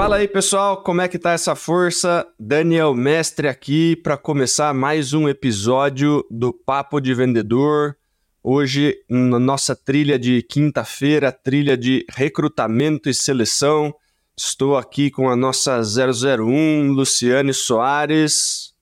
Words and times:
Fala 0.00 0.16
aí, 0.16 0.26
pessoal, 0.26 0.82
como 0.82 1.02
é 1.02 1.08
que 1.08 1.18
tá 1.18 1.32
essa 1.32 1.54
força? 1.54 2.26
Daniel 2.38 2.94
Mestre 2.94 3.46
aqui 3.46 3.94
para 3.94 4.16
começar 4.16 4.72
mais 4.72 5.12
um 5.12 5.28
episódio 5.28 6.24
do 6.30 6.54
Papo 6.54 7.02
de 7.02 7.12
Vendedor. 7.12 7.94
Hoje, 8.42 8.96
na 9.10 9.38
nossa 9.38 9.76
trilha 9.76 10.18
de 10.18 10.42
quinta-feira, 10.42 11.30
trilha 11.30 11.76
de 11.76 12.06
recrutamento 12.08 13.10
e 13.10 13.14
seleção. 13.14 13.94
Estou 14.34 14.78
aqui 14.78 15.10
com 15.10 15.28
a 15.28 15.36
nossa 15.36 15.82
001, 15.82 16.92
Luciane 16.92 17.52
Soares. 17.52 18.72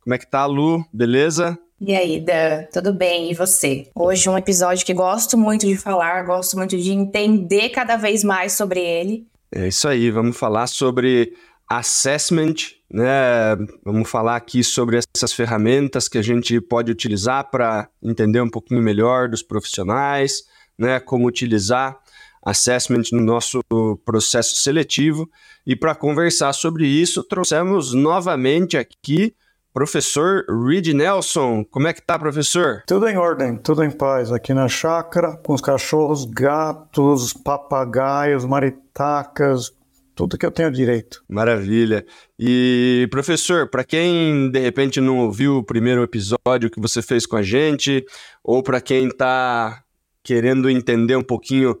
Como 0.00 0.14
é 0.14 0.18
que 0.18 0.26
tá, 0.26 0.46
Lu? 0.46 0.82
Beleza? 0.90 1.58
E 1.78 1.94
aí, 1.94 2.18
Dan, 2.18 2.64
tudo 2.72 2.94
bem? 2.94 3.30
E 3.30 3.34
você? 3.34 3.90
Hoje 3.94 4.30
um 4.30 4.38
episódio 4.38 4.86
que 4.86 4.94
gosto 4.94 5.36
muito 5.36 5.66
de 5.66 5.76
falar, 5.76 6.24
gosto 6.24 6.56
muito 6.56 6.74
de 6.74 6.90
entender 6.90 7.68
cada 7.68 7.98
vez 7.98 8.24
mais 8.24 8.54
sobre 8.54 8.80
ele. 8.80 9.26
É 9.52 9.68
isso 9.68 9.86
aí, 9.86 10.10
vamos 10.10 10.36
falar 10.36 10.66
sobre 10.66 11.32
assessment, 11.68 12.54
né? 12.90 13.56
Vamos 13.84 14.08
falar 14.10 14.36
aqui 14.36 14.62
sobre 14.62 14.98
essas 15.16 15.32
ferramentas 15.32 16.08
que 16.08 16.18
a 16.18 16.22
gente 16.22 16.60
pode 16.60 16.90
utilizar 16.90 17.50
para 17.50 17.88
entender 18.02 18.40
um 18.40 18.50
pouquinho 18.50 18.82
melhor 18.82 19.28
dos 19.28 19.42
profissionais, 19.42 20.44
né? 20.78 21.00
Como 21.00 21.26
utilizar 21.26 21.98
assessment 22.44 23.04
no 23.12 23.20
nosso 23.20 23.60
processo 24.04 24.56
seletivo. 24.56 25.30
E 25.66 25.74
para 25.74 25.94
conversar 25.94 26.52
sobre 26.52 26.86
isso, 26.86 27.22
trouxemos 27.24 27.94
novamente 27.94 28.76
aqui 28.76 29.34
Professor 29.74 30.44
Reed 30.48 30.86
Nelson, 30.94 31.64
como 31.64 31.88
é 31.88 31.92
que 31.92 32.00
tá, 32.00 32.16
professor? 32.16 32.84
Tudo 32.86 33.08
em 33.08 33.16
ordem, 33.16 33.56
tudo 33.56 33.82
em 33.82 33.90
paz. 33.90 34.30
Aqui 34.30 34.54
na 34.54 34.68
chácara, 34.68 35.36
com 35.38 35.52
os 35.52 35.60
cachorros, 35.60 36.24
gatos, 36.24 37.32
papagaios, 37.32 38.44
maritacas, 38.44 39.72
tudo 40.14 40.38
que 40.38 40.46
eu 40.46 40.52
tenho 40.52 40.70
direito. 40.70 41.24
Maravilha. 41.28 42.06
E, 42.38 43.08
professor, 43.10 43.68
para 43.68 43.82
quem 43.82 44.48
de 44.48 44.60
repente 44.60 45.00
não 45.00 45.18
ouviu 45.18 45.56
o 45.56 45.64
primeiro 45.64 46.04
episódio 46.04 46.70
que 46.70 46.80
você 46.80 47.02
fez 47.02 47.26
com 47.26 47.34
a 47.34 47.42
gente, 47.42 48.06
ou 48.44 48.62
para 48.62 48.80
quem 48.80 49.08
está 49.08 49.82
querendo 50.22 50.70
entender 50.70 51.16
um 51.16 51.22
pouquinho 51.22 51.76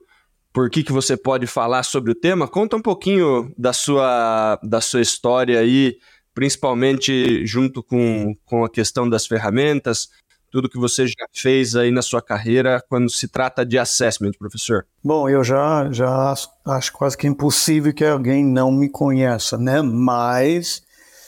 por 0.52 0.68
que, 0.68 0.82
que 0.82 0.92
você 0.92 1.16
pode 1.16 1.46
falar 1.46 1.84
sobre 1.84 2.10
o 2.10 2.14
tema, 2.14 2.48
conta 2.48 2.76
um 2.76 2.82
pouquinho 2.82 3.52
da 3.56 3.72
sua, 3.72 4.58
da 4.64 4.80
sua 4.80 5.00
história 5.00 5.60
aí 5.60 5.96
principalmente 6.34 7.46
junto 7.46 7.82
com, 7.82 8.34
com 8.44 8.64
a 8.64 8.70
questão 8.70 9.08
das 9.08 9.26
ferramentas, 9.26 10.08
tudo 10.54 10.68
que 10.68 10.78
você 10.78 11.06
já 11.06 11.26
fez 11.32 11.74
aí 11.74 11.90
na 11.90 12.00
sua 12.00 12.22
carreira 12.22 12.80
quando 12.88 13.10
se 13.10 13.26
trata 13.26 13.66
de 13.66 13.76
assessment, 13.76 14.30
professor? 14.38 14.86
Bom, 15.02 15.28
eu 15.28 15.42
já, 15.42 15.90
já 15.90 16.32
acho 16.64 16.92
quase 16.92 17.16
que 17.16 17.26
impossível 17.26 17.92
que 17.92 18.04
alguém 18.04 18.44
não 18.44 18.70
me 18.70 18.88
conheça, 18.88 19.58
né? 19.58 19.82
Mas 19.82 20.84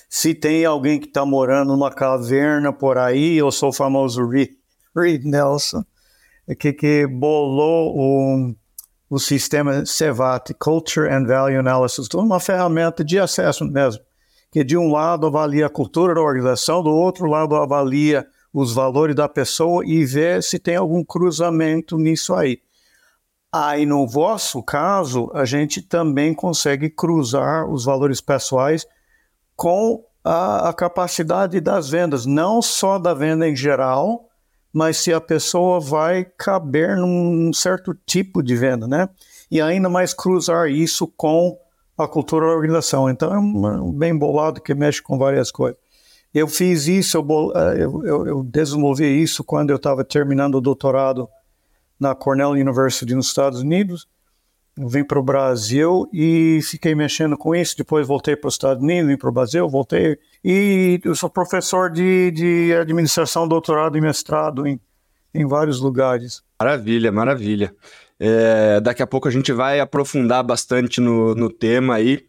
se 0.09 0.33
tem 0.33 0.65
alguém 0.65 1.01
que 1.01 1.09
está 1.09 1.27
morando 1.27 1.73
numa 1.73 1.91
caverna 1.91 2.73
por 2.73 2.99
aí, 2.99 3.37
eu 3.37 3.51
sou 3.51 3.71
o 3.71 3.73
famoso 3.73 4.25
Reed, 4.29 4.51
Reed 4.97 5.25
Nelson, 5.25 5.85
que, 6.57 6.73
que 6.73 7.05
bolou 7.09 7.97
o, 7.97 8.55
o 9.11 9.19
sistema 9.19 9.85
CEVAT, 9.85 10.55
Culture 10.55 11.13
and 11.13 11.27
Value 11.27 11.59
Analysis, 11.59 12.07
uma 12.15 12.39
ferramenta 12.39 13.05
de 13.05 13.19
assessment 13.19 13.73
mesmo 13.73 14.06
que 14.57 14.65
de 14.65 14.75
um 14.75 14.91
lado 14.91 15.27
avalia 15.27 15.67
a 15.67 15.69
cultura 15.69 16.15
da 16.15 16.23
organização, 16.23 16.83
do 16.83 16.89
outro 16.89 17.27
lado 17.27 17.55
avalia 17.57 18.27
os 18.55 18.73
valores 18.73 19.15
da 19.15 19.29
pessoa 19.29 19.85
e 19.85 20.03
vê 20.03 20.41
se 20.41 20.59
tem 20.59 20.77
algum 20.77 21.05
cruzamento 21.05 21.99
nisso 21.99 22.35
aí. 22.35 22.63
Aí, 23.53 23.85
no 23.85 24.09
vosso 24.09 24.63
caso, 24.63 25.31
a 25.35 25.45
gente 25.45 25.83
também 25.83 26.33
consegue 26.33 26.89
cruzar 26.89 27.71
os 27.71 27.85
valores 27.85 28.23
pessoais 28.23 28.87
com 29.55 30.03
a, 30.25 30.71
a, 30.71 30.73
capacidade 30.73 31.61
das 31.61 31.91
vendas, 31.91 32.25
não 32.25 32.63
só 32.63 32.99
da 32.99 33.13
venda 33.13 33.47
em 33.47 33.55
geral, 33.55 34.27
mas 34.73 34.97
se 34.97 35.13
a 35.13 35.21
pessoa 35.21 35.81
vai 35.81 36.25
caber 36.25 36.97
num 36.97 37.53
certo 37.53 37.95
tipo 38.07 38.43
de 38.43 38.57
venda, 38.57 38.89
né? 38.89 39.07
E 39.51 39.61
ainda 39.61 39.91
mais 39.91 40.15
cruzar 40.15 40.71
isso 40.71 41.07
com 41.07 41.59
a 41.97 42.07
cultura 42.07 42.47
da 42.47 42.53
organização. 42.53 43.09
Então 43.09 43.35
é 43.35 43.39
um, 43.39 43.93
bem 43.93 44.17
bolado 44.17 44.61
que 44.61 44.75
mexe 44.75 45.03
com 45.03 45.19
várias 45.19 45.51
coisas. 45.51 45.79
Eu 46.35 46.47
fiz 46.49 46.87
isso, 46.87 47.17
eu, 47.17 47.53
eh, 47.55 47.85
eu, 47.85 48.27
eu 48.27 48.43
desenvolvi 48.43 49.23
isso 49.23 49.43
quando 49.43 49.71
eu 49.71 49.77
estava 49.77 50.05
terminando 50.05 50.57
o 50.57 50.61
doutorado 50.61 51.29
na 51.99 52.15
Cornell 52.15 52.51
University 52.51 53.15
nos 53.15 53.29
Estados 53.29 53.61
Unidos. 53.61 54.07
Eu 54.79 54.89
vim 54.89 55.03
para 55.03 55.19
o 55.19 55.23
Brasil 55.23 56.07
e 56.13 56.61
fiquei 56.63 56.95
mexendo 56.95 57.39
com 57.39 57.55
isso. 57.55 57.75
Depois 57.79 58.07
voltei 58.07 58.37
para 58.37 58.49
os 58.49 58.55
Estados 58.55 58.83
Unidos, 58.83 59.09
vim 59.09 59.17
para 59.17 59.31
o 59.31 59.33
Brasil, 59.33 59.67
voltei. 59.67 60.19
E 60.45 61.01
eu 61.03 61.15
sou 61.15 61.31
professor 61.31 61.91
de, 61.91 62.31
de 62.33 62.75
administração, 62.75 63.49
doutorado 63.49 63.97
e 63.97 64.03
mestrado 64.03 64.67
em, 64.67 64.79
em 65.33 65.47
vários 65.47 65.81
lugares. 65.81 66.43
Maravilha, 66.61 67.11
maravilha. 67.11 67.75
É, 68.19 68.81
daqui 68.81 69.03
a 69.03 69.07
pouco 69.07 69.29
a 69.29 69.31
gente 69.31 69.53
vai 69.53 69.81
aprofundar 69.81 70.43
bastante 70.43 71.01
no, 71.01 71.35
no 71.35 71.51
tema 71.51 71.97
aí. 71.97 72.27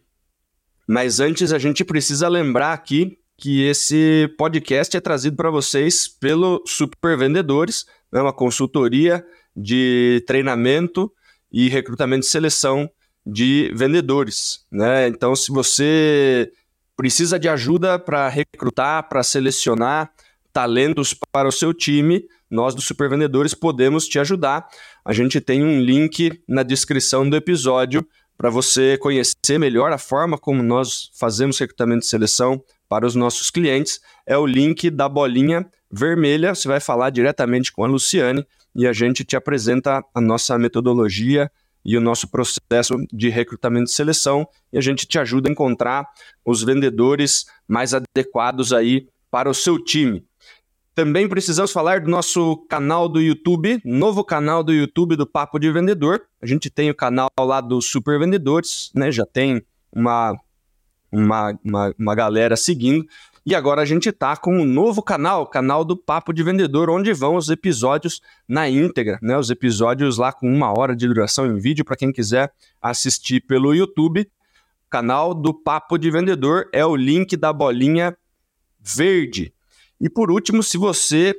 Mas 0.86 1.20
antes 1.20 1.52
a 1.52 1.58
gente 1.58 1.84
precisa 1.84 2.28
lembrar 2.28 2.72
aqui 2.72 3.18
que 3.36 3.62
esse 3.62 4.28
podcast 4.36 4.96
é 4.96 5.00
trazido 5.00 5.36
para 5.36 5.50
vocês 5.50 6.08
pelo 6.08 6.62
Super 6.66 7.16
Vendedores, 7.16 7.86
né, 8.10 8.20
uma 8.20 8.32
consultoria 8.32 9.24
de 9.56 10.24
treinamento 10.26 11.12
e 11.52 11.68
recrutamento 11.68 12.26
e 12.26 12.30
seleção 12.30 12.90
de 13.24 13.70
vendedores. 13.74 14.66
Né? 14.72 15.08
Então, 15.08 15.36
se 15.36 15.52
você 15.52 16.50
precisa 16.96 17.38
de 17.38 17.48
ajuda 17.48 17.98
para 17.98 18.28
recrutar, 18.28 19.08
para 19.08 19.22
selecionar 19.22 20.10
talentos 20.52 21.14
para 21.30 21.48
o 21.48 21.52
seu 21.52 21.72
time, 21.72 22.24
nós 22.50 22.74
do 22.74 22.80
Super 22.80 23.08
Vendedores 23.08 23.54
podemos 23.54 24.06
te 24.06 24.18
ajudar. 24.18 24.66
A 25.04 25.12
gente 25.12 25.40
tem 25.40 25.62
um 25.62 25.80
link 25.80 26.42
na 26.48 26.62
descrição 26.62 27.28
do 27.28 27.36
episódio 27.36 28.06
para 28.36 28.50
você 28.50 28.96
conhecer 28.98 29.58
melhor 29.58 29.92
a 29.92 29.98
forma 29.98 30.38
como 30.38 30.62
nós 30.62 31.10
fazemos 31.18 31.58
recrutamento 31.58 32.04
e 32.04 32.08
seleção 32.08 32.62
para 32.88 33.06
os 33.06 33.14
nossos 33.14 33.50
clientes. 33.50 34.00
É 34.26 34.38
o 34.38 34.46
link 34.46 34.90
da 34.90 35.08
bolinha 35.08 35.66
vermelha. 35.90 36.54
Você 36.54 36.68
vai 36.68 36.80
falar 36.80 37.10
diretamente 37.10 37.72
com 37.72 37.84
a 37.84 37.88
Luciane 37.88 38.46
e 38.74 38.86
a 38.86 38.92
gente 38.92 39.24
te 39.24 39.36
apresenta 39.36 40.04
a 40.14 40.20
nossa 40.20 40.56
metodologia 40.58 41.50
e 41.84 41.96
o 41.96 42.00
nosso 42.00 42.28
processo 42.28 42.96
de 43.12 43.28
recrutamento 43.28 43.90
e 43.90 43.94
seleção 43.94 44.46
e 44.72 44.78
a 44.78 44.80
gente 44.80 45.06
te 45.06 45.18
ajuda 45.18 45.48
a 45.48 45.52
encontrar 45.52 46.06
os 46.44 46.62
vendedores 46.62 47.46
mais 47.66 47.94
adequados 47.94 48.72
aí 48.72 49.08
para 49.30 49.48
o 49.48 49.54
seu 49.54 49.82
time. 49.82 50.24
Também 50.98 51.28
precisamos 51.28 51.70
falar 51.70 52.00
do 52.00 52.10
nosso 52.10 52.56
canal 52.68 53.08
do 53.08 53.20
YouTube, 53.20 53.80
novo 53.84 54.24
canal 54.24 54.64
do 54.64 54.72
YouTube 54.72 55.14
do 55.14 55.24
Papo 55.24 55.56
de 55.56 55.70
Vendedor. 55.70 56.22
A 56.42 56.44
gente 56.44 56.68
tem 56.68 56.90
o 56.90 56.94
canal 56.94 57.28
lá 57.38 57.60
dos 57.60 57.86
Super 57.86 58.18
Vendedores, 58.18 58.90
né? 58.92 59.12
Já 59.12 59.24
tem 59.24 59.62
uma, 59.92 60.36
uma, 61.12 61.56
uma, 61.64 61.94
uma 61.96 62.14
galera 62.16 62.56
seguindo. 62.56 63.06
E 63.46 63.54
agora 63.54 63.80
a 63.80 63.84
gente 63.84 64.10
tá 64.10 64.36
com 64.36 64.52
um 64.52 64.64
novo 64.64 65.00
canal, 65.00 65.42
o 65.42 65.46
canal 65.46 65.84
do 65.84 65.96
Papo 65.96 66.32
de 66.32 66.42
Vendedor, 66.42 66.90
onde 66.90 67.12
vão 67.12 67.36
os 67.36 67.48
episódios 67.48 68.20
na 68.48 68.68
íntegra, 68.68 69.20
né? 69.22 69.38
Os 69.38 69.50
episódios 69.50 70.18
lá 70.18 70.32
com 70.32 70.52
uma 70.52 70.76
hora 70.76 70.96
de 70.96 71.06
duração 71.06 71.46
em 71.46 71.60
vídeo, 71.60 71.84
para 71.84 71.94
quem 71.94 72.10
quiser 72.10 72.52
assistir 72.82 73.40
pelo 73.46 73.72
YouTube. 73.72 74.22
O 74.22 74.90
canal 74.90 75.32
do 75.32 75.54
Papo 75.54 75.96
de 75.96 76.10
Vendedor 76.10 76.68
é 76.72 76.84
o 76.84 76.96
link 76.96 77.36
da 77.36 77.52
bolinha 77.52 78.18
verde. 78.80 79.54
E 80.00 80.08
por 80.08 80.30
último, 80.30 80.62
se 80.62 80.78
você 80.78 81.34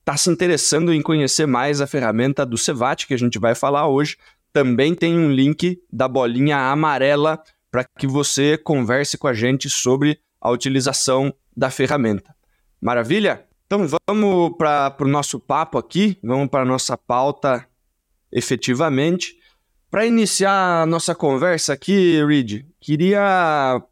está 0.00 0.16
se 0.16 0.30
interessando 0.30 0.92
em 0.92 1.00
conhecer 1.00 1.46
mais 1.46 1.80
a 1.80 1.86
ferramenta 1.86 2.44
do 2.44 2.58
Cevat, 2.58 3.06
que 3.06 3.14
a 3.14 3.18
gente 3.18 3.38
vai 3.38 3.54
falar 3.54 3.88
hoje, 3.88 4.16
também 4.52 4.94
tem 4.94 5.18
um 5.18 5.32
link 5.32 5.82
da 5.92 6.06
bolinha 6.06 6.58
amarela 6.58 7.42
para 7.70 7.84
que 7.84 8.06
você 8.06 8.56
converse 8.56 9.18
com 9.18 9.26
a 9.26 9.34
gente 9.34 9.68
sobre 9.68 10.20
a 10.40 10.50
utilização 10.50 11.34
da 11.56 11.70
ferramenta. 11.70 12.34
Maravilha? 12.80 13.46
Então 13.66 13.86
vamos 14.06 14.56
para 14.56 14.94
o 15.00 15.08
nosso 15.08 15.40
papo 15.40 15.78
aqui, 15.78 16.18
vamos 16.22 16.48
para 16.48 16.62
a 16.62 16.66
nossa 16.66 16.96
pauta 16.96 17.66
efetivamente. 18.30 19.36
Para 19.90 20.06
iniciar 20.06 20.82
a 20.82 20.86
nossa 20.86 21.14
conversa 21.14 21.72
aqui, 21.72 22.22
Reed, 22.24 22.66
queria, 22.80 23.82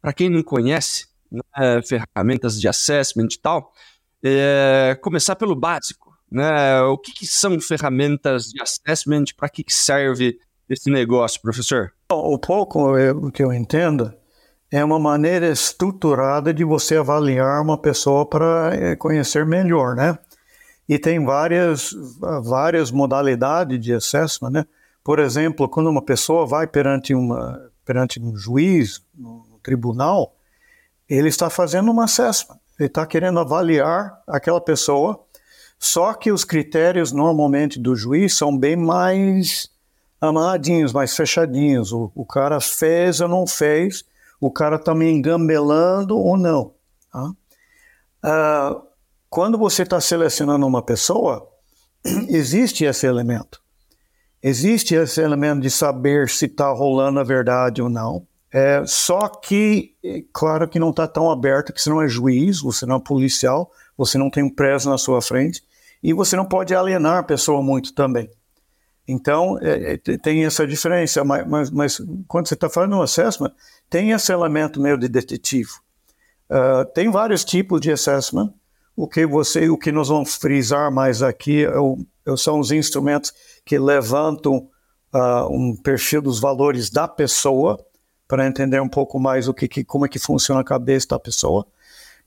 para 0.00 0.12
quem 0.12 0.28
não 0.28 0.42
conhece, 0.42 1.06
né, 1.36 1.82
ferramentas 1.82 2.60
de 2.60 2.68
assessment 2.68 3.28
e 3.32 3.38
tal, 3.38 3.72
é, 4.22 4.98
começar 5.00 5.36
pelo 5.36 5.54
básico. 5.54 6.16
Né? 6.30 6.80
O 6.82 6.98
que, 6.98 7.12
que 7.12 7.26
são 7.26 7.60
ferramentas 7.60 8.46
de 8.46 8.60
assessment? 8.60 9.26
Para 9.36 9.48
que, 9.48 9.62
que 9.62 9.72
serve 9.72 10.38
esse 10.68 10.90
negócio, 10.90 11.40
professor? 11.40 11.92
O 12.10 12.38
pouco 12.38 12.96
o 12.96 13.30
que 13.30 13.42
eu 13.42 13.52
entendo 13.52 14.12
é 14.70 14.84
uma 14.84 14.98
maneira 14.98 15.48
estruturada 15.48 16.52
de 16.52 16.64
você 16.64 16.96
avaliar 16.96 17.62
uma 17.62 17.78
pessoa 17.78 18.26
para 18.26 18.74
é, 18.74 18.96
conhecer 18.96 19.46
melhor, 19.46 19.94
né? 19.94 20.18
E 20.88 20.98
tem 20.98 21.24
várias, 21.24 21.90
várias 22.44 22.90
modalidades 22.90 23.80
de 23.80 23.92
assessment, 23.92 24.50
né? 24.50 24.66
Por 25.02 25.18
exemplo, 25.18 25.68
quando 25.68 25.88
uma 25.88 26.02
pessoa 26.02 26.46
vai 26.46 26.66
perante 26.66 27.14
uma 27.14 27.70
perante 27.84 28.20
um 28.20 28.36
juiz, 28.36 29.00
no 29.16 29.60
tribunal, 29.62 30.35
ele 31.08 31.28
está 31.28 31.48
fazendo 31.48 31.90
uma 31.90 32.04
assessment. 32.04 32.58
Ele 32.78 32.88
está 32.88 33.06
querendo 33.06 33.40
avaliar 33.40 34.22
aquela 34.26 34.60
pessoa, 34.60 35.24
só 35.78 36.12
que 36.14 36.30
os 36.30 36.44
critérios 36.44 37.12
normalmente 37.12 37.78
do 37.78 37.94
juiz 37.94 38.34
são 38.34 38.56
bem 38.56 38.76
mais 38.76 39.68
amarradinhos, 40.20 40.92
mais 40.92 41.14
fechadinhos. 41.16 41.92
O, 41.92 42.10
o 42.14 42.24
cara 42.24 42.60
fez 42.60 43.20
ou 43.20 43.28
não 43.28 43.46
fez, 43.46 44.04
o 44.40 44.50
cara 44.50 44.76
está 44.76 44.94
me 44.94 45.10
engambelando 45.10 46.18
ou 46.18 46.36
não. 46.36 46.74
Tá? 47.12 47.32
Uh, 48.24 48.82
quando 49.28 49.58
você 49.58 49.82
está 49.82 50.00
selecionando 50.00 50.66
uma 50.66 50.82
pessoa, 50.82 51.48
existe 52.28 52.84
esse 52.84 53.06
elemento. 53.06 53.62
Existe 54.42 54.94
esse 54.94 55.20
elemento 55.20 55.60
de 55.62 55.70
saber 55.70 56.28
se 56.28 56.46
está 56.46 56.70
rolando 56.70 57.20
a 57.20 57.24
verdade 57.24 57.82
ou 57.82 57.88
não. 57.88 58.26
É, 58.52 58.84
só 58.86 59.28
que, 59.28 59.94
é, 60.04 60.22
claro 60.32 60.68
que 60.68 60.78
não 60.78 60.90
está 60.90 61.06
tão 61.06 61.30
aberto 61.30 61.72
que 61.72 61.80
você 61.80 61.90
não 61.90 62.00
é 62.00 62.08
juiz, 62.08 62.60
você 62.60 62.86
não 62.86 62.96
é 62.96 63.00
policial, 63.00 63.70
você 63.96 64.16
não 64.16 64.30
tem 64.30 64.42
um 64.42 64.54
preso 64.54 64.88
na 64.88 64.98
sua 64.98 65.20
frente 65.20 65.62
e 66.02 66.12
você 66.12 66.36
não 66.36 66.44
pode 66.44 66.74
alienar 66.74 67.18
a 67.18 67.22
pessoa 67.22 67.62
muito 67.62 67.92
também. 67.92 68.30
Então, 69.08 69.58
é, 69.60 69.94
é 69.94 70.18
tem 70.18 70.44
essa 70.44 70.66
diferença, 70.66 71.24
mas, 71.24 71.46
mas, 71.46 71.70
mas 71.70 72.02
quando 72.26 72.48
você 72.48 72.54
está 72.54 72.68
falando 72.68 72.96
um 72.96 73.02
assessment, 73.02 73.52
tem 73.88 74.10
esse 74.10 74.32
elemento 74.32 74.80
meio 74.80 74.98
de 74.98 75.08
detetive. 75.08 75.70
Uh, 76.50 76.84
tem 76.94 77.10
vários 77.10 77.44
tipos 77.44 77.80
de 77.80 77.90
assessment. 77.90 78.52
O 78.96 79.06
que 79.06 79.26
você, 79.26 79.68
o 79.68 79.76
que 79.76 79.92
nós 79.92 80.08
vamos 80.08 80.34
frisar 80.36 80.90
mais 80.90 81.22
aqui 81.22 81.64
é 81.64 81.78
o, 81.78 81.98
é 82.26 82.36
são 82.36 82.58
os 82.58 82.72
instrumentos 82.72 83.32
que 83.64 83.78
levantam 83.78 84.68
uh, 85.14 85.46
um 85.50 85.76
perfil 85.76 86.22
dos 86.22 86.40
valores 86.40 86.90
da 86.90 87.06
pessoa 87.06 87.84
para 88.28 88.46
entender 88.46 88.80
um 88.80 88.88
pouco 88.88 89.18
mais 89.18 89.48
o 89.48 89.54
que, 89.54 89.68
que, 89.68 89.84
como 89.84 90.04
é 90.04 90.08
que 90.08 90.18
funciona 90.18 90.60
a 90.60 90.64
cabeça 90.64 91.08
da 91.10 91.18
pessoa. 91.18 91.66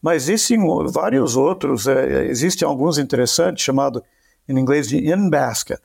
Mas 0.01 0.29
existem 0.29 0.59
vários 0.87 1.35
outros, 1.35 1.87
é, 1.87 2.25
existem 2.25 2.67
alguns 2.67 2.97
interessantes, 2.97 3.63
chamado 3.63 4.03
em 4.47 4.57
inglês 4.57 4.87
de 4.87 4.97
in-basket, 4.97 5.79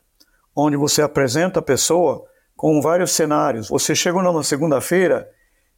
onde 0.55 0.77
você 0.77 1.03
apresenta 1.03 1.59
a 1.59 1.63
pessoa 1.63 2.25
com 2.57 2.81
vários 2.81 3.11
cenários. 3.11 3.69
Você 3.69 3.95
chega 3.95 4.23
numa 4.23 4.45
segunda-feira 4.45 5.29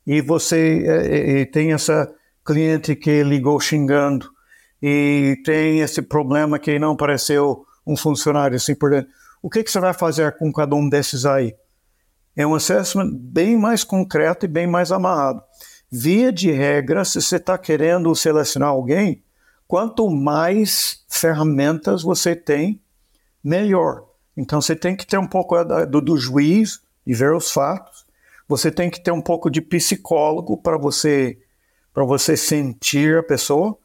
e 0.07 0.21
você 0.21 0.85
é, 0.87 1.41
é, 1.41 1.45
tem 1.47 1.73
essa 1.73 2.13
cliente 2.45 2.95
que 2.95 3.23
ligou 3.23 3.59
xingando 3.59 4.31
e 4.81 5.41
tem 5.45 5.81
esse 5.81 6.03
problema 6.03 6.59
que 6.59 6.79
não 6.79 6.93
apareceu 6.93 7.65
um 7.87 7.97
funcionário 7.97 8.57
assim 8.57 8.75
por 8.75 8.91
dentro. 8.91 9.11
O 9.43 9.49
que, 9.49 9.65
que 9.65 9.71
você 9.71 9.81
vai 9.81 9.95
fazer 9.95 10.37
com 10.37 10.53
cada 10.53 10.75
um 10.77 10.89
desses 10.89 11.25
aí? 11.25 11.55
É 12.37 12.47
um 12.47 12.55
assessment 12.55 13.11
bem 13.13 13.57
mais 13.57 13.83
concreto 13.83 14.45
e 14.45 14.49
bem 14.49 14.67
mais 14.67 14.93
amarrado. 14.93 15.43
Via 15.91 16.31
de 16.31 16.51
regra, 16.51 17.05
se 17.05 17.23
você 17.23 17.37
está 17.37 17.57
querendo 17.57 18.15
selecionar 18.15 18.69
alguém, 18.69 19.23
quanto 19.67 20.11
mais 20.11 21.05
ferramentas 21.09 22.03
você 22.03 22.37
tem, 22.37 22.81
melhor. 23.43 24.05
Então 24.37 24.61
você 24.61 24.77
tem 24.77 24.95
que 24.95 25.07
ter 25.07 25.19
um 25.19 25.27
pouco 25.27 25.57
do, 25.65 26.01
do 26.01 26.19
juiz 26.19 26.81
e 27.07 27.15
ver 27.15 27.33
os 27.33 27.51
fatos. 27.51 28.05
Você 28.47 28.71
tem 28.71 28.91
que 28.91 29.01
ter 29.01 29.13
um 29.13 29.23
pouco 29.23 29.51
de 29.51 29.61
psicólogo 29.61 30.57
para 30.57 30.77
você 30.77 31.39
para 31.95 32.05
você 32.05 32.37
sentir 32.37 33.17
a 33.19 33.23
pessoa. 33.23 33.79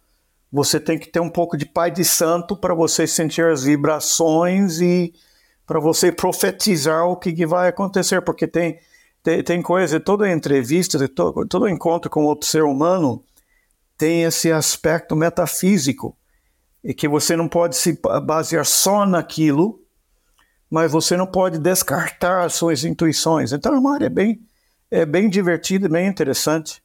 Você 0.52 0.82
tem 0.82 1.00
que 1.00 1.08
ter 1.08 1.22
um 1.22 1.30
pouco 1.30 1.56
de 1.56 1.66
pai 1.66 1.90
de 1.90 2.04
santo 2.04 2.58
para 2.58 2.74
você 2.74 3.08
sentir 3.08 3.46
as 3.46 3.64
vibrações 3.64 4.82
e 4.82 5.14
para 5.72 5.80
você 5.80 6.12
profetizar 6.12 7.06
o 7.06 7.16
que, 7.16 7.32
que, 7.32 7.46
vai 7.46 7.70
acontecer, 7.70 8.22
porque 8.22 8.46
tem, 8.46 8.78
tem, 9.24 9.42
tem 9.42 9.62
coisa, 9.62 10.02
toda 10.02 10.30
entrevista, 10.30 11.08
todo, 11.08 11.48
todo 11.48 11.70
encontro 11.70 12.12
com 12.12 12.26
outro 12.26 12.46
ser 12.46 12.64
humano 12.64 13.24
tem 13.98 14.24
esse 14.24 14.52
aspecto 14.52 15.16
metafísico, 15.16 16.14
e 16.84 16.94
que 16.94 17.08
você 17.08 17.38
não 17.38 17.48
pode 17.48 17.78
se 17.78 17.98
basear 18.22 18.66
só 18.66 19.06
naquilo, 19.06 19.82
mas 20.70 20.92
você 20.92 21.16
não 21.16 21.26
pode 21.26 21.58
descartar 21.58 22.44
as 22.44 22.54
suas 22.54 22.84
intuições. 22.84 23.54
Então, 23.54 23.74
é 23.74 23.80
uma 23.80 23.94
área 23.94 24.10
bem, 24.10 24.42
é 24.92 25.06
bem 25.06 25.30
divertida 25.30 25.86
e 25.86 25.90
bem 25.90 26.06
interessante. 26.06 26.84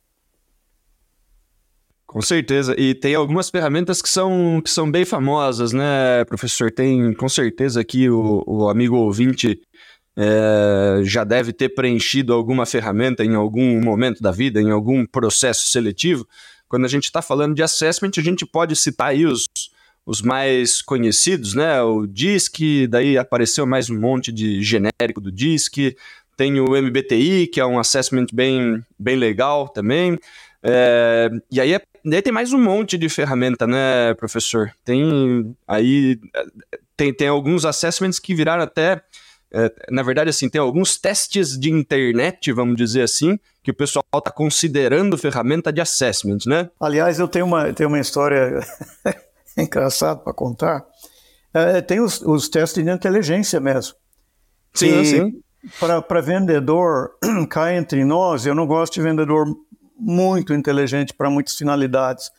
Com 2.17 2.23
certeza. 2.23 2.75
E 2.79 2.95
tem 2.95 3.15
algumas 3.15 3.51
ferramentas 3.51 4.01
que 4.01 4.09
são, 4.09 4.63
que 4.65 4.71
são 4.71 4.91
bem 4.91 5.05
famosas, 5.05 5.75
né, 5.75 6.25
professor? 6.25 6.71
Tem 6.71 7.13
com 7.13 7.29
certeza 7.29 7.79
aqui 7.79 8.09
o, 8.09 8.43
o 8.47 8.71
amigo 8.71 8.97
ouvinte 8.97 9.61
é, 10.17 11.03
já 11.05 11.25
deve 11.25 11.53
ter 11.53 11.75
preenchido 11.75 12.33
alguma 12.33 12.65
ferramenta 12.65 13.23
em 13.23 13.35
algum 13.35 13.83
momento 13.83 14.23
da 14.23 14.31
vida, 14.31 14.63
em 14.63 14.71
algum 14.71 15.05
processo 15.05 15.69
seletivo. 15.69 16.27
Quando 16.71 16.87
a 16.87 16.89
gente 16.89 17.05
está 17.05 17.21
falando 17.21 17.55
de 17.55 17.63
assessment, 17.63 18.13
a 18.17 18.23
gente 18.23 18.47
pode 18.47 18.75
citar 18.77 19.09
aí 19.09 19.27
os, 19.27 19.45
os 20.07 20.23
mais 20.23 20.81
conhecidos, 20.81 21.53
né? 21.53 21.83
O 21.83 22.07
DISC, 22.07 22.87
daí 22.89 23.19
apareceu 23.19 23.67
mais 23.67 23.91
um 23.91 24.01
monte 24.01 24.33
de 24.33 24.63
genérico 24.63 25.21
do 25.21 25.31
DISC. 25.31 25.95
Tem 26.35 26.59
o 26.61 26.71
MBTI, 26.71 27.47
que 27.47 27.61
é 27.61 27.67
um 27.67 27.79
assessment 27.79 28.29
bem, 28.33 28.83
bem 28.99 29.17
legal 29.17 29.69
também. 29.69 30.19
É, 30.63 31.31
e 31.53 31.61
aí 31.61 31.75
é 31.75 31.81
Daí 32.09 32.23
tem 32.23 32.33
mais 32.33 32.53
um 32.53 32.63
monte 32.63 32.97
de 32.97 33.09
ferramenta, 33.09 33.67
né, 33.67 34.15
professor? 34.15 34.71
Tem 34.85 35.57
aí 35.67 36.21
tem, 36.97 37.13
tem 37.13 37.29
alguns 37.29 37.65
assessments 37.65 38.21
que 38.21 38.35
viraram 38.35 38.63
até 38.63 39.03
é, 39.53 39.73
na 39.91 40.03
verdade, 40.03 40.29
assim, 40.29 40.49
tem 40.49 40.61
alguns 40.61 40.99
testes 40.99 41.59
de 41.59 41.71
internet, 41.71 42.53
vamos 42.53 42.77
dizer 42.77 43.03
assim, 43.03 43.39
que 43.63 43.71
o 43.71 43.75
pessoal 43.75 44.05
está 44.17 44.31
considerando 44.31 45.17
ferramenta 45.17 45.73
de 45.73 45.81
assessment, 45.81 46.39
né? 46.47 46.69
Aliás, 46.81 47.19
eu 47.19 47.29
tenho 47.29 47.47
uma, 47.47 47.73
tenho 47.73 47.89
uma 47.89 48.01
história 48.01 48.61
engraçada 49.57 50.21
para 50.21 50.33
contar. 50.33 50.85
É, 51.55 51.81
tem 51.81 52.01
os, 52.01 52.21
os, 52.21 52.49
testes 52.49 52.85
de 52.85 52.91
inteligência 52.91 53.59
mesmo. 53.59 53.95
Sim, 54.75 55.05
sim. 55.05 55.41
Para 55.81 56.21
vendedor, 56.21 57.13
cá 57.49 57.75
entre 57.75 58.05
nós, 58.05 58.47
eu 58.47 58.55
não 58.55 58.67
gosto 58.67 58.95
de 58.95 59.03
vendedor 59.03 59.47
muito 59.99 60.53
inteligente 60.55 61.15
para 61.15 61.31
muitas 61.31 61.57
finalidades. 61.57 62.31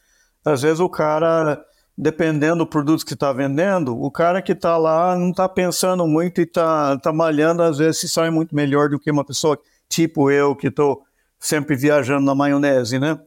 Às 0.45 0.61
vezes 0.61 0.79
o 0.79 0.89
cara, 0.89 1.63
dependendo 1.97 2.59
do 2.59 2.67
produto 2.67 3.05
que 3.05 3.13
está 3.13 3.33
vendendo, 3.33 3.99
o 4.01 4.09
cara 4.11 4.41
que 4.41 4.51
está 4.51 4.77
lá 4.77 5.15
não 5.15 5.31
está 5.31 5.49
pensando 5.49 6.07
muito 6.07 6.39
e 6.39 6.43
está 6.43 6.97
tá 6.97 7.11
malhando, 7.11 7.63
às 7.63 7.77
vezes 7.77 8.01
se 8.01 8.09
sai 8.09 8.29
muito 8.29 8.55
melhor 8.55 8.89
do 8.89 8.99
que 8.99 9.11
uma 9.11 9.25
pessoa 9.25 9.59
tipo 9.89 10.29
eu, 10.29 10.55
que 10.55 10.67
estou 10.67 11.03
sempre 11.39 11.75
viajando 11.75 12.25
na 12.25 12.35
maionese, 12.35 12.99
né? 12.99 13.19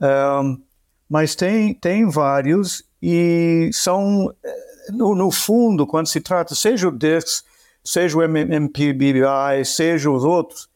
Um, 0.00 0.60
mas 1.08 1.34
tem, 1.34 1.74
tem 1.74 2.08
vários 2.08 2.84
e 3.02 3.70
são, 3.72 4.34
eh, 4.44 4.92
no, 4.92 5.14
no, 5.14 5.30
fundo, 5.30 5.86
quando 5.86 6.06
se 6.06 6.20
trata, 6.20 6.54
seja 6.54 6.88
o 6.88 6.92
DISC, 6.92 7.44
seja 7.82 8.18
o 8.18 8.22
MPBI, 8.22 9.64
seja 9.64 10.10
os 10.10 10.24
outros, 10.24 10.68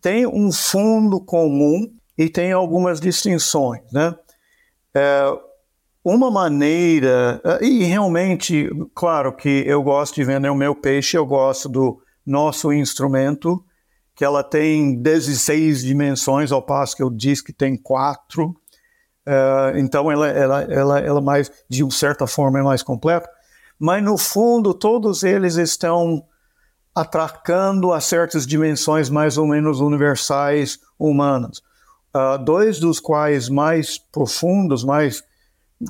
tem 0.00 0.26
um 0.26 0.50
fundo 0.50 1.20
comum 1.20 1.90
e 2.16 2.28
tem 2.28 2.52
algumas 2.52 3.00
distinções, 3.00 3.82
né? 3.92 4.14
É, 4.94 5.24
uma 6.04 6.30
maneira, 6.30 7.40
é, 7.44 7.64
e 7.64 7.82
realmente, 7.84 8.70
claro 8.94 9.34
que 9.34 9.64
eu 9.66 9.82
gosto 9.82 10.14
de 10.14 10.24
vender 10.24 10.48
o 10.48 10.54
meu 10.54 10.74
peixe, 10.74 11.16
eu 11.16 11.26
gosto 11.26 11.68
do 11.68 12.00
nosso 12.24 12.72
instrumento, 12.72 13.64
que 14.14 14.24
ela 14.24 14.44
tem 14.44 15.00
16 15.00 15.82
dimensões, 15.82 16.52
ao 16.52 16.62
passo 16.62 16.96
que 16.96 17.02
eu 17.02 17.10
disse 17.10 17.42
que 17.42 17.52
tem 17.52 17.76
quatro. 17.76 18.54
É, 19.26 19.72
então, 19.76 20.10
ela, 20.10 20.28
ela, 20.28 20.62
ela, 20.62 21.00
ela 21.00 21.20
mais, 21.20 21.50
de 21.68 21.90
certa 21.92 22.26
forma, 22.26 22.60
é 22.60 22.62
mais 22.62 22.82
completa. 22.82 23.28
Mas, 23.76 24.04
no 24.04 24.16
fundo, 24.16 24.72
todos 24.72 25.24
eles 25.24 25.56
estão 25.56 26.24
atracando 26.94 27.92
a 27.92 28.00
certas 28.00 28.46
dimensões 28.46 29.10
mais 29.10 29.36
ou 29.36 29.48
menos 29.48 29.80
universais 29.80 30.78
humanas 30.96 31.60
uh, 32.14 32.38
dois 32.42 32.78
dos 32.78 33.00
quais 33.00 33.48
mais 33.48 33.98
profundos, 33.98 34.84
mais 34.84 35.24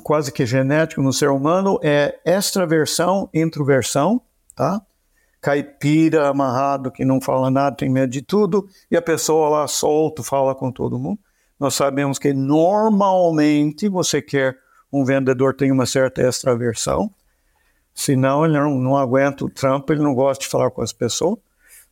quase 0.03 0.31
que 0.31 0.45
genéticos 0.45 1.03
no 1.03 1.13
ser 1.13 1.29
humano 1.29 1.79
é 1.83 2.19
extraversão 2.25 3.29
e 3.33 3.41
introversão, 3.41 4.21
tá? 4.55 4.81
Caipira, 5.39 6.27
amarrado, 6.27 6.91
que 6.91 7.05
não 7.05 7.21
fala 7.21 7.51
nada, 7.51 7.75
tem 7.75 7.89
medo 7.89 8.11
de 8.11 8.21
tudo, 8.21 8.67
e 8.89 8.97
a 8.97 9.01
pessoa 9.01 9.47
lá 9.47 9.67
solto, 9.67 10.23
fala 10.23 10.55
com 10.55 10.71
todo 10.71 10.97
mundo. 10.97 11.19
Nós 11.59 11.75
sabemos 11.75 12.17
que 12.17 12.33
normalmente 12.33 13.87
você 13.87 14.21
quer 14.21 14.57
um 14.91 15.05
vendedor 15.05 15.55
tem 15.55 15.71
uma 15.71 15.85
certa 15.85 16.21
extraversão, 16.21 17.11
senão 17.93 18.43
ele 18.43 18.57
não, 18.57 18.75
não 18.75 18.97
aguenta 18.97 19.45
o 19.45 19.49
trampo, 19.49 19.93
ele 19.93 20.01
não 20.01 20.15
gosta 20.15 20.43
de 20.43 20.49
falar 20.49 20.71
com 20.71 20.81
as 20.81 20.91
pessoas. 20.91 21.37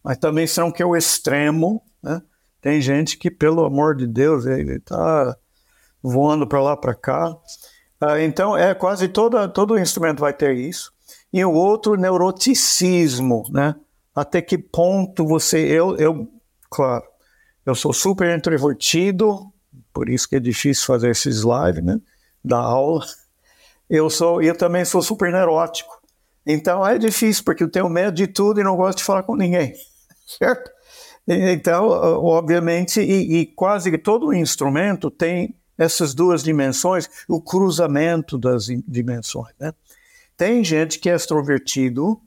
Mas 0.04 0.18
também 0.18 0.48
são 0.48 0.72
que 0.72 0.82
é 0.82 0.86
o 0.86 0.96
extremo, 0.96 1.82
né? 2.02 2.22
Tem 2.64 2.80
gente 2.80 3.18
que, 3.18 3.30
pelo 3.30 3.66
amor 3.66 3.94
de 3.94 4.08
Deus, 4.08 4.46
ele 4.46 4.78
está 4.78 5.36
voando 6.02 6.48
para 6.48 6.62
lá, 6.62 6.78
para 6.78 6.96
cá. 6.96 7.36
Ah, 8.00 8.22
então, 8.22 8.58
é 8.58 8.74
quase 8.74 9.10
toda, 9.10 9.50
todo 9.50 9.78
instrumento 9.78 10.22
vai 10.22 10.32
ter 10.32 10.56
isso. 10.56 10.94
E 11.34 11.44
o 11.44 11.52
outro, 11.52 11.98
neuroticismo, 11.98 13.44
né? 13.52 13.76
Até 14.16 14.42
que 14.42 14.58
ponto 14.58 15.28
você... 15.28 15.60
Eu, 15.60 15.98
eu 15.98 16.26
claro, 16.70 17.04
Eu 17.66 17.76
sou 17.76 17.92
super 17.92 18.34
introvertido, 18.34 19.52
por 19.92 20.08
isso 20.08 20.30
que 20.30 20.38
é 20.38 20.40
difícil 20.40 20.86
fazer 20.86 21.10
esses 21.10 21.42
lives, 21.42 21.84
né? 21.84 22.00
Da 22.42 22.60
aula. 22.60 23.06
Eu 23.90 24.10
sou, 24.10 24.42
eu 24.42 24.58
também 24.58 24.86
sou 24.86 25.02
super 25.02 25.34
neurótico. 25.34 26.02
Então 26.46 26.88
é 26.88 26.98
difícil, 26.98 27.44
porque 27.44 27.64
eu 27.66 27.70
tenho 27.70 27.90
medo 27.90 28.16
de 28.16 28.26
tudo 28.26 28.62
e 28.62 28.64
não 28.64 28.78
gosto 28.78 29.00
de 29.00 29.04
falar 29.04 29.24
com 29.24 29.36
ninguém, 29.36 29.74
certo? 30.40 30.72
Então, 31.28 31.88
obviamente, 31.88 33.00
e, 33.00 33.40
e 33.40 33.46
quase 33.46 33.98
todo 33.98 34.34
instrumento 34.34 35.10
tem 35.10 35.56
essas 35.78 36.14
duas 36.14 36.44
dimensões, 36.44 37.10
o 37.28 37.42
cruzamento 37.42 38.38
das 38.38 38.66
dimensões, 38.88 39.54
né? 39.60 39.74
Tem 40.36 40.64
gente 40.64 41.00
que 41.00 41.10
é 41.10 41.16
extrovertido, 41.16 42.20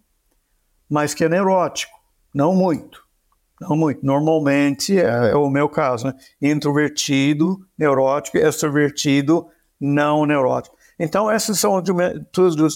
mas 0.89 1.13
que 1.13 1.25
é 1.25 1.29
neurótico, 1.29 1.93
não 2.33 2.55
muito. 2.55 3.05
Não 3.61 3.77
muito. 3.77 4.05
Normalmente 4.05 4.99
é, 4.99 5.31
é 5.31 5.37
o 5.37 5.49
meu 5.49 5.69
caso, 5.69 6.07
né? 6.07 6.15
Introvertido, 6.41 7.67
neurótico, 7.77 8.39
extrovertido, 8.39 9.47
não 9.81 10.25
neurótico. 10.25 10.77
Então, 10.99 11.31
essas 11.31 11.59
são 11.59 11.77
as 11.77 11.85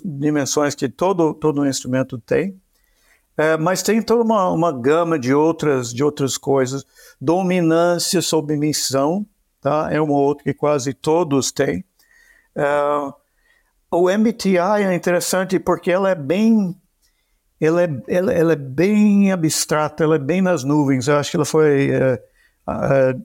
dimensões 0.04 0.74
que 0.74 0.88
todo, 0.88 1.32
todo 1.34 1.66
instrumento 1.66 2.18
tem. 2.18 2.60
É, 3.40 3.56
mas 3.56 3.82
tem 3.82 4.02
toda 4.02 4.22
uma, 4.22 4.50
uma 4.50 4.70
gama 4.70 5.18
de 5.18 5.32
outras, 5.32 5.94
de 5.94 6.04
outras 6.04 6.36
coisas. 6.36 6.84
Dominância, 7.18 8.20
submissão, 8.20 9.24
tá? 9.62 9.88
é 9.90 9.98
uma 9.98 10.12
outra 10.12 10.44
que 10.44 10.52
quase 10.52 10.92
todos 10.92 11.50
têm. 11.50 11.82
É, 12.54 12.64
o 13.90 14.10
MBTI 14.10 14.58
é 14.58 14.94
interessante 14.94 15.58
porque 15.58 15.90
ela 15.90 16.10
é 16.10 16.14
bem 16.14 16.76
ela 17.58 17.82
é, 17.82 17.88
ela, 18.08 18.30
ela, 18.30 18.52
é 18.52 18.56
bem 18.56 19.32
abstrata, 19.32 20.04
ela 20.04 20.16
é 20.16 20.18
bem 20.18 20.42
nas 20.42 20.62
nuvens. 20.62 21.08
Eu 21.08 21.16
acho 21.16 21.30
que 21.30 21.38
ela 21.38 21.46
foi 21.46 21.92
é, 21.92 22.22
é, 22.68 23.16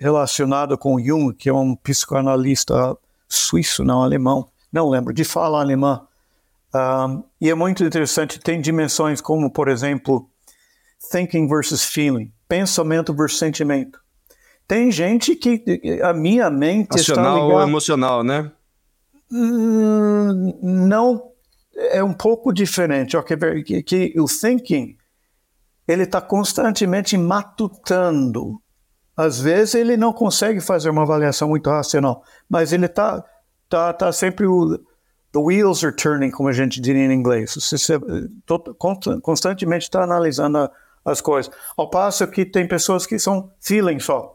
relacionada 0.00 0.76
com 0.76 0.98
Jung, 0.98 1.32
que 1.32 1.48
é 1.48 1.54
um 1.54 1.76
psicoanalista 1.76 2.96
suíço, 3.28 3.84
não 3.84 4.02
alemão, 4.02 4.48
não 4.72 4.88
lembro, 4.88 5.14
de 5.14 5.22
fala 5.22 5.60
alemã. 5.60 6.07
Um, 6.74 7.24
e 7.40 7.48
é 7.48 7.54
muito 7.54 7.82
interessante, 7.84 8.38
tem 8.38 8.60
dimensões 8.60 9.20
como, 9.20 9.50
por 9.50 9.68
exemplo, 9.68 10.28
thinking 11.10 11.48
versus 11.48 11.84
feeling, 11.84 12.32
pensamento 12.46 13.14
versus 13.14 13.38
sentimento. 13.38 14.00
Tem 14.66 14.92
gente 14.92 15.34
que 15.34 15.62
a 16.02 16.12
minha 16.12 16.50
mente 16.50 16.96
Racional 16.96 17.24
está 17.24 17.44
ligada... 17.44 17.54
ou 17.54 17.68
emocional, 17.68 18.24
né? 18.24 18.52
Hum, 19.32 20.58
não, 20.62 21.32
é 21.74 22.02
um 22.02 22.12
pouco 22.12 22.52
diferente. 22.52 23.16
Okay, 23.16 23.62
que, 23.62 23.82
que 23.82 24.20
o 24.20 24.26
thinking, 24.26 24.96
ele 25.86 26.02
está 26.02 26.20
constantemente 26.20 27.16
matutando 27.16 28.60
às 29.18 29.40
vezes 29.40 29.74
ele 29.74 29.96
não 29.96 30.12
consegue 30.12 30.60
fazer 30.60 30.88
uma 30.90 31.02
avaliação 31.02 31.48
muito 31.48 31.68
racional, 31.68 32.22
mas 32.48 32.72
ele 32.72 32.86
está 32.86 33.20
tá, 33.68 33.92
tá 33.92 34.12
sempre 34.12 34.46
o 34.46 34.78
the 35.38 35.44
wheels 35.44 35.84
are 35.84 35.94
turning, 35.94 36.30
como 36.30 36.48
a 36.48 36.52
gente 36.52 36.80
diria 36.80 37.04
em 37.04 37.12
inglês. 37.12 37.54
Você, 37.54 37.94
constantemente 39.22 39.84
está 39.84 40.02
analisando 40.02 40.68
as 41.04 41.20
coisas. 41.20 41.52
Ao 41.76 41.88
passo 41.88 42.26
que 42.26 42.44
tem 42.44 42.66
pessoas 42.66 43.06
que 43.06 43.18
são 43.18 43.50
feeling 43.60 44.00
só. 44.00 44.34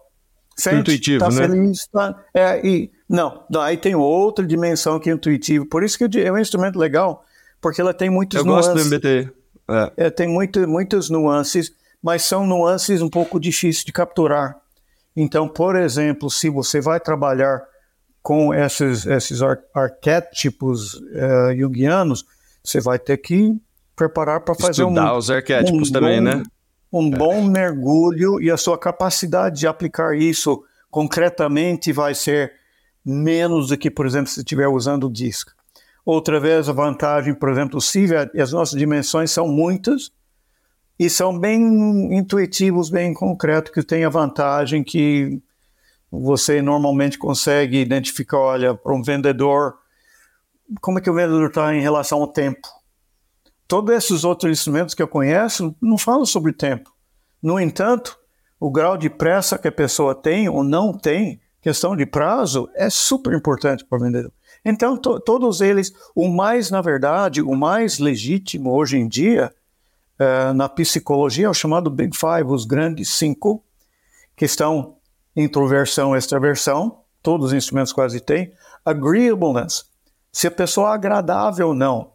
Sente, 0.55 0.77
intuitivo, 0.77 1.19
tá 1.19 1.31
né? 1.31 1.47
Feliz, 1.47 1.87
tá, 1.87 2.23
é, 2.31 2.65
e, 2.65 2.91
não, 3.09 3.43
aí 3.59 3.75
tem 3.75 3.95
outra 3.95 4.45
dimensão 4.45 4.99
que 4.99 5.09
é 5.09 5.13
intuitivo. 5.13 5.65
Por 5.65 5.83
isso 5.83 5.97
que 5.97 6.19
é 6.21 6.31
um 6.31 6.37
instrumento 6.37 6.77
legal, 6.77 7.25
porque 7.59 7.81
ela 7.81 7.91
tem 7.91 8.07
muitos 8.07 8.37
Eu 8.37 8.45
nuances. 8.45 8.67
Eu 8.67 8.75
gosto 8.75 8.89
do 8.89 8.95
MBT. 8.95 9.33
É. 9.97 10.05
É, 10.05 10.09
tem 10.11 10.27
muito, 10.27 10.67
muitas 10.67 11.09
nuances, 11.09 11.73
mas 12.01 12.21
são 12.21 12.45
nuances 12.45 13.01
um 13.01 13.09
pouco 13.09 13.39
difíceis 13.39 13.83
de 13.83 13.91
capturar. 13.91 14.55
Então, 15.15 15.47
por 15.47 15.75
exemplo, 15.75 16.29
se 16.29 16.49
você 16.49 16.79
vai 16.79 16.99
trabalhar 16.99 17.63
com 18.23 18.53
esses, 18.53 19.05
esses 19.05 19.41
ar 19.41 19.59
arquétipos 19.75 20.93
uh, 20.95 21.55
junguianos, 21.55 22.25
você 22.63 22.79
vai 22.79 22.97
ter 22.97 23.17
que 23.17 23.55
preparar 23.95 24.39
para 24.39 24.55
fazer 24.55 24.83
Estudar 24.83 25.13
um, 25.13 25.17
os 25.17 25.29
arquétipos 25.29 25.89
um 25.89 25.91
também, 25.91 26.17
bom, 26.17 26.23
né? 26.23 26.43
Um 26.91 27.13
é. 27.13 27.17
bom 27.17 27.43
mergulho 27.43 28.41
e 28.41 28.49
a 28.49 28.57
sua 28.57 28.77
capacidade 28.77 29.59
de 29.59 29.67
aplicar 29.67 30.17
isso 30.17 30.63
concretamente 30.89 31.91
vai 31.91 32.15
ser 32.15 32.53
menos 33.05 33.67
do 33.67 33.77
que, 33.77 33.91
por 33.91 34.05
exemplo, 34.05 34.31
se 34.31 34.39
estiver 34.39 34.67
usando 34.67 35.07
o 35.07 35.11
disco. 35.11 35.51
Outra 36.05 36.39
vez, 36.39 36.69
a 36.69 36.73
vantagem, 36.73 37.33
por 37.33 37.49
exemplo, 37.49 37.81
se 37.81 38.07
as 38.15 38.53
nossas 38.53 38.79
dimensões 38.79 39.31
são 39.31 39.47
muitas, 39.47 40.11
e 40.97 41.09
são 41.09 41.37
bem 41.37 42.15
intuitivos, 42.15 42.89
bem 42.89 43.13
concretos, 43.13 43.73
que 43.73 43.83
tem 43.83 44.05
a 44.05 44.09
vantagem 44.09 44.83
que 44.83 45.41
você 46.19 46.61
normalmente 46.61 47.17
consegue 47.17 47.79
identificar, 47.79 48.37
olha, 48.37 48.75
para 48.75 48.93
um 48.93 49.01
vendedor, 49.01 49.75
como 50.79 50.99
é 50.99 51.01
que 51.01 51.09
o 51.09 51.13
vendedor 51.13 51.47
está 51.47 51.73
em 51.73 51.81
relação 51.81 52.21
ao 52.21 52.27
tempo. 52.27 52.67
Todos 53.67 53.95
esses 53.95 54.23
outros 54.23 54.51
instrumentos 54.51 54.93
que 54.93 55.01
eu 55.01 55.07
conheço 55.07 55.75
não 55.81 55.97
falam 55.97 56.25
sobre 56.25 56.53
tempo. 56.53 56.93
No 57.41 57.59
entanto, 57.59 58.15
o 58.59 58.69
grau 58.69 58.95
de 58.95 59.09
pressa 59.09 59.57
que 59.57 59.67
a 59.67 59.71
pessoa 59.71 60.13
tem 60.13 60.47
ou 60.47 60.63
não 60.63 60.93
tem, 60.93 61.41
questão 61.59 61.95
de 61.95 62.05
prazo, 62.05 62.69
é 62.75 62.91
super 62.91 63.33
importante 63.33 63.83
para 63.83 63.97
o 63.97 64.01
vendedor. 64.01 64.31
Então, 64.63 64.95
to 64.95 65.19
todos 65.19 65.61
eles, 65.61 65.91
o 66.13 66.27
mais, 66.27 66.69
na 66.69 66.81
verdade, 66.81 67.41
o 67.41 67.55
mais 67.55 67.97
legítimo 67.97 68.71
hoje 68.71 68.97
em 68.97 69.07
dia 69.07 69.51
uh, 70.19 70.53
na 70.53 70.69
psicologia 70.69 71.47
é 71.47 71.49
o 71.49 71.53
chamado 71.55 71.89
Big 71.89 72.15
Five, 72.15 72.51
os 72.51 72.65
grandes 72.65 73.09
cinco, 73.09 73.63
que 74.35 74.45
estão 74.45 74.97
introversão, 75.35 76.15
extraversão, 76.15 76.99
todos 77.21 77.47
os 77.47 77.53
instrumentos 77.53 77.93
quase 77.93 78.19
têm, 78.19 78.51
agreeableness, 78.85 79.85
se 80.31 80.47
a 80.47 80.51
pessoa 80.51 80.91
é 80.91 80.93
agradável 80.93 81.69
ou 81.69 81.73
não. 81.73 82.13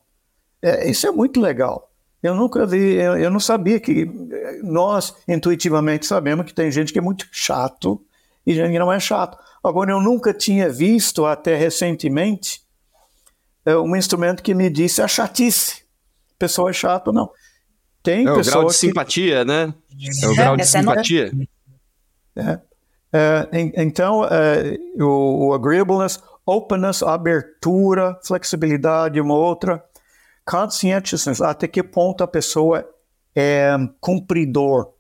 É, 0.61 0.91
isso 0.91 1.07
é 1.07 1.11
muito 1.11 1.41
legal. 1.41 1.91
Eu 2.23 2.35
nunca 2.35 2.67
vi, 2.67 2.95
eu, 2.95 3.17
eu, 3.17 3.31
não 3.31 3.39
sabia 3.39 3.79
que 3.79 4.11
nós 4.63 5.15
intuitivamente 5.27 6.05
sabemos 6.05 6.47
que 6.47 6.53
tem 6.53 6.71
gente 6.71 6.93
que 6.93 6.99
é 6.99 7.03
muito 7.03 7.29
chato 7.31 8.05
e 8.45 8.55
gente 8.55 8.73
que 8.73 8.79
não 8.79 8.93
é 8.93 8.99
chato. 8.99 9.39
Agora, 9.63 9.93
eu 9.93 10.01
nunca 10.01 10.35
tinha 10.35 10.69
visto 10.69 11.25
até 11.25 11.55
recentemente 11.55 12.63
é, 13.65 13.77
um 13.77 13.95
instrumento 13.95 14.43
que 14.43 14.55
me 14.55 14.69
disse 14.69 15.01
a 15.01 15.07
chatice. 15.07 15.85
Pessoa 16.39 16.71
é 16.71 16.73
chata 16.73 17.11
ou 17.11 17.15
não. 17.15 17.31
Tem 18.03 18.27
é. 18.27 18.33
O 18.33 18.43
grau 18.43 18.67
de 18.67 18.75
simpatia, 18.75 19.45
né? 19.45 19.73
É 20.23 20.29
o 20.29 20.35
grau 20.35 20.57
de 20.57 20.67
simpatia. 20.67 21.33
É. 22.35 22.61
É, 23.13 23.49
então, 23.77 24.25
é, 24.25 24.79
o, 25.03 25.49
o, 25.49 25.55
agreeableness, 25.55 26.23
openness, 26.45 27.03
abertura, 27.03 28.19
flexibilidade, 28.23 29.21
uma 29.21 29.35
outra. 29.35 29.83
Conscientiousness, 30.45 31.43
até 31.43 31.69
que 31.69 31.83
ponto 31.83 32.25
a 32.25 32.27
pessoa 32.27 32.89
é 33.37 33.77
cumpridor, 34.01 34.93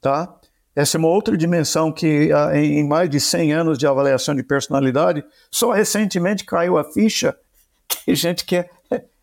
tá? 0.00 0.34
Essa 0.74 0.96
é 0.96 0.98
uma 0.98 1.08
outra 1.08 1.36
dimensão 1.36 1.92
que 1.92 2.30
em 2.54 2.86
mais 2.86 3.08
de 3.10 3.20
100 3.20 3.52
anos 3.52 3.78
de 3.78 3.86
avaliação 3.86 4.34
de 4.34 4.42
personalidade, 4.42 5.24
só 5.50 5.70
recentemente 5.72 6.44
caiu 6.44 6.78
a 6.78 6.84
ficha 6.84 7.36
que 7.88 8.10
a 8.10 8.14
gente 8.14 8.44
quer 8.44 8.70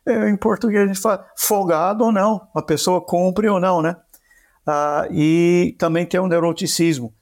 é, 0.05 0.29
em 0.29 0.35
português 0.35 0.83
a 0.83 0.87
gente 0.87 0.99
fala 0.99 1.25
folgado 1.37 2.03
ou 2.03 2.11
não, 2.11 2.47
a 2.53 2.61
pessoa 2.61 2.99
cumpre 2.99 3.47
ou 3.47 3.59
não, 3.59 3.81
né? 3.81 3.95
Ah, 4.65 5.07
e 5.11 5.75
também 5.77 6.05
tem 6.05 6.19
o 6.19 6.23
um 6.23 6.27
neuroticismo. 6.27 7.13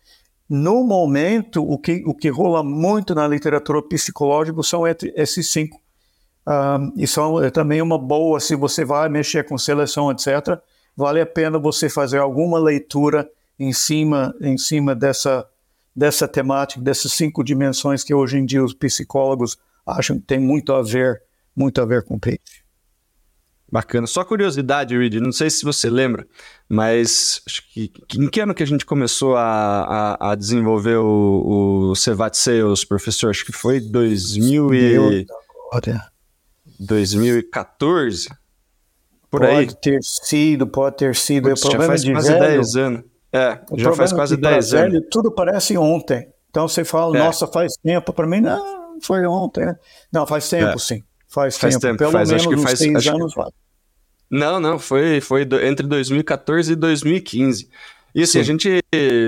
No 0.53 0.84
momento, 0.84 1.63
o 1.63 1.77
que, 1.77 2.03
o 2.05 2.13
que 2.13 2.27
rola 2.27 2.62
muito 2.62 3.15
na 3.15 3.25
literatura 3.25 3.81
psicológica 3.81 4.62
são 4.63 4.84
esses 4.86 5.50
cinco. 5.50 5.79
E 6.98 7.08
são 7.08 7.41
é 7.41 7.50
também 7.50 7.81
uma 7.81 7.98
boa, 7.98 8.38
se 8.38 8.53
você 8.53 8.84
vai 8.84 9.08
mexer 9.08 9.46
com 9.46 9.58
seleção, 9.58 10.12
etc., 10.12 10.60
vale 10.93 11.22
a 11.22 11.25
pena 11.25 11.58
você 11.58 11.88
fazer 11.88 12.17
alguma 12.17 12.60
leitura 12.60 13.31
em 13.58 13.72
cima, 13.72 14.36
em 14.41 14.58
cima 14.58 14.93
dessa, 14.93 15.48
dessa 15.96 16.27
temática, 16.27 16.81
dessas 16.81 17.13
cinco 17.13 17.46
dimensões 17.46 18.03
que 18.03 18.13
hoje 18.13 18.38
em 18.38 18.46
dia 18.46 18.62
os 18.62 18.74
psicólogos 18.74 19.58
acham 19.86 20.20
que 20.20 20.25
tem 20.25 20.38
muito 20.38 20.74
a 20.74 20.81
ver, 20.81 21.24
muito 21.55 21.81
a 21.81 21.86
ver 21.86 22.03
com 22.03 22.15
o 22.15 22.20
peixe. 22.20 22.61
Bacana. 23.71 24.05
Só 24.05 24.25
curiosidade, 24.25 24.97
Reed, 24.97 25.15
não 25.15 25.31
sei 25.31 25.49
se 25.49 25.63
você 25.63 25.89
lembra, 25.89 26.27
mas 26.67 27.41
acho 27.47 27.63
que, 27.71 27.91
em 28.17 28.27
que 28.27 28.41
ano 28.41 28.53
que 28.53 28.61
a 28.61 28.67
gente 28.67 28.85
começou 28.85 29.37
a, 29.37 30.17
a, 30.19 30.31
a 30.31 30.35
desenvolver 30.35 30.97
o, 30.97 31.91
o 31.91 31.95
Cevat 31.95 32.35
Sales, 32.35 32.83
professor? 32.83 33.29
Acho 33.29 33.45
que 33.45 33.53
foi 33.53 33.79
2000 33.79 34.73
e... 34.73 35.25
2014? 36.77 38.29
Por 39.29 39.39
pode 39.39 39.53
aí. 39.53 39.73
Ter 39.81 39.99
sido, 40.03 40.67
pode 40.67 40.97
ter 40.97 41.15
sido. 41.15 41.47
Putz, 41.47 41.61
já 41.61 41.79
faz 41.79 42.03
quase 42.03 42.33
velho, 42.33 42.39
10 42.41 42.75
anos. 42.75 43.03
É, 43.31 43.59
já 43.77 43.93
faz 43.93 44.11
quase 44.11 44.35
10 44.35 44.73
anos. 44.73 44.91
Velho, 44.91 45.09
tudo 45.09 45.31
parece 45.31 45.77
ontem. 45.77 46.27
Então 46.49 46.67
você 46.67 46.83
fala, 46.83 47.15
é. 47.15 47.19
nossa, 47.19 47.47
faz 47.47 47.73
tempo. 47.81 48.11
Para 48.11 48.27
mim, 48.27 48.41
não, 48.41 48.99
foi 49.01 49.25
ontem. 49.25 49.65
Né? 49.65 49.75
Não, 50.11 50.27
faz 50.27 50.49
tempo, 50.49 50.75
é. 50.75 50.77
sim. 50.77 51.01
Faz, 51.31 51.57
faz 51.57 51.75
tempo. 51.75 51.88
tempo. 51.88 51.97
Pelo 51.97 52.11
faz, 52.11 52.29
menos 52.29 52.45
acho 52.45 52.55
que 52.55 52.61
faz, 52.61 52.77
seis 52.77 53.07
anos 53.07 53.33
que... 53.33 53.41
Não, 54.29 54.59
não, 54.59 54.77
foi, 54.77 55.19
foi 55.21 55.41
entre 55.63 55.88
2014 55.88 56.73
e 56.73 56.75
2015. 56.75 57.69
E 58.13 58.23
assim, 58.23 58.31
Sim. 58.33 58.39
a 58.39 58.43
gente, 58.43 58.69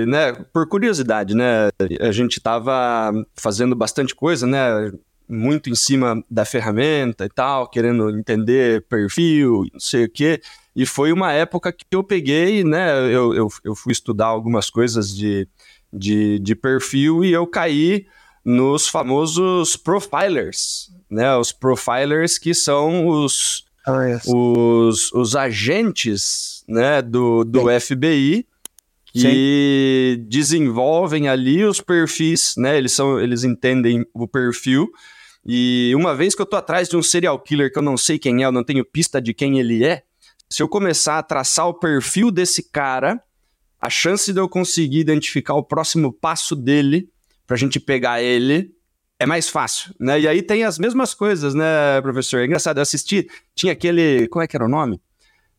né, 0.06 0.32
por 0.52 0.68
curiosidade, 0.68 1.34
né, 1.34 1.70
a 2.00 2.12
gente 2.12 2.36
estava 2.36 3.10
fazendo 3.34 3.74
bastante 3.74 4.14
coisa, 4.14 4.46
né, 4.46 4.92
muito 5.26 5.70
em 5.70 5.74
cima 5.74 6.22
da 6.30 6.44
ferramenta 6.44 7.24
e 7.24 7.28
tal, 7.30 7.68
querendo 7.68 8.10
entender 8.10 8.86
perfil, 8.86 9.66
não 9.72 9.80
sei 9.80 10.04
o 10.04 10.10
quê. 10.10 10.40
E 10.76 10.84
foi 10.84 11.12
uma 11.12 11.32
época 11.32 11.72
que 11.72 11.84
eu 11.90 12.04
peguei, 12.04 12.62
né, 12.62 12.98
eu, 13.10 13.34
eu, 13.34 13.48
eu 13.64 13.74
fui 13.74 13.92
estudar 13.92 14.26
algumas 14.26 14.68
coisas 14.68 15.14
de, 15.14 15.48
de, 15.90 16.38
de 16.38 16.54
perfil 16.54 17.24
e 17.24 17.32
eu 17.32 17.46
caí 17.46 18.06
nos 18.44 18.86
famosos 18.88 19.76
profilers, 19.76 20.90
né, 21.14 21.36
os 21.36 21.52
profilers 21.52 22.38
que 22.38 22.52
são 22.52 23.06
os, 23.06 23.64
oh, 23.86 24.00
yes. 24.00 24.22
os, 24.26 25.12
os 25.12 25.36
agentes, 25.36 26.64
né, 26.68 27.00
do, 27.00 27.44
do 27.44 27.62
FBI 27.80 28.46
que 29.14 30.16
Sim. 30.18 30.28
desenvolvem 30.28 31.28
ali 31.28 31.64
os 31.64 31.80
perfis, 31.80 32.54
né? 32.58 32.76
Eles 32.76 32.90
são, 32.90 33.20
eles 33.20 33.44
entendem 33.44 34.04
o 34.12 34.26
perfil. 34.26 34.90
E 35.46 35.92
uma 35.94 36.16
vez 36.16 36.34
que 36.34 36.42
eu 36.42 36.46
tô 36.46 36.56
atrás 36.56 36.88
de 36.88 36.96
um 36.96 37.02
serial 37.02 37.38
killer 37.38 37.72
que 37.72 37.78
eu 37.78 37.82
não 37.82 37.96
sei 37.96 38.18
quem 38.18 38.42
é, 38.42 38.46
eu 38.46 38.50
não 38.50 38.64
tenho 38.64 38.84
pista 38.84 39.22
de 39.22 39.32
quem 39.32 39.60
ele 39.60 39.84
é, 39.84 40.02
se 40.50 40.62
eu 40.62 40.68
começar 40.68 41.18
a 41.18 41.22
traçar 41.22 41.68
o 41.68 41.74
perfil 41.74 42.32
desse 42.32 42.70
cara, 42.70 43.22
a 43.80 43.88
chance 43.88 44.32
de 44.32 44.40
eu 44.40 44.48
conseguir 44.48 44.98
identificar 44.98 45.54
o 45.54 45.62
próximo 45.62 46.12
passo 46.12 46.56
dele 46.56 47.08
pra 47.46 47.56
gente 47.56 47.78
pegar 47.78 48.20
ele 48.20 48.73
é 49.18 49.26
mais 49.26 49.48
fácil, 49.48 49.94
né? 49.98 50.20
E 50.20 50.28
aí 50.28 50.42
tem 50.42 50.64
as 50.64 50.78
mesmas 50.78 51.14
coisas, 51.14 51.54
né, 51.54 52.00
professor? 52.02 52.40
É 52.40 52.46
engraçado, 52.46 52.78
eu 52.78 52.82
assisti, 52.82 53.28
tinha 53.54 53.72
aquele, 53.72 54.26
como 54.28 54.42
é 54.42 54.46
que 54.46 54.56
era 54.56 54.64
o 54.64 54.68
nome? 54.68 55.00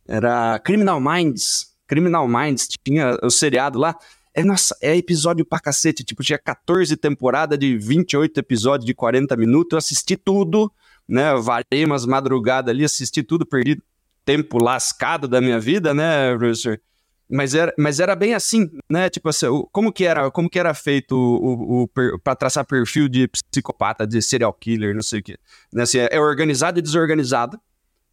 Era 0.07 0.59
Criminal 0.59 0.99
Minds, 0.99 1.73
Criminal 1.87 2.27
Minds, 2.27 2.67
tinha 2.83 3.17
o 3.23 3.29
seriado 3.29 3.79
lá. 3.79 3.95
É, 4.33 4.43
nossa, 4.43 4.75
é 4.81 4.95
episódio 4.95 5.45
pra 5.45 5.59
cacete. 5.59 6.03
Tipo, 6.03 6.21
tinha 6.21 6.37
14 6.37 6.95
temporadas 6.97 7.57
de 7.57 7.77
28 7.77 8.37
episódios 8.37 8.85
de 8.85 8.93
40 8.93 9.35
minutos. 9.37 9.71
Eu 9.71 9.77
assisti 9.77 10.17
tudo, 10.17 10.71
né? 11.07 11.31
Eu 11.31 11.41
varei 11.41 11.85
umas 11.85 12.05
madrugadas 12.05 12.69
ali, 12.69 12.83
assisti 12.83 13.23
tudo, 13.23 13.45
perdi 13.45 13.81
tempo 14.25 14.61
lascado 14.61 15.27
da 15.27 15.39
minha 15.39 15.59
vida, 15.59 15.93
né, 15.93 16.35
professor? 16.37 16.81
Mas 17.29 17.55
era, 17.55 17.73
mas 17.77 17.99
era 17.99 18.15
bem 18.15 18.33
assim, 18.33 18.69
né? 18.89 19.09
Tipo 19.09 19.29
assim, 19.29 19.47
como 19.71 19.91
que 19.91 20.05
era, 20.05 20.29
como 20.29 20.49
que 20.49 20.59
era 20.59 20.73
feito 20.73 21.15
o, 21.15 21.81
o, 21.81 21.83
o 21.83 22.19
para 22.19 22.35
traçar 22.35 22.65
perfil 22.65 23.09
de 23.09 23.27
psicopata, 23.27 24.05
de 24.05 24.21
serial 24.21 24.53
killer, 24.53 24.93
não 24.93 25.01
sei 25.01 25.19
o 25.19 25.23
quê. 25.23 25.37
Né? 25.73 25.83
Assim, 25.83 25.97
é 25.99 26.19
organizado 26.19 26.77
e 26.77 26.81
desorganizado, 26.81 27.59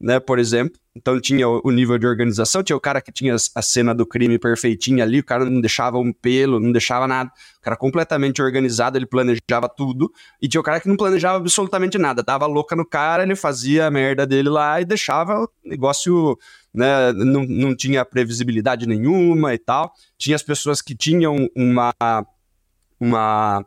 né, 0.03 0.19
por 0.19 0.39
exemplo. 0.41 0.79
Então 0.95 1.19
tinha 1.19 1.49
o, 1.49 1.71
nível 1.71 1.97
de 1.97 2.07
organização, 2.07 2.63
tinha 2.63 2.77
o 2.77 2.81
cara 2.81 3.01
que 3.01 3.11
tinha 3.11 3.35
a 3.35 3.63
cena 3.63 3.95
do 3.95 4.05
crime 4.05 4.39
perfeitinha 4.39 5.05
ali, 5.05 5.21
o 5.21 5.25
cara 5.25 5.47
não 5.47 5.61
deixava 5.61 5.97
um 5.97 6.13
pelo, 6.13 6.61
não 6.61 6.71
deixava 6.71 7.07
nada. 7.07 7.31
O 7.59 7.63
cara 7.63 7.77
completamente 7.77 8.43
organizado, 8.43 8.99
ele 8.99 9.07
planejava 9.07 9.69
tudo. 9.75 10.13
E 10.41 10.49
tinha 10.49 10.61
o 10.61 10.65
cara 10.65 10.81
que 10.81 10.89
não 10.89 10.97
planejava 10.97 11.39
absolutamente 11.39 11.97
nada, 11.97 12.23
dava 12.23 12.45
louca 12.47 12.77
no 12.77 12.85
cara, 12.85 13.23
ele 13.23 13.37
fazia 13.37 13.87
a 13.87 13.91
merda 13.91 14.27
dele 14.27 14.51
lá 14.51 14.81
e 14.81 14.85
deixava 14.85 15.45
o 15.45 15.49
negócio, 15.65 16.37
né, 16.75 17.13
não, 17.13 17.47
não 17.47 17.75
tinha 17.75 18.05
previsibilidade 18.05 18.87
nenhuma 18.87 19.55
e 19.55 19.59
tal. 19.59 19.95
Tinha 20.19 20.37
as 20.37 20.43
pessoas 20.43 20.83
que 20.83 20.95
tinham 20.95 21.49
uma 21.57 21.95
uma 23.01 23.65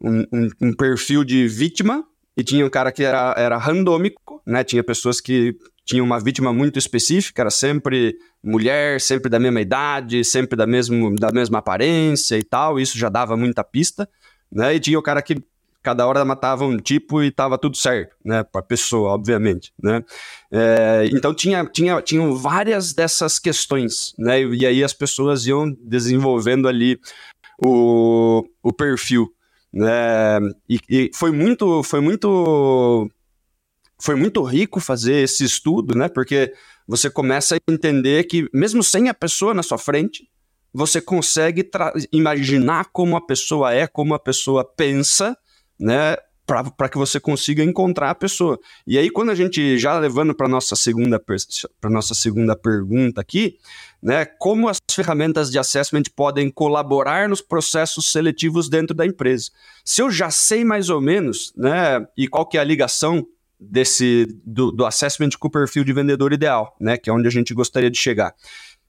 um, 0.00 0.20
um, 0.32 0.48
um 0.60 0.72
perfil 0.74 1.22
de 1.24 1.46
vítima, 1.46 2.04
e 2.36 2.42
tinha 2.42 2.64
um 2.64 2.70
cara 2.70 2.90
que 2.90 3.04
era, 3.04 3.34
era 3.36 3.58
randômico, 3.58 4.42
né? 4.46 4.64
Tinha 4.64 4.82
pessoas 4.82 5.20
que 5.20 5.56
tinham 5.84 6.06
uma 6.06 6.20
vítima 6.20 6.52
muito 6.52 6.78
específica, 6.78 7.42
era 7.42 7.50
sempre 7.50 8.16
mulher, 8.42 9.00
sempre 9.00 9.28
da 9.28 9.38
mesma 9.38 9.60
idade, 9.60 10.24
sempre 10.24 10.56
da, 10.56 10.66
mesmo, 10.66 11.14
da 11.14 11.30
mesma 11.32 11.58
aparência 11.58 12.38
e 12.38 12.42
tal, 12.42 12.78
isso 12.78 12.96
já 12.96 13.08
dava 13.08 13.36
muita 13.36 13.64
pista, 13.64 14.08
né? 14.50 14.74
E 14.74 14.80
tinha 14.80 14.98
o 14.98 15.02
cara 15.02 15.20
que 15.20 15.42
cada 15.82 16.06
hora 16.06 16.24
matava 16.24 16.64
um 16.64 16.76
tipo 16.76 17.22
e 17.22 17.30
tava 17.30 17.58
tudo 17.58 17.76
certo, 17.76 18.14
né? 18.24 18.44
Para 18.44 18.62
pessoa, 18.62 19.10
obviamente, 19.10 19.72
né? 19.82 20.04
É, 20.50 21.08
então 21.12 21.34
tinha, 21.34 21.64
tinha, 21.66 22.00
tinham 22.00 22.34
várias 22.36 22.92
dessas 22.92 23.38
questões, 23.38 24.14
né? 24.16 24.42
E 24.42 24.64
aí 24.64 24.84
as 24.84 24.92
pessoas 24.92 25.46
iam 25.46 25.76
desenvolvendo 25.82 26.68
ali 26.68 26.98
o, 27.58 28.44
o 28.62 28.72
perfil. 28.72 29.32
É, 29.74 30.38
e, 30.68 30.78
e, 30.88 31.10
foi 31.14 31.32
muito, 31.32 31.82
foi 31.82 32.00
muito, 32.00 33.10
foi 34.00 34.14
muito 34.14 34.42
rico 34.42 34.80
fazer 34.80 35.22
esse 35.22 35.44
estudo, 35.44 35.94
né? 35.94 36.08
Porque 36.08 36.52
você 36.86 37.10
começa 37.10 37.56
a 37.56 37.72
entender 37.72 38.24
que 38.24 38.48
mesmo 38.52 38.82
sem 38.82 39.08
a 39.08 39.14
pessoa 39.14 39.54
na 39.54 39.62
sua 39.62 39.78
frente, 39.78 40.28
você 40.72 41.00
consegue 41.00 41.68
imaginar 42.12 42.86
como 42.92 43.16
a 43.16 43.20
pessoa 43.20 43.72
é, 43.72 43.86
como 43.86 44.14
a 44.14 44.18
pessoa 44.18 44.64
pensa, 44.64 45.36
né? 45.78 46.16
Para 46.46 46.88
que 46.88 46.98
você 46.98 47.20
consiga 47.20 47.62
encontrar 47.62 48.10
a 48.10 48.14
pessoa. 48.14 48.58
E 48.86 48.98
aí, 48.98 49.08
quando 49.10 49.30
a 49.30 49.34
gente, 49.34 49.78
já 49.78 49.98
levando 49.98 50.34
para 50.34 50.48
nossa 50.48 50.74
segunda 50.74 51.22
para 51.80 51.90
nossa 51.90 52.14
segunda 52.14 52.56
pergunta 52.56 53.20
aqui, 53.20 53.58
né, 54.02 54.24
como 54.24 54.68
as 54.68 54.78
ferramentas 54.90 55.50
de 55.50 55.58
assessment 55.58 56.04
podem 56.14 56.50
colaborar 56.50 57.28
nos 57.28 57.40
processos 57.40 58.10
seletivos 58.10 58.68
dentro 58.68 58.94
da 58.94 59.06
empresa. 59.06 59.50
Se 59.84 60.02
eu 60.02 60.10
já 60.10 60.30
sei 60.30 60.64
mais 60.64 60.90
ou 60.90 61.00
menos, 61.00 61.52
né, 61.56 62.04
e 62.16 62.26
qual 62.26 62.46
que 62.46 62.58
é 62.58 62.60
a 62.60 62.64
ligação 62.64 63.26
desse 63.60 64.26
do, 64.44 64.72
do 64.72 64.84
assessment 64.84 65.30
com 65.38 65.46
o 65.46 65.50
perfil 65.50 65.84
de 65.84 65.92
vendedor 65.92 66.32
ideal, 66.32 66.76
né, 66.80 66.96
que 66.96 67.08
é 67.08 67.12
onde 67.12 67.28
a 67.28 67.30
gente 67.30 67.54
gostaria 67.54 67.90
de 67.90 67.98
chegar 67.98 68.34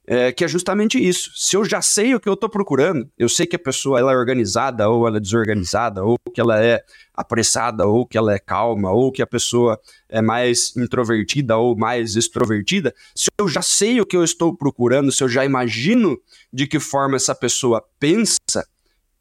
é, 0.06 0.32
que 0.32 0.44
é 0.44 0.48
justamente 0.48 0.98
isso. 0.98 1.32
Se 1.36 1.56
eu 1.56 1.64
já 1.64 1.82
sei 1.82 2.14
o 2.14 2.20
que 2.20 2.28
eu 2.28 2.34
estou 2.34 2.50
procurando, 2.50 3.10
eu 3.18 3.30
sei 3.30 3.46
que 3.46 3.56
a 3.56 3.60
pessoa 3.60 4.00
ela 4.00 4.12
é 4.12 4.16
organizada 4.16 4.90
ou 4.90 5.08
ela 5.08 5.18
é 5.18 5.20
desorganizada, 5.20 6.04
ou 6.04 6.18
que 6.34 6.42
ela 6.42 6.64
é 6.64 6.84
apressada, 7.14 7.86
ou 7.86 8.06
que 8.06 8.18
ela 8.18 8.34
é 8.34 8.40
calma, 8.40 8.92
ou 8.92 9.12
que 9.12 9.22
a 9.22 9.28
pessoa 9.28 9.80
é 10.10 10.22
mais 10.22 10.76
introvertida 10.76 11.58
ou 11.58 11.78
mais 11.78 12.16
extrovertida. 12.16 12.94
Se 13.16 13.30
eu 13.38 13.48
já 13.48 13.62
sei 13.62 14.02
o 14.02 14.06
que 14.06 14.18
eu 14.18 14.24
estou 14.24 14.56
procurando, 14.56 15.12
se 15.12 15.24
eu 15.24 15.30
já 15.30 15.46
imagino 15.46 16.18
de 16.52 16.68
que 16.68 16.80
forma 16.80 17.16
essa 17.16 17.34
pessoa 17.34 17.84
pensa, 18.00 18.68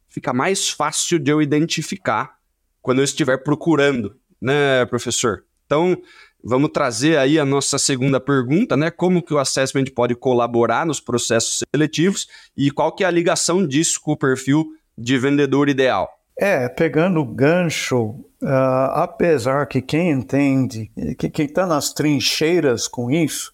fica 0.09 0.33
mais 0.33 0.69
fácil 0.69 1.19
de 1.19 1.31
eu 1.31 1.41
identificar 1.41 2.37
quando 2.81 2.99
eu 2.99 3.05
estiver 3.05 3.39
procurando, 3.39 4.17
né, 4.41 4.85
professor? 4.87 5.45
Então, 5.65 5.97
Vamos 6.45 6.71
trazer 6.73 7.19
aí 7.19 7.39
a 7.39 7.45
nossa 7.45 7.79
segunda 7.79 8.19
pergunta, 8.19 8.77
né? 8.77 8.91
Como 8.91 9.23
que 9.23 9.33
o 9.33 9.39
assessment 9.39 9.85
pode 9.95 10.15
colaborar 10.15 10.85
nos 10.85 11.01
processos 11.01 11.63
seletivos 11.73 12.27
e 12.57 12.71
qual 12.71 12.93
que 12.93 13.05
é 13.05 13.07
a 13.07 13.11
ligação 13.11 13.67
disso 13.67 14.01
com 14.01 14.13
o 14.13 14.17
perfil 14.17 14.67
de 14.99 15.17
vendedor 15.19 15.69
ideal? 15.69 16.11
É, 16.37 16.69
pegando 16.69 17.21
o 17.21 17.25
gancho, 17.25 18.11
uh, 18.43 18.91
apesar 18.95 19.67
que 19.67 19.81
quem 19.81 20.11
entende, 20.11 20.91
que 21.19 21.31
quem 21.31 21.47
está 21.47 21.67
nas 21.67 21.93
trincheiras 21.93 22.89
com 22.89 23.11
isso, 23.11 23.53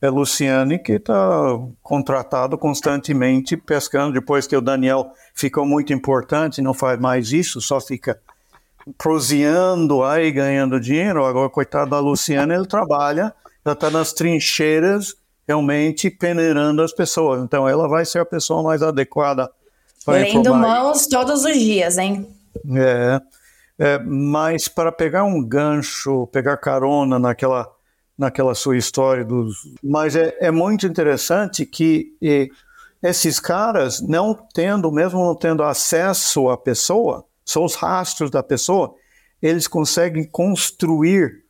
é 0.00 0.08
Luciane, 0.08 0.78
que 0.78 0.92
está 0.92 1.14
contratado 1.80 2.58
constantemente 2.58 3.56
pescando. 3.56 4.14
Depois 4.14 4.46
que 4.48 4.56
o 4.56 4.60
Daniel 4.60 5.12
ficou 5.34 5.64
muito 5.64 5.92
importante, 5.92 6.60
não 6.60 6.74
faz 6.74 6.98
mais 6.98 7.32
isso, 7.32 7.60
só 7.60 7.80
fica 7.80 8.20
proseando 8.96 10.02
aí, 10.02 10.30
ganhando 10.30 10.80
dinheiro. 10.80 11.24
Agora, 11.24 11.48
coitado 11.48 11.90
da 11.90 12.00
Luciana, 12.00 12.54
ele 12.54 12.66
trabalha, 12.66 13.34
já 13.64 13.72
está 13.72 13.90
nas 13.90 14.12
trincheiras, 14.12 15.14
realmente 15.46 16.10
peneirando 16.10 16.82
as 16.82 16.92
pessoas. 16.92 17.42
Então, 17.42 17.68
ela 17.68 17.88
vai 17.88 18.04
ser 18.04 18.20
a 18.20 18.24
pessoa 18.24 18.62
mais 18.62 18.82
adequada 18.82 19.50
para 20.04 20.18
Lendo 20.18 20.54
mãos 20.54 21.06
todos 21.06 21.44
os 21.44 21.54
dias, 21.54 21.98
hein? 21.98 22.26
É, 22.76 23.20
é, 23.78 23.98
mas 23.98 24.68
para 24.68 24.90
pegar 24.90 25.24
um 25.24 25.42
gancho, 25.42 26.26
pegar 26.28 26.56
carona 26.56 27.18
naquela, 27.18 27.70
naquela 28.18 28.54
sua 28.54 28.76
história 28.76 29.24
dos... 29.24 29.56
Mas 29.82 30.16
é, 30.16 30.36
é 30.40 30.50
muito 30.50 30.86
interessante 30.86 31.64
que 31.64 32.16
e, 32.20 32.50
esses 33.02 33.40
caras, 33.40 34.00
não 34.00 34.36
tendo, 34.54 34.90
mesmo 34.92 35.24
não 35.24 35.34
tendo 35.34 35.62
acesso 35.64 36.48
à 36.48 36.56
pessoa, 36.56 37.24
são 37.44 37.64
os 37.64 37.74
rastros 37.74 38.30
da 38.30 38.42
pessoa, 38.42 38.94
eles 39.40 39.66
conseguem 39.66 40.24
construir 40.24 41.42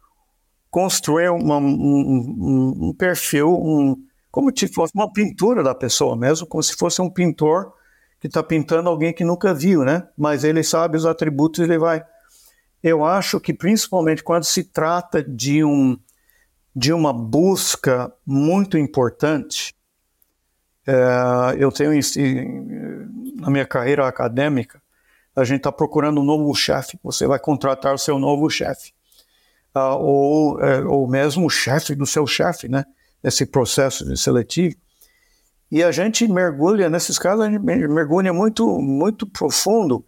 construir 0.72 1.28
uma, 1.28 1.59
um, 1.59 2.88
um, 2.88 2.94
perfil, 2.94 3.52
um, 3.52 3.94
como 4.31 4.50
se 4.57 4.66
fosse 4.66 4.94
uma 4.94 5.12
pintura 5.12 5.62
da 5.62 5.74
pessoa 5.74 6.16
mesmo, 6.16 6.46
como 6.46 6.62
se 6.62 6.74
fosse 6.74 7.02
um 7.02 7.11
pintor 7.11 7.74
que 8.18 8.26
está 8.26 8.42
pintando 8.42 8.88
alguém 8.88 9.12
que 9.12 9.22
nunca 9.22 9.52
viu, 9.52 9.85
né? 9.85 10.09
Mas 10.16 10.44
ele 10.44 10.62
sabe 10.64 10.96
os 10.96 11.05
atributos 11.05 11.59
e 11.61 11.64
ele 11.64 11.78
vai. 11.78 12.02
Eu 12.83 13.05
acho 13.05 13.38
que 13.38 13.52
principalmente 13.52 14.24
quando 14.24 14.44
se 14.44 14.64
trata 14.64 15.22
de 15.22 15.62
um 15.62 15.98
de 16.74 16.90
uma 16.90 17.12
busca 17.12 18.11
muito 18.24 18.78
importante, 18.78 19.74
é, 20.87 20.94
eu 21.59 21.70
tenho 21.70 21.92
na 23.37 23.50
minha 23.50 23.66
carreira 23.66 24.09
acadêmica 24.09 24.81
a 25.34 25.44
gente 25.44 25.58
está 25.58 25.72
procurando 25.72 26.20
um 26.20 26.24
novo 26.24 26.54
chefe, 26.54 26.98
você 27.02 27.26
vai 27.26 27.38
contratar 27.38 27.94
o 27.94 27.98
seu 27.98 28.18
novo 28.18 28.48
chefe. 28.50 28.92
Uh, 29.74 29.96
ou, 29.98 30.60
é, 30.60 30.84
ou 30.84 31.08
mesmo 31.08 31.46
o 31.46 31.50
chefe 31.50 31.94
do 31.94 32.04
seu 32.04 32.26
chefe, 32.26 32.68
né? 32.68 32.84
Esse 33.24 33.46
processo 33.46 34.14
seletivo. 34.16 34.76
E 35.70 35.82
a 35.82 35.90
gente 35.90 36.28
mergulha, 36.28 36.90
nesses 36.90 37.18
casos, 37.18 37.46
a 37.46 37.50
gente 37.50 37.62
mergulha 37.62 38.32
muito, 38.32 38.78
muito 38.78 39.26
profundo. 39.26 40.04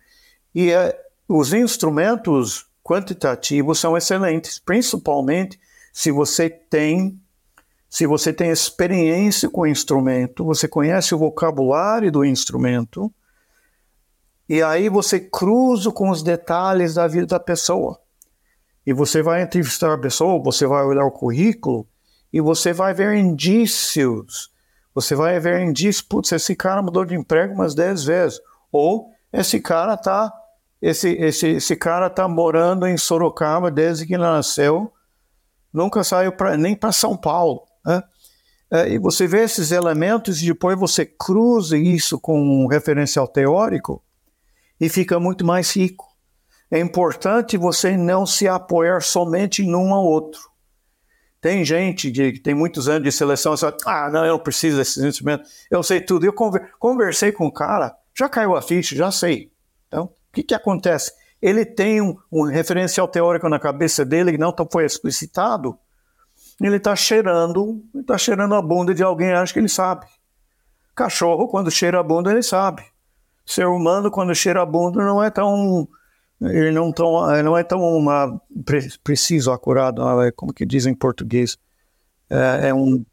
E 0.55 0.71
é, 0.71 0.95
os 1.27 1.55
instrumentos 1.55 2.67
quantitativos 2.83 3.79
são 3.79 3.97
excelentes, 3.97 4.59
principalmente 4.59 5.59
se 5.91 6.11
você 6.11 6.51
tem 6.51 7.19
se 7.89 8.07
você 8.09 8.33
tem 8.33 8.51
experiência 8.51 9.49
com 9.49 9.61
o 9.61 9.67
instrumento, 9.69 10.45
você 10.45 10.67
conhece 10.67 11.15
o 11.15 11.19
vocabulário 11.19 12.11
do 12.11 12.25
instrumento, 12.25 13.11
e 14.49 14.63
aí 14.63 14.89
você 14.89 15.19
cruza 15.19 15.91
com 15.91 16.11
os 16.11 16.23
detalhes 16.23 16.95
da 16.95 17.07
vida 17.07 17.27
da 17.27 17.41
pessoa. 17.41 17.99
E 18.87 18.93
você 18.93 19.23
vai 19.23 19.43
entrevistar 19.43 19.95
a 19.95 19.99
pessoa, 19.99 20.43
você 20.43 20.67
vai 20.67 20.85
olhar 20.85 21.05
o 21.05 21.11
currículo, 21.11 21.87
e 22.33 22.41
você 22.41 22.73
vai 22.73 22.93
ver 22.93 23.17
indícios. 23.17 24.51
Você 24.95 25.15
vai 25.15 25.39
ver 25.41 25.61
indícios, 25.63 26.03
putz, 26.03 26.33
esse 26.33 26.55
cara 26.55 26.83
mudou 26.83 27.05
de 27.05 27.15
emprego 27.15 27.55
umas 27.55 27.75
10 27.75 28.05
vezes. 28.05 28.41
Ou 28.71 29.11
esse 29.33 29.61
cara 29.61 29.97
tá 29.97 30.33
esse, 30.85 31.09
esse, 31.13 31.49
esse 31.49 31.77
cara 31.77 32.11
tá 32.11 32.29
morando 32.29 32.87
em 32.87 32.99
Sorocaba 32.99 33.71
desde 33.71 34.07
que 34.07 34.19
nasceu, 34.19 34.93
nunca 35.73 36.05
saiu 36.05 36.33
pra, 36.33 36.59
nem 36.59 36.77
para 36.77 36.93
São 36.93 37.17
Paulo. 37.17 37.63
Né? 37.87 38.03
É, 38.71 38.89
e 38.91 38.99
você 38.99 39.27
vê 39.27 39.45
esses 39.45 39.73
elementos 39.73 40.43
e 40.43 40.47
depois 40.47 40.79
você 40.79 41.07
cruza 41.07 41.79
isso 41.79 42.21
com 42.21 42.39
um 42.39 42.67
referencial 42.67 43.27
teórico 43.27 44.03
e 44.81 44.89
fica 44.89 45.19
muito 45.21 45.45
mais 45.45 45.75
rico. 45.75 46.07
É 46.71 46.79
importante 46.79 47.57
você 47.57 47.97
não 47.97 48.27
se 48.27 48.49
apoiar 48.49 49.01
somente 49.01 49.63
em 49.63 49.75
um 49.75 49.93
ou 49.93 50.05
outro. 50.07 50.41
Tem 51.41 51.65
gente 51.65 52.11
que 52.11 52.41
tem 52.41 52.55
muitos 52.55 52.89
anos 52.89 53.03
de 53.03 53.13
seleção, 53.13 53.55
só, 53.57 53.71
ah, 53.85 54.09
não, 54.11 54.25
eu 54.25 54.33
não 54.33 54.39
preciso 54.39 54.79
desses 54.79 55.05
instrumentos, 55.05 55.67
eu 55.71 55.83
sei 55.83 56.01
tudo. 56.01 56.25
Eu 56.25 56.33
conversei 56.33 57.33
com 57.33 57.47
o 57.47 57.53
cara, 57.53 57.95
já 58.17 58.29
caiu 58.29 58.57
a 58.57 58.63
ficha, 58.63 58.97
já 58.97 59.11
sei. 59.11 59.53
Então, 59.87 60.05
o 60.05 60.13
que, 60.33 60.43
que 60.43 60.55
acontece? 60.55 61.13
Ele 61.43 61.67
tem 61.67 62.01
um, 62.01 62.17
um 62.33 62.45
referencial 62.45 63.07
teórico 63.07 63.49
na 63.49 63.59
cabeça 63.59 64.05
dele 64.07 64.33
que 64.33 64.39
não 64.39 64.55
foi 64.73 64.87
explicitado, 64.87 65.79
ele 66.61 66.77
está 66.77 66.97
cheirando, 66.97 67.85
está 67.95 68.17
cheirando 68.17 68.55
a 68.55 68.63
bunda 68.63 68.95
de 68.95 69.03
alguém, 69.03 69.33
acha 69.33 69.53
que 69.53 69.59
ele 69.59 69.69
sabe. 69.69 70.07
Cachorro, 70.95 71.49
quando 71.49 71.71
cheira 71.71 72.01
a 72.01 72.03
bunda, 72.03 72.31
ele 72.31 72.43
sabe. 72.43 72.85
Ser 73.45 73.67
humano, 73.67 74.11
quando 74.11 74.35
cheira 74.35 74.63
a 74.63 74.67
bunda, 74.67 75.05
não 75.05 75.23
é 75.23 75.31
tão. 75.31 75.89
Ele 76.41 76.73
não, 76.73 76.93
tão, 76.93 77.43
não 77.43 77.57
é 77.57 77.63
tão 77.63 77.81
uma, 77.81 78.41
preciso, 79.03 79.51
acurado, 79.51 80.03
é, 80.23 80.31
como 80.33 80.53
que 80.53 80.67
diz 80.67 80.87
em 80.87 80.95
português. 80.95 81.57
É, 82.29 82.69
é 82.69 82.75
um. 82.75 83.05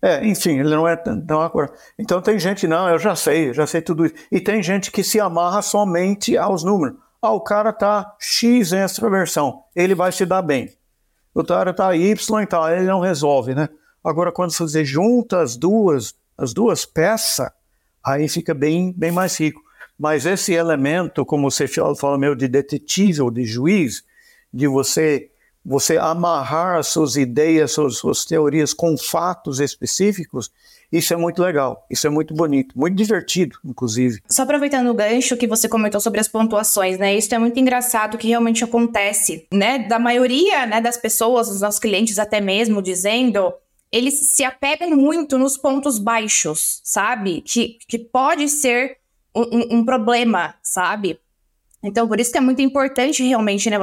É, 0.00 0.24
enfim, 0.26 0.58
ele 0.60 0.74
não 0.74 0.86
é 0.86 0.96
tão 0.96 1.42
acurado. 1.42 1.72
Então 1.98 2.20
tem 2.22 2.38
gente, 2.38 2.66
não, 2.66 2.88
eu 2.88 2.98
já 2.98 3.14
sei, 3.16 3.52
já 3.52 3.66
sei 3.66 3.82
tudo 3.82 4.06
isso. 4.06 4.14
E 4.30 4.40
tem 4.40 4.62
gente 4.62 4.90
que 4.90 5.02
se 5.02 5.20
amarra 5.20 5.60
somente 5.62 6.36
aos 6.36 6.62
números. 6.62 6.96
Ah, 7.20 7.32
o 7.32 7.40
cara 7.40 7.72
tá 7.72 8.14
X 8.18 8.72
extraversão, 8.72 9.64
ele 9.74 9.94
vai 9.94 10.12
se 10.12 10.24
dar 10.26 10.42
bem 10.42 10.70
o 11.34 11.44
cara 11.44 11.72
está 11.72 11.94
Y 11.96 12.42
e 12.42 12.46
tal, 12.46 12.70
ele 12.70 12.86
não 12.86 13.00
resolve, 13.00 13.54
né? 13.54 13.68
Agora, 14.02 14.30
quando 14.30 14.52
você 14.52 14.84
junta 14.84 15.40
as 15.40 15.56
duas, 15.56 16.14
as 16.38 16.54
duas 16.54 16.86
peças, 16.86 17.50
aí 18.04 18.28
fica 18.28 18.52
bem, 18.54 18.92
bem 18.96 19.10
mais 19.10 19.38
rico. 19.38 19.62
Mas 19.98 20.26
esse 20.26 20.52
elemento, 20.52 21.24
como 21.24 21.50
você 21.50 21.66
fala 21.68 22.18
meio 22.18 22.34
de 22.34 22.48
detetive 22.48 23.22
ou 23.22 23.30
de 23.30 23.44
juiz, 23.44 24.04
de 24.52 24.66
você 24.66 25.30
você 25.64 25.96
amarrar 25.96 26.76
as 26.78 26.88
suas 26.88 27.16
ideias, 27.16 27.72
suas, 27.72 27.96
suas 27.96 28.24
teorias 28.26 28.74
com 28.74 28.98
fatos 28.98 29.60
específicos, 29.60 30.50
isso 30.92 31.14
é 31.14 31.16
muito 31.16 31.42
legal, 31.42 31.86
isso 31.90 32.06
é 32.06 32.10
muito 32.10 32.34
bonito, 32.34 32.78
muito 32.78 32.94
divertido, 32.94 33.58
inclusive. 33.64 34.20
Só 34.28 34.42
aproveitando 34.42 34.88
o 34.88 34.94
gancho 34.94 35.36
que 35.36 35.46
você 35.46 35.66
comentou 35.66 36.00
sobre 36.00 36.20
as 36.20 36.28
pontuações, 36.28 36.98
né? 36.98 37.16
Isso 37.16 37.34
é 37.34 37.38
muito 37.38 37.58
engraçado 37.58 38.18
que 38.18 38.28
realmente 38.28 38.62
acontece, 38.62 39.48
né? 39.50 39.78
Da 39.78 39.98
maioria, 39.98 40.66
né, 40.66 40.80
das 40.80 40.98
pessoas, 40.98 41.48
dos 41.48 41.62
nossos 41.62 41.80
clientes 41.80 42.18
até 42.18 42.40
mesmo, 42.40 42.82
dizendo 42.82 43.52
eles 43.94 44.34
se 44.34 44.42
apegam 44.42 44.90
muito 44.90 45.38
nos 45.38 45.56
pontos 45.56 46.00
baixos, 46.00 46.80
sabe? 46.82 47.40
Que, 47.42 47.78
que 47.88 47.96
pode 47.96 48.48
ser 48.48 48.96
um, 49.32 49.78
um 49.78 49.84
problema, 49.84 50.56
sabe? 50.64 51.20
Então, 51.80 52.08
por 52.08 52.18
isso 52.18 52.32
que 52.32 52.38
é 52.38 52.40
muito 52.40 52.60
importante 52.60 53.22
realmente, 53.22 53.70
né, 53.70 53.76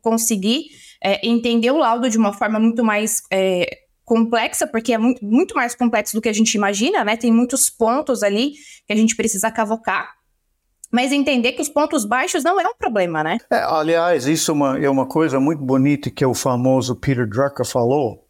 conseguir 0.00 0.66
é, 1.02 1.26
entender 1.26 1.72
o 1.72 1.78
laudo 1.78 2.08
de 2.08 2.16
uma 2.16 2.32
forma 2.32 2.60
muito 2.60 2.84
mais 2.84 3.22
é, 3.32 3.80
complexa, 4.04 4.64
porque 4.64 4.92
é 4.92 4.98
muito, 4.98 5.24
muito 5.24 5.56
mais 5.56 5.74
complexo 5.74 6.14
do 6.14 6.20
que 6.22 6.28
a 6.28 6.32
gente 6.32 6.54
imagina, 6.54 7.02
né? 7.02 7.16
Tem 7.16 7.32
muitos 7.32 7.68
pontos 7.68 8.22
ali 8.22 8.52
que 8.86 8.92
a 8.92 8.96
gente 8.96 9.16
precisa 9.16 9.50
cavocar. 9.50 10.14
Mas 10.92 11.10
entender 11.10 11.52
que 11.52 11.62
os 11.62 11.68
pontos 11.68 12.04
baixos 12.04 12.44
não 12.44 12.60
é 12.60 12.66
um 12.66 12.76
problema, 12.78 13.24
né? 13.24 13.38
É, 13.50 13.56
aliás, 13.56 14.26
isso 14.26 14.52
é 14.52 14.54
uma, 14.54 14.78
é 14.78 14.88
uma 14.88 15.06
coisa 15.06 15.40
muito 15.40 15.62
bonita 15.62 16.10
que 16.10 16.24
o 16.24 16.32
famoso 16.32 16.94
Peter 16.94 17.28
Drucker 17.28 17.66
falou. 17.66 18.27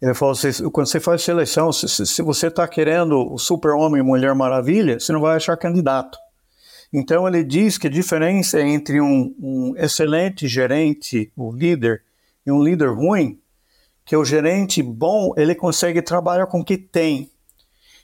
Ele 0.00 0.14
falou 0.14 0.32
assim, 0.32 0.70
quando 0.70 0.86
você 0.86 0.98
faz 0.98 1.22
seleção, 1.22 1.70
se, 1.72 2.06
se 2.06 2.22
você 2.22 2.46
está 2.46 2.66
querendo 2.66 3.32
o 3.32 3.36
super-homem, 3.36 4.02
Mulher 4.02 4.34
Maravilha, 4.34 4.98
você 4.98 5.12
não 5.12 5.20
vai 5.20 5.36
achar 5.36 5.56
candidato. 5.56 6.18
Então 6.92 7.28
ele 7.28 7.44
diz 7.44 7.78
que 7.78 7.86
a 7.86 7.90
diferença 7.90 8.60
entre 8.60 9.00
um, 9.00 9.34
um 9.38 9.74
excelente 9.76 10.48
gerente, 10.48 11.30
o 11.36 11.52
líder, 11.52 12.02
e 12.46 12.50
um 12.50 12.62
líder 12.62 12.88
ruim 12.88 13.38
que 14.04 14.16
o 14.16 14.24
gerente 14.24 14.82
bom, 14.82 15.32
ele 15.36 15.54
consegue 15.54 16.02
trabalhar 16.02 16.46
com 16.46 16.60
o 16.60 16.64
que 16.64 16.76
tem. 16.76 17.30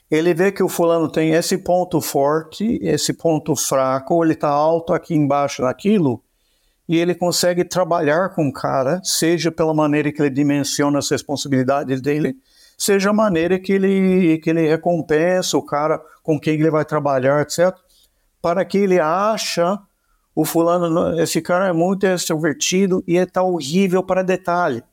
Ele 0.09 0.33
vê 0.33 0.53
que 0.53 0.63
o 0.63 0.69
fulano 0.69 1.11
tem 1.11 1.31
esse 1.31 1.57
ponto 1.57 1.99
forte, 1.99 2.79
esse 2.81 3.11
ponto 3.11 3.55
fraco, 3.57 4.23
ele 4.23 4.33
está 4.33 4.47
alto 4.47 4.93
aqui 4.93 5.13
embaixo 5.13 5.63
naquilo, 5.63 6.23
e 6.87 6.97
ele 6.97 7.13
consegue 7.13 7.63
trabalhar 7.63 8.29
com 8.29 8.47
o 8.47 8.53
cara, 8.53 9.01
seja 9.03 9.51
pela 9.51 9.73
maneira 9.73 10.11
que 10.11 10.21
ele 10.21 10.29
dimensiona 10.29 10.99
as 10.99 11.09
responsabilidades 11.09 12.01
dele, 12.01 12.35
seja 12.77 13.09
a 13.09 13.13
maneira 13.13 13.59
que 13.59 13.73
ele, 13.73 14.37
que 14.39 14.49
ele 14.49 14.67
recompensa 14.67 15.57
o 15.57 15.65
cara 15.65 16.01
com 16.23 16.39
quem 16.39 16.55
ele 16.55 16.71
vai 16.71 16.85
trabalhar, 16.85 17.41
etc., 17.41 17.75
para 18.41 18.63
que 18.63 18.77
ele 18.77 18.99
acha 18.99 19.79
o 20.33 20.45
fulano, 20.45 21.19
esse 21.19 21.41
cara 21.41 21.67
é 21.67 21.73
muito 21.73 22.05
extrovertido 22.05 23.03
e 23.07 23.17
está 23.17 23.41
horrível 23.41 24.03
para 24.03 24.23
detalhe 24.23 24.83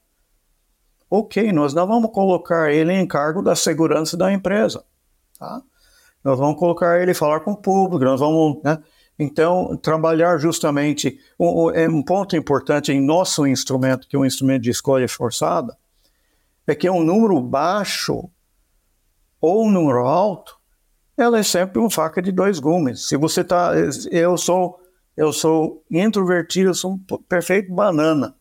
ok, 1.18 1.52
nós 1.52 1.72
não 1.72 1.87
vamos 1.87 2.11
colocar 2.11 2.72
ele 2.72 2.92
em 2.92 3.07
cargo 3.07 3.42
da 3.42 3.54
segurança 3.54 4.16
da 4.16 4.33
empresa. 4.33 4.85
Tá? 5.38 5.62
Nós 6.22 6.38
vamos 6.38 6.59
colocar 6.59 7.00
ele 7.00 7.14
falar 7.14 7.40
com 7.40 7.52
o 7.52 7.57
público, 7.57 8.04
nós 8.04 8.20
vamos. 8.20 8.62
Né? 8.62 8.78
Então, 9.18 9.77
trabalhar 9.77 10.38
justamente. 10.38 11.18
Um, 11.38 11.70
é 11.70 11.88
um 11.88 12.03
ponto 12.03 12.37
importante 12.37 12.92
em 12.92 13.00
nosso 13.00 13.46
instrumento, 13.46 14.09
que 14.09 14.16
é 14.16 14.18
um 14.18 14.24
instrumento 14.24 14.62
de 14.62 14.70
escolha 14.70 15.09
forçada, 15.09 15.77
é 16.66 16.74
que 16.74 16.88
um 16.88 17.03
número 17.03 17.40
baixo 17.40 18.29
ou 19.40 19.66
um 19.66 19.70
número 19.70 20.07
alto, 20.07 20.57
ela 21.16 21.38
é 21.38 21.42
sempre 21.42 21.79
uma 21.79 21.90
faca 21.90 22.20
de 22.20 22.33
dois 22.33 22.59
gumes. 22.59 23.07
Se 23.07 23.16
você 23.16 23.42
está. 23.42 23.72
Eu 24.11 24.37
sou. 24.37 24.81
Eu 25.16 25.33
sou 25.33 25.85
introvertido, 25.88 26.70
eu 26.70 26.74
sou 26.74 26.94
um 26.94 26.98
perfeito 27.29 27.72
banana. 27.72 28.35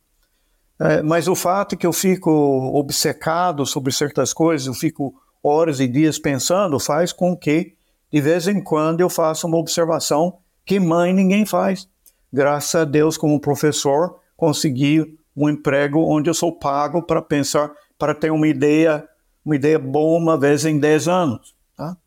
É, 0.79 1.03
mas 1.03 1.27
o 1.27 1.36
fato 1.36 1.75
é 1.75 1.77
que 1.77 1.86
eu 1.86 1.93
fico 1.93 2.31
obcecado 2.73 3.63
sobre 3.63 3.93
certas 3.93 4.33
coisas, 4.33 4.65
eu 4.65 4.73
fico 4.73 5.13
horas 5.43 5.79
e 5.79 5.88
dias 5.88 6.17
pensando, 6.17 6.79
faz 6.79 7.13
com 7.13 7.38
que, 7.38 7.75
de 8.12 8.21
vez 8.21 8.47
em 8.47 8.59
quando, 8.59 9.01
eu 9.01 9.09
faça 9.09 9.45
uma 9.45 9.57
observação 9.57 10.39
que 10.65 10.80
mãe 10.80 11.13
ninguém 11.13 11.45
faz. 11.45 11.88
Graças 12.32 12.73
a 12.76 12.86
Deus, 12.86 13.17
como 13.17 13.39
professor, 13.39 14.19
consegui 14.36 15.17
um 15.36 15.49
emprego 15.49 15.99
onde 15.99 16.30
eu 16.30 16.34
sou 16.34 16.52
pago 16.52 17.02
para 17.02 17.21
pensar, 17.21 17.71
para 17.97 18.13
ter 18.13 18.32
uma 18.32 18.47
ideia, 18.47 19.08
uma 19.45 19.56
ideia 19.56 19.80
boa 19.80 20.17
uma 20.17 20.38
vez 20.38 20.65
em 20.65 20.80
10 20.80 21.08
anos. 21.08 21.56
Tá? 21.76 21.97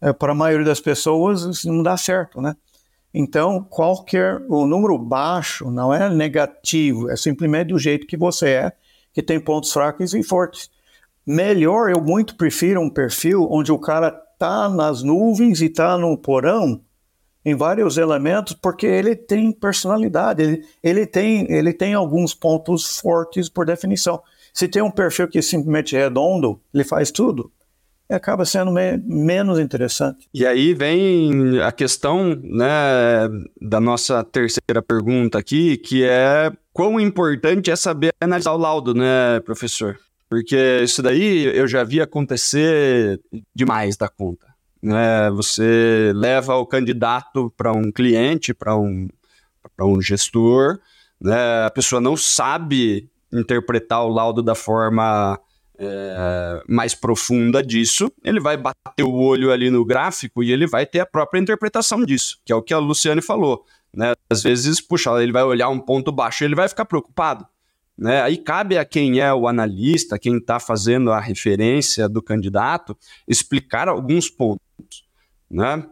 É, 0.00 0.12
para 0.12 0.32
a 0.32 0.34
maioria 0.34 0.66
das 0.66 0.80
pessoas, 0.80 1.42
isso 1.42 1.72
não 1.72 1.82
dá 1.82 1.96
certo, 1.96 2.40
né? 2.40 2.54
Então, 3.18 3.62
qualquer 3.62 4.42
o 4.46 4.66
número 4.66 4.98
baixo 4.98 5.70
não 5.70 5.92
é 5.92 6.10
negativo, 6.10 7.10
é 7.10 7.16
simplesmente 7.16 7.68
do 7.68 7.78
jeito 7.78 8.06
que 8.06 8.16
você 8.16 8.50
é, 8.50 8.72
que 9.10 9.22
tem 9.22 9.40
pontos 9.40 9.72
fracos 9.72 10.12
e 10.12 10.22
fortes. 10.22 10.70
Melhor, 11.26 11.90
eu 11.90 12.02
muito 12.02 12.36
prefiro 12.36 12.78
um 12.80 12.90
perfil 12.90 13.48
onde 13.50 13.72
o 13.72 13.78
cara 13.78 14.10
tá 14.38 14.68
nas 14.68 15.02
nuvens 15.02 15.62
e 15.62 15.70
tá 15.70 15.96
no 15.96 16.16
porão, 16.18 16.82
em 17.46 17.54
vários 17.54 17.96
elementos, 17.96 18.54
porque 18.54 18.86
ele 18.86 19.14
tem 19.14 19.52
personalidade, 19.52 20.42
ele, 20.42 20.64
ele, 20.82 21.06
tem, 21.06 21.46
ele 21.48 21.72
tem 21.72 21.94
alguns 21.94 22.34
pontos 22.34 22.98
fortes 22.98 23.48
por 23.48 23.64
definição. 23.64 24.20
Se 24.52 24.66
tem 24.66 24.82
um 24.82 24.90
perfil 24.90 25.28
que 25.28 25.38
é 25.38 25.42
simplesmente 25.42 25.94
redondo, 25.94 26.60
ele 26.74 26.82
faz 26.82 27.12
tudo, 27.12 27.52
acaba 28.10 28.44
sendo 28.44 28.72
me 28.72 28.96
menos 28.96 29.60
interessante. 29.60 30.28
E 30.34 30.44
aí 30.44 30.74
vem 30.74 31.60
a 31.60 31.70
questão 31.70 32.34
né, 32.34 33.28
da 33.62 33.78
nossa 33.78 34.24
terceira 34.24 34.82
pergunta 34.82 35.38
aqui, 35.38 35.76
que 35.76 36.02
é 36.02 36.50
quão 36.72 36.98
importante 36.98 37.70
é 37.70 37.76
saber 37.76 38.12
analisar 38.20 38.54
o 38.54 38.58
laudo, 38.58 38.92
né, 38.92 39.38
professor? 39.44 39.96
Porque 40.28 40.80
isso 40.82 41.00
daí 41.00 41.44
eu 41.56 41.68
já 41.68 41.84
vi 41.84 42.00
acontecer 42.00 43.20
demais 43.54 43.96
da 43.96 44.08
conta. 44.08 44.55
Né? 44.86 45.28
Você 45.32 46.12
leva 46.14 46.54
o 46.54 46.64
candidato 46.64 47.52
para 47.56 47.72
um 47.72 47.90
cliente, 47.90 48.54
para 48.54 48.76
um, 48.76 49.08
um 49.80 50.00
gestor, 50.00 50.78
né? 51.20 51.64
a 51.64 51.70
pessoa 51.70 52.00
não 52.00 52.16
sabe 52.16 53.10
interpretar 53.32 54.04
o 54.04 54.08
laudo 54.08 54.44
da 54.44 54.54
forma 54.54 55.36
é, 55.76 56.62
mais 56.68 56.94
profunda 56.94 57.64
disso, 57.64 58.12
ele 58.22 58.38
vai 58.38 58.56
bater 58.56 59.02
o 59.02 59.12
olho 59.12 59.50
ali 59.50 59.70
no 59.70 59.84
gráfico 59.84 60.40
e 60.40 60.52
ele 60.52 60.68
vai 60.68 60.86
ter 60.86 61.00
a 61.00 61.06
própria 61.06 61.40
interpretação 61.40 62.04
disso, 62.04 62.38
que 62.44 62.52
é 62.52 62.54
o 62.54 62.62
que 62.62 62.72
a 62.72 62.78
Luciane 62.78 63.20
falou. 63.20 63.64
Né? 63.92 64.14
Às 64.30 64.44
vezes, 64.44 64.80
puxa, 64.80 65.20
ele 65.20 65.32
vai 65.32 65.42
olhar 65.42 65.68
um 65.68 65.80
ponto 65.80 66.12
baixo 66.12 66.44
e 66.44 66.46
ele 66.46 66.54
vai 66.54 66.68
ficar 66.68 66.84
preocupado. 66.84 67.44
Né? 67.98 68.22
Aí 68.22 68.36
cabe 68.36 68.78
a 68.78 68.84
quem 68.84 69.18
é 69.18 69.34
o 69.34 69.48
analista, 69.48 70.16
quem 70.16 70.36
está 70.36 70.60
fazendo 70.60 71.10
a 71.10 71.18
referência 71.18 72.08
do 72.08 72.22
candidato, 72.22 72.96
explicar 73.26 73.88
alguns 73.88 74.30
pontos. 74.30 74.64
Né? 75.50 75.86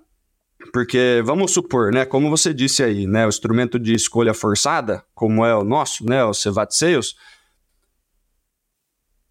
Porque 0.73 1.23
vamos 1.25 1.53
supor, 1.53 1.93
né, 1.93 2.05
como 2.05 2.31
você 2.31 2.55
disse 2.55 2.83
aí, 2.83 3.07
né, 3.07 3.27
o 3.27 3.29
instrumento 3.29 3.79
de 3.79 3.93
escolha 3.93 4.33
forçada, 4.33 5.05
como 5.15 5.45
é 5.45 5.55
o 5.55 5.65
nosso, 5.65 6.05
né, 6.07 6.25
o 6.25 6.33
Cevat 6.33 6.73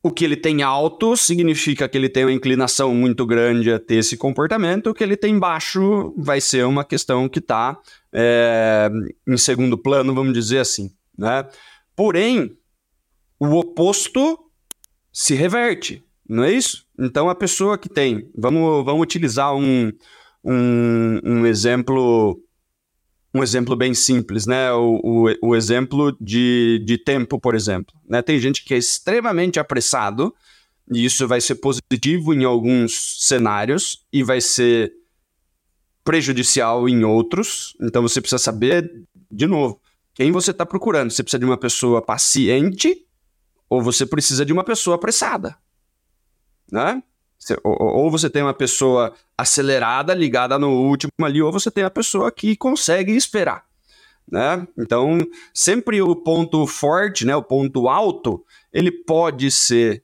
o 0.05 0.11
que 0.11 0.25
ele 0.25 0.35
tem 0.35 0.61
alto 0.61 1.15
significa 1.15 1.87
que 1.87 1.97
ele 1.97 2.09
tem 2.09 2.25
uma 2.25 2.33
inclinação 2.33 2.93
muito 2.93 3.25
grande 3.25 3.71
a 3.71 3.79
ter 3.79 3.95
esse 3.95 4.17
comportamento, 4.17 4.89
o 4.89 4.93
que 4.93 5.01
ele 5.01 5.15
tem 5.15 5.39
baixo 5.39 6.13
vai 6.17 6.41
ser 6.41 6.65
uma 6.65 6.83
questão 6.83 7.29
que 7.29 7.39
está 7.39 7.79
é, 8.11 8.91
em 9.25 9.37
segundo 9.37 9.77
plano, 9.77 10.13
vamos 10.13 10.33
dizer 10.33 10.59
assim. 10.59 10.91
Né? 11.17 11.47
Porém, 11.95 12.57
o 13.39 13.55
oposto 13.55 14.37
se 15.09 15.35
reverte, 15.35 16.03
não 16.33 16.43
é 16.43 16.51
isso? 16.51 16.85
Então, 16.99 17.29
a 17.29 17.35
pessoa 17.35 17.77
que 17.77 17.87
tem, 17.87 18.29
vamos, 18.35 18.83
vamos 18.83 19.01
utilizar 19.03 19.55
um, 19.55 19.91
um, 20.43 21.19
um 21.23 21.45
exemplo 21.45 22.39
um 23.35 23.41
exemplo 23.41 23.75
bem 23.75 23.95
simples, 23.95 24.45
né? 24.45 24.71
O, 24.73 24.99
o, 25.03 25.49
o, 25.49 25.55
exemplo 25.55 26.15
de, 26.21 26.83
de 26.85 26.99
tempo, 26.99 27.39
por 27.39 27.55
exemplo. 27.55 27.95
Né? 28.07 28.21
Tem 28.21 28.39
gente 28.39 28.63
que 28.63 28.75
é 28.75 28.77
extremamente 28.77 29.59
apressado, 29.59 30.33
e 30.91 31.03
isso 31.03 31.27
vai 31.27 31.41
ser 31.41 31.55
positivo 31.55 32.33
em 32.33 32.43
alguns 32.43 33.25
cenários 33.25 34.05
e 34.13 34.21
vai 34.21 34.39
ser 34.39 34.93
prejudicial 36.03 36.87
em 36.87 37.03
outros. 37.03 37.75
Então 37.81 38.01
você 38.01 38.21
precisa 38.21 38.37
saber, 38.37 38.91
de 39.31 39.47
novo, 39.47 39.81
quem 40.13 40.31
você 40.31 40.51
está 40.51 40.65
procurando. 40.65 41.11
Você 41.11 41.23
precisa 41.23 41.39
de 41.39 41.45
uma 41.45 41.57
pessoa 41.57 42.01
paciente 42.01 43.07
ou 43.67 43.81
você 43.81 44.05
precisa 44.05 44.45
de 44.45 44.53
uma 44.53 44.63
pessoa 44.63 44.95
apressada. 44.95 45.57
Né? 46.73 47.03
ou, 47.63 48.09
você 48.09 48.31
tem 48.31 48.41
uma 48.41 48.53
pessoa 48.53 49.13
acelerada, 49.37 50.11
ligada 50.15 50.57
no 50.57 50.71
último 50.71 51.11
ali, 51.21 51.39
ou 51.39 51.51
você 51.51 51.69
tem 51.69 51.83
a 51.83 51.89
pessoa 51.89 52.31
que 52.31 52.55
consegue 52.55 53.15
esperar. 53.15 53.63
Né? 54.27 54.67
Então, 54.75 55.19
sempre 55.53 56.01
o 56.01 56.15
ponto 56.15 56.65
forte, 56.65 57.27
né, 57.27 57.35
o 57.35 57.43
ponto 57.43 57.87
alto, 57.87 58.43
ele 58.71 58.89
pode 58.89 59.51
ser 59.51 60.03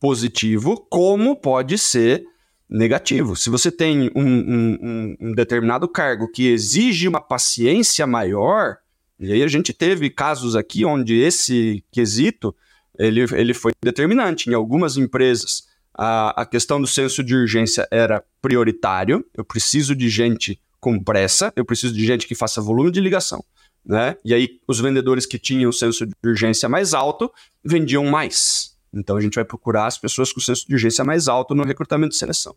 positivo, 0.00 0.84
como 0.90 1.36
pode 1.36 1.78
ser 1.78 2.24
negativo. 2.68 3.36
Se 3.36 3.48
você 3.48 3.70
tem 3.70 4.10
um, 4.16 4.26
um, 4.26 5.16
um, 5.20 5.32
determinado 5.34 5.86
cargo 5.86 6.26
que 6.26 6.48
exige 6.48 7.06
uma 7.06 7.20
paciência 7.20 8.08
maior, 8.08 8.78
e 9.20 9.32
aí 9.32 9.42
a 9.44 9.48
gente 9.48 9.72
teve 9.72 10.10
casos 10.10 10.56
aqui 10.56 10.84
onde 10.84 11.16
esse 11.16 11.84
quesito 11.92 12.52
ele, 12.98 13.24
ele 13.32 13.54
foi 13.54 13.72
determinante. 13.82 14.50
Em 14.50 14.54
algumas 14.54 14.96
empresas, 14.96 15.68
a, 15.98 16.42
a 16.42 16.46
questão 16.46 16.80
do 16.80 16.86
senso 16.86 17.24
de 17.24 17.34
urgência 17.34 17.88
era 17.90 18.24
prioritário. 18.40 19.26
Eu 19.36 19.44
preciso 19.44 19.96
de 19.96 20.08
gente 20.08 20.60
com 20.78 21.02
pressa, 21.02 21.52
eu 21.56 21.64
preciso 21.64 21.92
de 21.92 22.06
gente 22.06 22.24
que 22.24 22.36
faça 22.36 22.62
volume 22.62 22.92
de 22.92 23.00
ligação. 23.00 23.44
Né? 23.84 24.16
E 24.24 24.32
aí, 24.32 24.60
os 24.68 24.78
vendedores 24.78 25.26
que 25.26 25.38
tinham 25.38 25.70
o 25.70 25.72
senso 25.72 26.06
de 26.06 26.14
urgência 26.24 26.68
mais 26.68 26.94
alto 26.94 27.32
vendiam 27.64 28.04
mais. 28.04 28.76
Então, 28.94 29.16
a 29.16 29.20
gente 29.20 29.34
vai 29.34 29.44
procurar 29.44 29.86
as 29.86 29.98
pessoas 29.98 30.32
com 30.32 30.38
o 30.38 30.42
senso 30.42 30.68
de 30.68 30.74
urgência 30.74 31.04
mais 31.04 31.26
alto 31.26 31.52
no 31.52 31.64
recrutamento 31.64 32.14
e 32.14 32.18
seleção. 32.18 32.54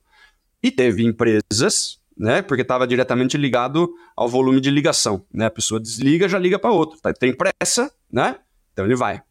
E 0.62 0.69
teve 0.69 1.04
empresas, 1.04 1.99
né? 2.15 2.43
Porque 2.43 2.62
estava 2.62 2.86
diretamente 2.86 3.38
ligado 3.38 3.91
ao 4.15 4.30
volume 4.30 4.62
de 4.62 4.69
ligação. 4.69 5.25
Né? 5.34 5.47
A 5.47 5.51
pessoa 5.51 5.80
desliga, 5.80 6.30
já 6.30 6.38
liga 6.38 6.60
para 6.60 6.71
outro. 6.71 6.99
Tá, 7.01 7.12
tem 7.12 7.34
pressa, 7.36 7.91
né? 8.12 8.36
Então 8.71 8.86
ele 8.86 8.95
vai. 8.95 9.23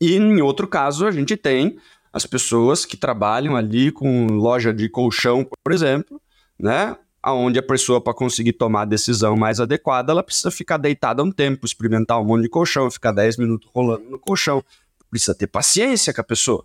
E 0.00 0.14
em 0.14 0.40
outro 0.40 0.66
caso, 0.66 1.06
a 1.06 1.10
gente 1.10 1.36
tem 1.36 1.78
as 2.12 2.26
pessoas 2.26 2.84
que 2.84 2.96
trabalham 2.96 3.56
ali 3.56 3.90
com 3.90 4.26
loja 4.26 4.72
de 4.72 4.88
colchão, 4.88 5.44
por 5.64 5.72
exemplo, 5.72 6.20
né? 6.58 6.96
Aonde 7.22 7.58
a 7.58 7.62
pessoa, 7.62 8.00
para 8.00 8.14
conseguir 8.14 8.52
tomar 8.52 8.82
a 8.82 8.84
decisão 8.84 9.36
mais 9.36 9.58
adequada, 9.58 10.12
ela 10.12 10.22
precisa 10.22 10.50
ficar 10.50 10.76
deitada 10.76 11.22
um 11.22 11.32
tempo, 11.32 11.66
experimentar 11.66 12.20
um 12.20 12.24
monte 12.24 12.42
de 12.42 12.48
colchão, 12.48 12.90
ficar 12.90 13.10
10 13.10 13.36
minutos 13.38 13.68
rolando 13.74 14.08
no 14.08 14.18
colchão. 14.18 14.62
Precisa 15.10 15.34
ter 15.34 15.48
paciência 15.48 16.14
com 16.14 16.20
a 16.20 16.24
pessoa, 16.24 16.64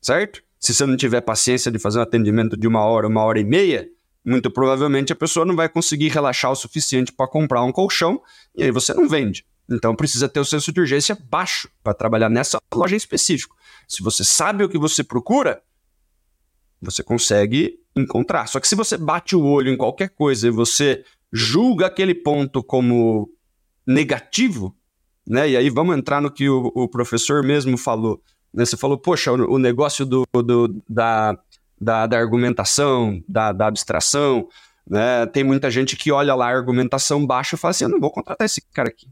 certo? 0.00 0.42
Se 0.58 0.74
você 0.74 0.86
não 0.86 0.96
tiver 0.96 1.20
paciência 1.20 1.70
de 1.70 1.78
fazer 1.78 1.98
um 1.98 2.02
atendimento 2.02 2.56
de 2.56 2.66
uma 2.66 2.80
hora, 2.84 3.06
uma 3.06 3.22
hora 3.22 3.38
e 3.38 3.44
meia, 3.44 3.88
muito 4.24 4.50
provavelmente 4.50 5.12
a 5.12 5.16
pessoa 5.16 5.46
não 5.46 5.54
vai 5.54 5.68
conseguir 5.68 6.08
relaxar 6.08 6.50
o 6.50 6.56
suficiente 6.56 7.12
para 7.12 7.28
comprar 7.28 7.62
um 7.62 7.72
colchão 7.72 8.20
e 8.56 8.64
aí 8.64 8.70
você 8.70 8.92
não 8.92 9.08
vende. 9.08 9.44
Então 9.70 9.94
precisa 9.94 10.28
ter 10.28 10.40
o 10.40 10.44
senso 10.44 10.72
de 10.72 10.80
urgência 10.80 11.16
baixo 11.28 11.68
para 11.82 11.92
trabalhar 11.92 12.28
nessa 12.28 12.58
loja 12.74 12.94
em 12.94 12.96
específico. 12.96 13.56
Se 13.86 14.02
você 14.02 14.24
sabe 14.24 14.64
o 14.64 14.68
que 14.68 14.78
você 14.78 15.04
procura, 15.04 15.62
você 16.80 17.02
consegue 17.02 17.78
encontrar. 17.94 18.46
Só 18.46 18.60
que 18.60 18.68
se 18.68 18.74
você 18.74 18.96
bate 18.96 19.36
o 19.36 19.44
olho 19.44 19.70
em 19.70 19.76
qualquer 19.76 20.08
coisa 20.10 20.46
e 20.46 20.50
você 20.50 21.04
julga 21.32 21.86
aquele 21.86 22.14
ponto 22.14 22.62
como 22.62 23.30
negativo, 23.86 24.74
né? 25.26 25.50
E 25.50 25.56
aí 25.56 25.68
vamos 25.68 25.96
entrar 25.96 26.20
no 26.22 26.30
que 26.30 26.48
o, 26.48 26.72
o 26.74 26.88
professor 26.88 27.42
mesmo 27.42 27.76
falou. 27.76 28.22
Né? 28.52 28.64
Você 28.64 28.76
falou, 28.76 28.96
poxa, 28.96 29.32
o, 29.32 29.54
o 29.54 29.58
negócio 29.58 30.06
do, 30.06 30.26
do 30.32 30.82
da, 30.88 31.38
da, 31.78 32.06
da, 32.06 32.18
argumentação, 32.18 33.22
da, 33.28 33.52
da 33.52 33.66
abstração, 33.66 34.48
né? 34.88 35.26
Tem 35.26 35.44
muita 35.44 35.70
gente 35.70 35.96
que 35.96 36.10
olha 36.10 36.34
lá 36.34 36.46
a 36.46 36.56
argumentação 36.56 37.26
baixa 37.26 37.56
e 37.56 37.58
fala 37.58 37.70
assim, 37.70 37.84
eu 37.84 37.90
não 37.90 38.00
vou 38.00 38.10
contratar 38.10 38.46
esse 38.46 38.62
cara 38.72 38.88
aqui. 38.88 39.08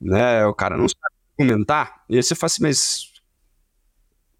Né? 0.00 0.44
O 0.46 0.54
cara 0.54 0.76
não 0.76 0.88
sabe 0.88 1.14
argumentar. 1.38 2.04
E 2.08 2.16
aí 2.16 2.22
você 2.22 2.34
fala 2.34 2.46
assim, 2.48 2.62
mas 2.62 3.12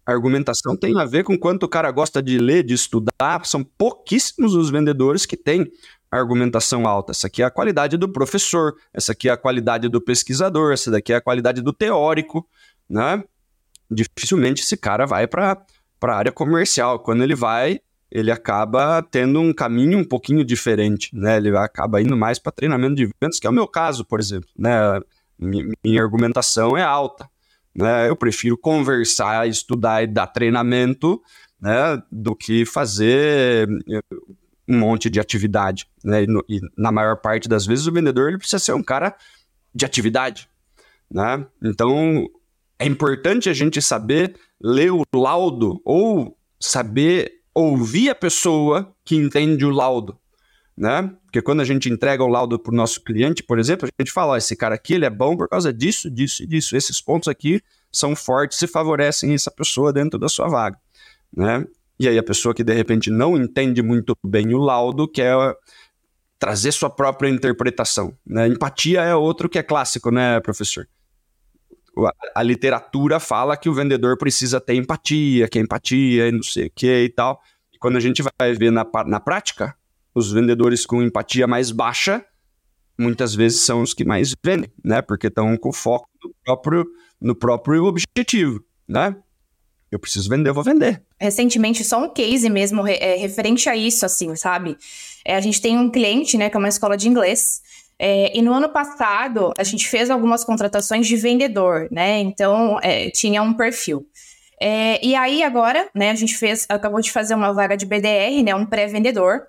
a 0.05 0.11
argumentação 0.11 0.75
tem 0.75 0.97
a 0.97 1.05
ver 1.05 1.23
com 1.23 1.37
quanto 1.37 1.63
o 1.63 1.69
cara 1.69 1.91
gosta 1.91 2.21
de 2.21 2.37
ler, 2.37 2.63
de 2.63 2.73
estudar. 2.73 3.45
São 3.45 3.63
pouquíssimos 3.63 4.55
os 4.55 4.69
vendedores 4.69 5.25
que 5.25 5.35
têm 5.35 5.69
argumentação 6.09 6.87
alta. 6.87 7.11
Essa 7.11 7.27
aqui 7.27 7.41
é 7.41 7.45
a 7.45 7.51
qualidade 7.51 7.97
do 7.97 8.07
professor, 8.07 8.75
essa 8.93 9.11
aqui 9.11 9.29
é 9.29 9.31
a 9.33 9.37
qualidade 9.37 9.89
do 9.89 9.99
pesquisador, 9.99 10.71
essa 10.71 10.89
daqui 10.89 11.11
é 11.11 11.17
a 11.17 11.21
qualidade 11.21 11.61
do 11.61 11.73
teórico, 11.73 12.47
né? 12.89 13.23
Dificilmente 13.91 14.61
esse 14.61 14.77
cara 14.77 15.05
vai 15.05 15.27
para 15.27 15.65
a 16.01 16.15
área 16.15 16.31
comercial. 16.31 16.99
Quando 16.99 17.23
ele 17.23 17.35
vai, 17.35 17.81
ele 18.09 18.31
acaba 18.31 19.01
tendo 19.01 19.41
um 19.41 19.53
caminho 19.53 19.99
um 19.99 20.03
pouquinho 20.05 20.45
diferente, 20.45 21.13
né? 21.13 21.37
Ele 21.37 21.55
acaba 21.57 22.01
indo 22.01 22.15
mais 22.15 22.39
para 22.39 22.53
treinamento 22.53 22.95
de 22.95 23.09
vendas, 23.21 23.39
que 23.39 23.47
é 23.47 23.49
o 23.49 23.53
meu 23.53 23.67
caso, 23.67 24.05
por 24.05 24.19
exemplo, 24.19 24.49
né? 24.57 24.71
Minha 25.39 26.01
argumentação 26.01 26.75
é 26.75 26.83
alta, 26.83 27.29
né? 27.75 28.09
Eu 28.09 28.15
prefiro 28.15 28.57
conversar, 28.57 29.47
estudar 29.47 30.03
e 30.03 30.07
dar 30.07 30.27
treinamento, 30.27 31.21
né? 31.61 32.01
Do 32.11 32.35
que 32.35 32.65
fazer 32.65 33.69
eh, 33.89 34.01
um 34.67 34.79
monte 34.79 35.09
de 35.09 35.19
atividade, 35.19 35.87
né? 36.03 36.23
E, 36.23 36.27
no, 36.27 36.43
e, 36.49 36.59
na 36.77 36.91
maior 36.91 37.17
parte 37.17 37.47
das 37.47 37.65
vezes 37.65 37.87
o 37.87 37.91
vendedor 37.91 38.29
ele 38.29 38.37
precisa 38.37 38.59
ser 38.59 38.73
um 38.73 38.83
cara 38.83 39.15
de 39.73 39.85
atividade, 39.85 40.49
né? 41.09 41.45
Então 41.63 42.27
é 42.79 42.85
importante 42.85 43.49
a 43.49 43.53
gente 43.53 43.81
saber 43.81 44.35
ler 44.61 44.91
o 44.91 45.03
laudo 45.13 45.81
ou 45.85 46.37
saber 46.59 47.41
ouvir 47.53 48.09
a 48.09 48.15
pessoa 48.15 48.93
que 49.03 49.15
entende 49.15 49.65
o 49.65 49.69
laudo, 49.69 50.17
né? 50.75 51.11
Porque 51.37 51.45
quando 51.45 51.61
a 51.61 51.65
gente 51.65 51.87
entrega 51.87 52.23
o 52.23 52.27
laudo 52.27 52.57
para 52.57 52.73
o 52.73 52.75
nosso 52.75 52.99
cliente, 53.03 53.43
por 53.43 53.59
exemplo, 53.59 53.87
a 53.87 54.01
gente 54.01 54.11
fala: 54.11 54.33
ó, 54.33 54.37
esse 54.37 54.55
cara 54.55 54.73
aqui 54.73 54.95
ele 54.95 55.05
é 55.05 55.09
bom 55.09 55.37
por 55.37 55.47
causa 55.47 55.71
disso, 55.71 56.09
disso 56.09 56.41
e 56.41 56.47
disso. 56.47 56.75
Esses 56.75 56.99
pontos 56.99 57.27
aqui 57.27 57.61
são 57.91 58.15
fortes 58.15 58.59
e 58.63 58.65
favorecem 58.65 59.35
essa 59.35 59.51
pessoa 59.51 59.93
dentro 59.93 60.17
da 60.17 60.27
sua 60.27 60.47
vaga, 60.47 60.79
né? 61.31 61.63
E 61.99 62.07
aí 62.07 62.17
a 62.17 62.23
pessoa 62.23 62.55
que 62.55 62.63
de 62.63 62.73
repente 62.73 63.11
não 63.11 63.37
entende 63.37 63.83
muito 63.83 64.17
bem 64.25 64.55
o 64.55 64.57
laudo 64.57 65.07
quer 65.07 65.35
trazer 66.39 66.71
sua 66.71 66.89
própria 66.89 67.29
interpretação, 67.29 68.17
né? 68.25 68.47
Empatia 68.47 69.01
é 69.01 69.13
outro 69.13 69.47
que 69.47 69.59
é 69.59 69.63
clássico, 69.63 70.09
né, 70.09 70.39
professor? 70.39 70.87
A, 71.99 72.39
a 72.39 72.43
literatura 72.43 73.19
fala 73.19 73.55
que 73.55 73.69
o 73.69 73.73
vendedor 73.75 74.17
precisa 74.17 74.59
ter 74.59 74.73
empatia, 74.73 75.47
que 75.47 75.59
é 75.59 75.61
empatia 75.61 76.29
e 76.29 76.31
não 76.31 76.41
sei 76.41 76.65
o 76.65 76.71
que 76.75 77.03
e 77.03 77.09
tal. 77.09 77.39
E 77.71 77.77
quando 77.77 77.97
a 77.97 77.99
gente 77.99 78.23
vai 78.23 78.53
ver 78.53 78.71
na, 78.71 78.83
na 79.05 79.19
prática, 79.19 79.75
os 80.17 80.31
vendedores 80.31 80.83
com 80.83 81.03
empatia 81.03 81.45
mais 81.45 81.69
baixa, 81.69 82.25
muitas 82.97 83.35
vezes 83.35 83.61
são 83.61 83.83
os 83.83 83.93
que 83.93 84.03
mais 84.03 84.33
vendem, 84.43 84.71
né? 84.83 84.99
Porque 84.99 85.27
estão 85.27 85.55
com 85.55 85.71
foco 85.71 86.09
no 86.23 86.33
próprio, 86.43 86.85
no 87.21 87.35
próprio 87.35 87.85
objetivo, 87.85 88.63
né? 88.87 89.15
Eu 89.91 89.99
preciso 89.99 90.27
vender, 90.27 90.49
eu 90.49 90.55
vou 90.55 90.63
vender. 90.63 91.03
Recentemente, 91.21 91.83
só 91.83 92.03
um 92.03 92.09
case 92.09 92.49
mesmo 92.49 92.85
é, 92.87 93.15
referente 93.15 93.69
a 93.69 93.75
isso, 93.75 94.05
assim, 94.07 94.35
sabe? 94.35 94.75
É, 95.23 95.35
a 95.35 95.39
gente 95.39 95.61
tem 95.61 95.77
um 95.77 95.89
cliente, 95.89 96.35
né, 96.35 96.49
que 96.49 96.57
é 96.57 96.59
uma 96.59 96.67
escola 96.67 96.97
de 96.97 97.07
inglês, 97.07 97.61
é, 97.99 98.35
e 98.35 98.41
no 98.41 98.53
ano 98.53 98.69
passado, 98.69 99.53
a 99.55 99.63
gente 99.63 99.87
fez 99.87 100.09
algumas 100.09 100.43
contratações 100.43 101.05
de 101.05 101.15
vendedor, 101.15 101.87
né? 101.91 102.19
Então, 102.19 102.79
é, 102.81 103.11
tinha 103.11 103.41
um 103.43 103.53
perfil. 103.53 104.05
É, 104.59 105.03
e 105.05 105.13
aí, 105.15 105.43
agora, 105.43 105.87
né, 105.95 106.09
a 106.09 106.15
gente 106.15 106.35
fez, 106.35 106.65
acabou 106.69 107.01
de 107.01 107.11
fazer 107.11 107.35
uma 107.35 107.53
vaga 107.53 107.77
de 107.77 107.85
BDR, 107.85 108.43
né? 108.43 108.55
Um 108.55 108.65
pré-vendedor. 108.65 109.47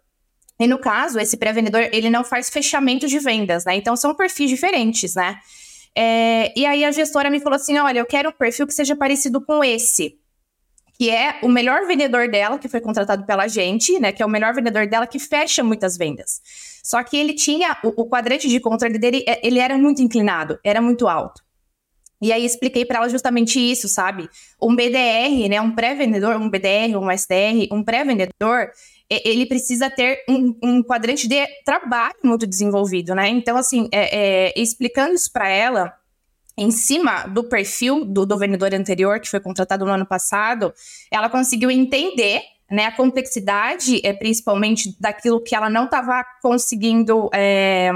E 0.60 0.66
no 0.66 0.78
caso, 0.78 1.18
esse 1.18 1.36
pré-vendedor, 1.36 1.88
ele 1.92 2.10
não 2.10 2.24
faz 2.24 2.50
fechamento 2.50 3.06
de 3.06 3.18
vendas, 3.18 3.64
né? 3.64 3.76
Então, 3.76 3.96
são 3.96 4.14
perfis 4.14 4.50
diferentes, 4.50 5.14
né? 5.14 5.38
É, 5.96 6.52
e 6.58 6.66
aí, 6.66 6.84
a 6.84 6.90
gestora 6.90 7.30
me 7.30 7.40
falou 7.40 7.56
assim: 7.56 7.78
olha, 7.78 8.00
eu 8.00 8.06
quero 8.06 8.30
um 8.30 8.32
perfil 8.32 8.66
que 8.66 8.74
seja 8.74 8.96
parecido 8.96 9.40
com 9.40 9.62
esse 9.62 10.18
que 10.98 11.10
é 11.10 11.38
o 11.42 11.48
melhor 11.48 11.86
vendedor 11.86 12.28
dela, 12.28 12.58
que 12.58 12.68
foi 12.68 12.80
contratado 12.80 13.24
pela 13.24 13.46
gente, 13.46 13.98
né? 14.00 14.10
Que 14.10 14.20
é 14.20 14.26
o 14.26 14.28
melhor 14.28 14.52
vendedor 14.52 14.88
dela 14.88 15.06
que 15.06 15.20
fecha 15.20 15.62
muitas 15.62 15.96
vendas. 15.96 16.40
Só 16.82 17.02
que 17.04 17.16
ele 17.16 17.34
tinha 17.34 17.78
o, 17.84 18.02
o 18.02 18.08
quadrante 18.08 18.48
de 18.48 18.58
controle 18.58 18.98
dele, 18.98 19.24
é, 19.26 19.46
ele 19.46 19.60
era 19.60 19.78
muito 19.78 20.02
inclinado, 20.02 20.58
era 20.64 20.82
muito 20.82 21.06
alto. 21.06 21.40
E 22.20 22.32
aí 22.32 22.44
expliquei 22.44 22.84
para 22.84 22.98
ela 22.98 23.08
justamente 23.08 23.60
isso, 23.60 23.88
sabe? 23.88 24.28
Um 24.60 24.74
BDR, 24.74 25.48
né, 25.48 25.60
um 25.60 25.72
pré-vendedor, 25.72 26.34
um 26.34 26.50
BDR, 26.50 26.96
um 26.96 27.08
SDR, 27.08 27.68
um 27.70 27.84
pré-vendedor, 27.84 28.68
ele 29.10 29.46
precisa 29.46 29.88
ter 29.88 30.22
um, 30.28 30.54
um, 30.62 30.82
quadrante 30.82 31.26
de 31.26 31.46
trabalho 31.64 32.14
muito 32.22 32.46
desenvolvido, 32.46 33.14
né? 33.14 33.28
Então, 33.28 33.56
assim, 33.56 33.88
é, 33.90 34.48
é, 34.48 34.54
explicando 34.56 35.14
isso 35.14 35.32
para 35.32 35.48
ela, 35.48 35.94
em 36.56 36.70
cima 36.70 37.26
do 37.26 37.44
perfil 37.44 38.04
do, 38.04 38.26
do 38.26 38.36
vendedor 38.36 38.74
anterior, 38.74 39.20
que 39.20 39.28
foi 39.28 39.40
contratado 39.40 39.84
no 39.84 39.92
ano 39.92 40.04
passado, 40.04 40.74
ela 41.10 41.30
conseguiu 41.30 41.70
entender 41.70 42.42
né, 42.70 42.84
a 42.84 42.92
complexidade, 42.92 44.00
é, 44.04 44.12
principalmente 44.12 44.94
daquilo 45.00 45.42
que 45.42 45.54
ela 45.54 45.70
não 45.70 45.84
estava 45.84 46.22
conseguindo. 46.42 47.30
É, 47.32 47.90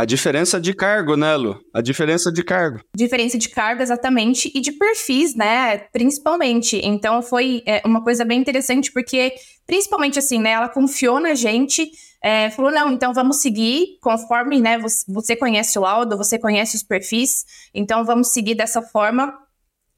a 0.00 0.06
diferença 0.06 0.58
de 0.58 0.72
cargo, 0.72 1.14
né, 1.14 1.36
Lu? 1.36 1.60
A 1.74 1.82
diferença 1.82 2.32
de 2.32 2.42
cargo. 2.42 2.80
Diferença 2.96 3.36
de 3.36 3.50
cargo, 3.50 3.82
exatamente, 3.82 4.50
e 4.54 4.58
de 4.58 4.72
perfis, 4.72 5.34
né, 5.34 5.76
principalmente. 5.92 6.80
Então, 6.82 7.20
foi 7.20 7.62
é, 7.66 7.82
uma 7.84 8.02
coisa 8.02 8.24
bem 8.24 8.40
interessante, 8.40 8.90
porque, 8.90 9.34
principalmente 9.66 10.18
assim, 10.18 10.40
né, 10.40 10.52
ela 10.52 10.70
confiou 10.70 11.20
na 11.20 11.34
gente, 11.34 11.90
é, 12.24 12.48
falou, 12.48 12.70
não, 12.72 12.90
então 12.90 13.12
vamos 13.12 13.42
seguir 13.42 13.98
conforme, 14.00 14.58
né, 14.58 14.78
você, 14.78 15.04
você 15.06 15.36
conhece 15.36 15.78
o 15.78 15.82
laudo, 15.82 16.16
você 16.16 16.38
conhece 16.38 16.76
os 16.76 16.82
perfis, 16.82 17.44
então 17.74 18.02
vamos 18.02 18.28
seguir 18.28 18.54
dessa 18.54 18.80
forma 18.80 19.34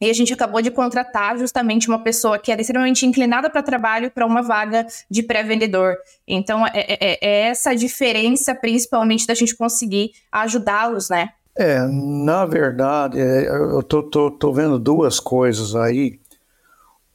e 0.03 0.11
a 0.11 0.13
gente 0.13 0.33
acabou 0.33 0.61
de 0.61 0.69
contratar 0.69 1.39
justamente 1.39 1.87
uma 1.87 2.03
pessoa 2.03 2.37
que 2.37 2.51
era 2.51 2.61
extremamente 2.61 3.07
inclinada 3.07 3.49
para 3.49 3.63
trabalho 3.63 4.11
para 4.11 4.27
uma 4.27 4.43
vaga 4.43 4.85
de 5.09 5.23
pré-vendedor. 5.23 5.95
Então, 6.27 6.67
é, 6.67 6.71
é, 6.75 7.19
é, 7.23 7.49
essa 7.51 7.73
diferença, 7.73 8.53
principalmente, 8.53 9.29
da 9.29 9.35
gente 9.35 9.55
conseguir 9.55 10.11
ajudá-los, 10.33 11.09
né? 11.09 11.29
É, 11.57 11.79
na 11.87 12.45
verdade, 12.45 13.21
é, 13.21 13.49
eu 13.49 13.81
tô, 13.85 14.03
tô, 14.03 14.29
tô 14.33 14.53
vendo 14.53 14.77
duas 14.77 15.21
coisas 15.21 15.77
aí. 15.77 16.19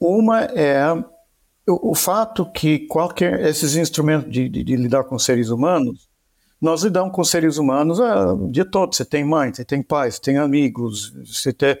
Uma 0.00 0.44
é 0.44 0.90
o, 1.68 1.90
o 1.90 1.94
fato 1.94 2.50
que 2.50 2.86
qualquer 2.86 3.44
esses 3.44 3.76
instrumentos 3.76 4.32
de, 4.32 4.48
de, 4.48 4.64
de, 4.64 4.76
lidar 4.76 5.04
com 5.04 5.18
seres 5.18 5.50
humanos, 5.50 6.08
nós 6.58 6.84
lidamos 6.84 7.12
com 7.12 7.22
seres 7.22 7.58
humanos 7.58 8.00
ah, 8.00 8.32
o 8.32 8.50
dia 8.50 8.64
todo. 8.64 8.94
Você 8.94 9.04
tem 9.04 9.24
mãe, 9.24 9.52
você 9.52 9.62
tem 9.62 9.82
pai, 9.82 10.10
você 10.10 10.22
tem 10.22 10.38
amigos, 10.38 11.12
você 11.26 11.52
tem 11.52 11.76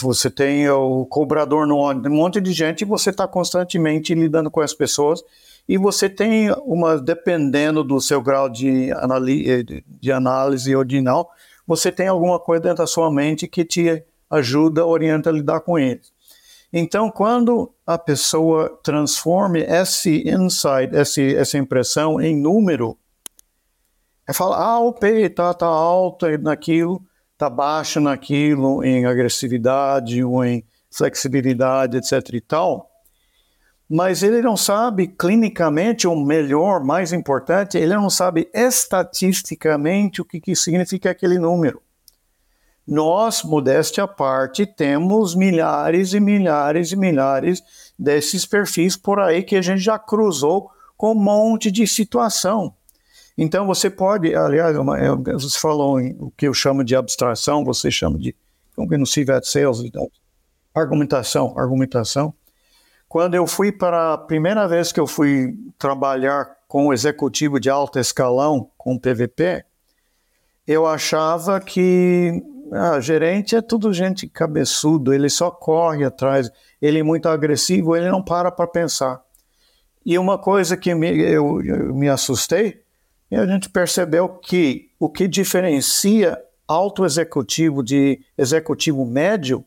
você 0.00 0.30
tem 0.30 0.68
o 0.70 1.04
cobrador 1.06 1.66
no 1.66 1.78
ônibus, 1.78 2.12
um 2.12 2.14
monte 2.14 2.40
de 2.40 2.52
gente 2.52 2.82
e 2.82 2.84
você 2.84 3.10
está 3.10 3.26
constantemente 3.26 4.14
lidando 4.14 4.50
com 4.50 4.60
as 4.60 4.72
pessoas 4.72 5.20
e 5.68 5.76
você 5.76 6.08
tem 6.08 6.52
uma, 6.64 6.96
dependendo 6.96 7.82
do 7.82 8.00
seu 8.00 8.22
grau 8.22 8.48
de, 8.48 8.92
anali, 8.92 9.84
de 9.84 10.12
análise 10.12 10.74
ou 10.76 10.84
de 10.84 11.00
não, 11.00 11.26
você 11.66 11.90
tem 11.90 12.06
alguma 12.06 12.38
coisa 12.38 12.62
dentro 12.62 12.78
da 12.78 12.86
sua 12.86 13.10
mente 13.10 13.48
que 13.48 13.64
te 13.64 14.04
ajuda, 14.30 14.86
orienta 14.86 15.28
a 15.28 15.32
lidar 15.32 15.60
com 15.60 15.76
eles. 15.76 16.12
Então, 16.72 17.10
quando 17.10 17.72
a 17.86 17.98
pessoa 17.98 18.78
transforma 18.82 19.58
esse 19.58 20.22
insight, 20.28 20.94
esse, 20.94 21.34
essa 21.34 21.58
impressão 21.58 22.20
em 22.20 22.36
número, 22.36 22.96
é 24.26 24.32
falar, 24.32 24.58
ah, 24.58 24.78
o 24.78 24.92
P 24.92 25.22
está 25.22 25.52
tá 25.52 25.66
alto 25.66 26.26
naquilo, 26.38 27.02
está 27.38 27.48
baixo 27.48 28.00
naquilo, 28.00 28.82
em 28.82 29.06
agressividade 29.06 30.24
ou 30.24 30.44
em 30.44 30.64
flexibilidade, 30.90 31.96
etc. 31.96 32.34
e 32.34 32.40
tal, 32.40 32.90
mas 33.88 34.24
ele 34.24 34.42
não 34.42 34.56
sabe 34.56 35.06
clinicamente, 35.06 36.08
ou 36.08 36.16
melhor, 36.16 36.82
mais 36.82 37.12
importante, 37.12 37.78
ele 37.78 37.94
não 37.94 38.10
sabe 38.10 38.50
estatisticamente 38.52 40.20
o 40.20 40.24
que, 40.24 40.40
que 40.40 40.56
significa 40.56 41.10
aquele 41.10 41.38
número. 41.38 41.80
Nós, 42.84 43.44
modéstia 43.44 44.02
à 44.02 44.08
parte, 44.08 44.66
temos 44.66 45.36
milhares 45.36 46.14
e 46.14 46.20
milhares 46.20 46.90
e 46.90 46.96
milhares 46.96 47.62
desses 47.96 48.44
perfis 48.44 48.96
por 48.96 49.20
aí 49.20 49.44
que 49.44 49.54
a 49.54 49.62
gente 49.62 49.80
já 49.80 49.96
cruzou 49.96 50.70
com 50.96 51.12
um 51.12 51.22
monte 51.22 51.70
de 51.70 51.86
situação. 51.86 52.74
Então 53.40 53.64
você 53.64 53.88
pode, 53.88 54.34
aliás, 54.34 54.76
é, 54.76 55.32
você 55.32 55.58
falou 55.60 56.00
em 56.00 56.16
o 56.18 56.28
que 56.36 56.48
eu 56.48 56.52
chamo 56.52 56.82
de 56.82 56.96
abstração, 56.96 57.64
você 57.64 57.88
chama 57.88 58.18
de, 58.18 58.34
como 58.74 58.88
que 58.88 58.96
no 58.96 59.06
CIVET 59.06 59.46
Sales, 59.46 59.78
então, 59.78 60.10
argumentação, 60.74 61.56
argumentação. 61.56 62.34
Quando 63.08 63.36
eu 63.36 63.46
fui 63.46 63.70
para 63.70 64.14
a 64.14 64.18
primeira 64.18 64.66
vez 64.66 64.90
que 64.90 64.98
eu 64.98 65.06
fui 65.06 65.56
trabalhar 65.78 66.50
com 66.66 66.88
o 66.88 66.92
executivo 66.92 67.60
de 67.60 67.70
alto 67.70 68.00
escalão, 68.00 68.68
com 68.76 68.98
PVP, 68.98 69.64
eu 70.66 70.84
achava 70.84 71.60
que 71.60 72.42
ah, 72.72 72.98
gerente 72.98 73.54
é 73.54 73.62
tudo 73.62 73.92
gente 73.92 74.26
cabeçudo, 74.26 75.14
ele 75.14 75.30
só 75.30 75.48
corre 75.48 76.04
atrás, 76.04 76.50
ele 76.82 76.98
é 76.98 77.02
muito 77.04 77.28
agressivo, 77.28 77.94
ele 77.94 78.10
não 78.10 78.20
para 78.20 78.50
para 78.50 78.66
pensar. 78.66 79.22
E 80.04 80.18
uma 80.18 80.38
coisa 80.38 80.76
que 80.76 80.92
me, 80.92 81.08
eu, 81.08 81.62
eu 81.62 81.94
me 81.94 82.08
assustei 82.08 82.82
e 83.30 83.36
a 83.36 83.46
gente 83.46 83.68
percebeu 83.68 84.28
que 84.28 84.90
o 84.98 85.08
que 85.08 85.28
diferencia 85.28 86.38
alto 86.66 87.04
executivo 87.04 87.82
de 87.82 88.20
executivo 88.36 89.04
médio 89.04 89.64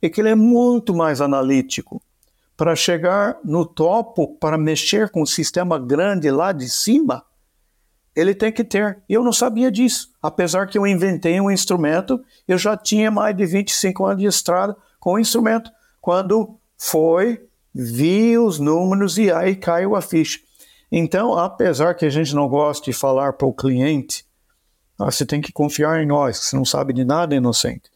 é 0.00 0.08
que 0.08 0.20
ele 0.20 0.28
é 0.28 0.34
muito 0.34 0.94
mais 0.94 1.20
analítico. 1.20 2.02
Para 2.56 2.76
chegar 2.76 3.38
no 3.44 3.64
topo, 3.66 4.36
para 4.36 4.56
mexer 4.56 5.10
com 5.10 5.22
o 5.22 5.26
sistema 5.26 5.78
grande 5.78 6.30
lá 6.30 6.52
de 6.52 6.68
cima, 6.68 7.24
ele 8.14 8.34
tem 8.34 8.52
que 8.52 8.62
ter. 8.62 9.02
E 9.08 9.14
eu 9.14 9.24
não 9.24 9.32
sabia 9.32 9.70
disso. 9.70 10.12
Apesar 10.22 10.68
que 10.68 10.78
eu 10.78 10.86
inventei 10.86 11.40
um 11.40 11.50
instrumento, 11.50 12.22
eu 12.46 12.56
já 12.56 12.76
tinha 12.76 13.10
mais 13.10 13.36
de 13.36 13.44
25 13.44 14.04
anos 14.06 14.20
de 14.20 14.26
estrada 14.26 14.76
com 15.00 15.14
o 15.14 15.18
instrumento. 15.18 15.70
Quando 16.00 16.56
foi, 16.78 17.44
vi 17.74 18.38
os 18.38 18.60
números 18.60 19.18
e 19.18 19.32
aí 19.32 19.56
caiu 19.56 19.96
a 19.96 20.02
ficha. 20.02 20.38
Então, 20.96 21.36
apesar 21.36 21.94
que 21.94 22.06
a 22.06 22.08
gente 22.08 22.36
não 22.36 22.48
goste 22.48 22.92
de 22.92 22.96
falar 22.96 23.32
para 23.32 23.48
o 23.48 23.52
cliente, 23.52 24.24
ah, 24.96 25.10
você 25.10 25.26
tem 25.26 25.40
que 25.40 25.50
confiar 25.50 26.00
em 26.00 26.06
nós, 26.06 26.36
você 26.36 26.54
não 26.54 26.64
sabe 26.64 26.92
de 26.92 27.04
nada, 27.04 27.34
inocente. 27.34 27.90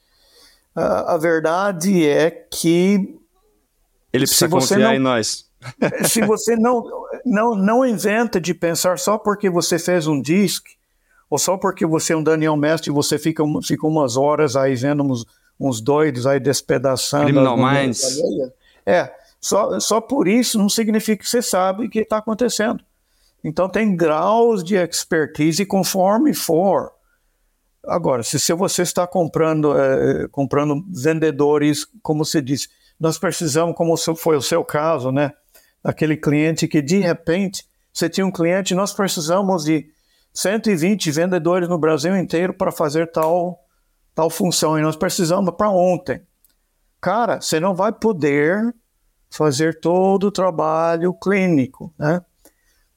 a 0.74 1.16
verdade 1.16 2.04
é 2.04 2.28
que. 2.28 3.16
Ele 4.12 4.26
precisa 4.26 4.48
confiar 4.48 4.80
não, 4.80 4.94
em 4.94 4.98
nós. 4.98 5.48
se 6.10 6.22
você 6.22 6.56
não, 6.56 6.82
não, 7.24 7.54
não 7.54 7.86
inventa 7.86 8.40
de 8.40 8.52
pensar 8.52 8.98
só 8.98 9.16
porque 9.16 9.48
você 9.48 9.78
fez 9.78 10.08
um 10.08 10.20
disco, 10.20 10.66
ou 11.30 11.38
só 11.38 11.56
porque 11.56 11.86
você 11.86 12.14
é 12.14 12.16
um 12.16 12.22
Daniel 12.22 12.56
Mestre 12.56 12.90
e 12.90 12.92
você 12.92 13.16
fica, 13.16 13.44
fica 13.62 13.86
umas 13.86 14.16
horas 14.16 14.56
aí 14.56 14.74
vendo 14.74 15.04
uns, 15.04 15.24
uns 15.60 15.80
doidos 15.80 16.26
aí 16.26 16.40
despedaçando. 16.40 17.26
Criminal 17.26 17.56
Minds. 17.56 18.18
É, 18.84 19.14
só, 19.40 19.78
só 19.78 20.00
por 20.00 20.26
isso 20.26 20.58
não 20.58 20.68
significa 20.68 21.22
que 21.22 21.30
você 21.30 21.40
sabe 21.40 21.86
o 21.86 21.88
que 21.90 22.00
está 22.00 22.16
acontecendo. 22.16 22.87
Então 23.42 23.68
tem 23.68 23.96
graus 23.96 24.64
de 24.64 24.76
expertise 24.76 25.64
conforme 25.64 26.34
for. 26.34 26.92
Agora, 27.86 28.22
se, 28.22 28.38
se 28.38 28.52
você 28.52 28.82
está 28.82 29.06
comprando, 29.06 29.78
é, 29.78 30.28
comprando 30.28 30.84
vendedores, 30.92 31.86
como 32.02 32.24
você 32.24 32.42
disse, 32.42 32.68
nós 32.98 33.18
precisamos, 33.18 33.76
como 33.76 33.96
foi 33.96 34.36
o 34.36 34.42
seu 34.42 34.64
caso, 34.64 35.12
né? 35.12 35.32
Aquele 35.82 36.16
cliente 36.16 36.66
que 36.66 36.82
de 36.82 36.98
repente 36.98 37.64
você 37.92 38.08
tinha 38.08 38.26
um 38.26 38.32
cliente, 38.32 38.74
nós 38.74 38.92
precisamos 38.92 39.64
de 39.64 39.88
120 40.34 41.10
vendedores 41.10 41.68
no 41.68 41.78
Brasil 41.78 42.16
inteiro 42.16 42.52
para 42.52 42.70
fazer 42.70 43.10
tal, 43.10 43.64
tal 44.14 44.28
função 44.28 44.78
e 44.78 44.82
nós 44.82 44.96
precisamos 44.96 45.54
para 45.56 45.70
ontem. 45.70 46.20
Cara, 47.00 47.40
você 47.40 47.60
não 47.60 47.74
vai 47.74 47.92
poder 47.92 48.74
fazer 49.30 49.80
todo 49.80 50.24
o 50.24 50.32
trabalho 50.32 51.14
clínico, 51.14 51.92
né? 51.98 52.20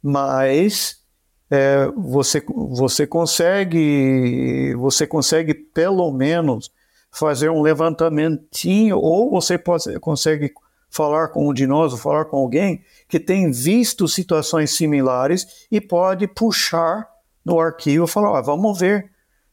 Mas 0.01 1.01
é, 1.49 1.87
você, 1.95 2.43
você 2.47 3.05
consegue 3.05 4.73
você 4.75 5.05
consegue 5.05 5.53
pelo 5.53 6.11
menos 6.11 6.71
fazer 7.11 7.49
um 7.49 7.61
levantamentinho, 7.61 8.97
ou 8.97 9.29
você 9.29 9.57
pode, 9.57 9.99
consegue 9.99 10.53
falar 10.89 11.27
com 11.27 11.49
um 11.49 11.53
de 11.53 11.67
nós, 11.67 11.91
ou 11.91 11.99
falar 11.99 12.25
com 12.25 12.37
alguém 12.37 12.83
que 13.07 13.19
tem 13.19 13.51
visto 13.51 14.07
situações 14.07 14.75
similares 14.75 15.67
e 15.69 15.81
pode 15.81 16.27
puxar 16.27 17.07
no 17.43 17.59
arquivo 17.59 18.05
e 18.05 18.07
falar, 18.07 18.39
ah, 18.39 18.41
vamos 18.41 18.79
ver, 18.79 19.11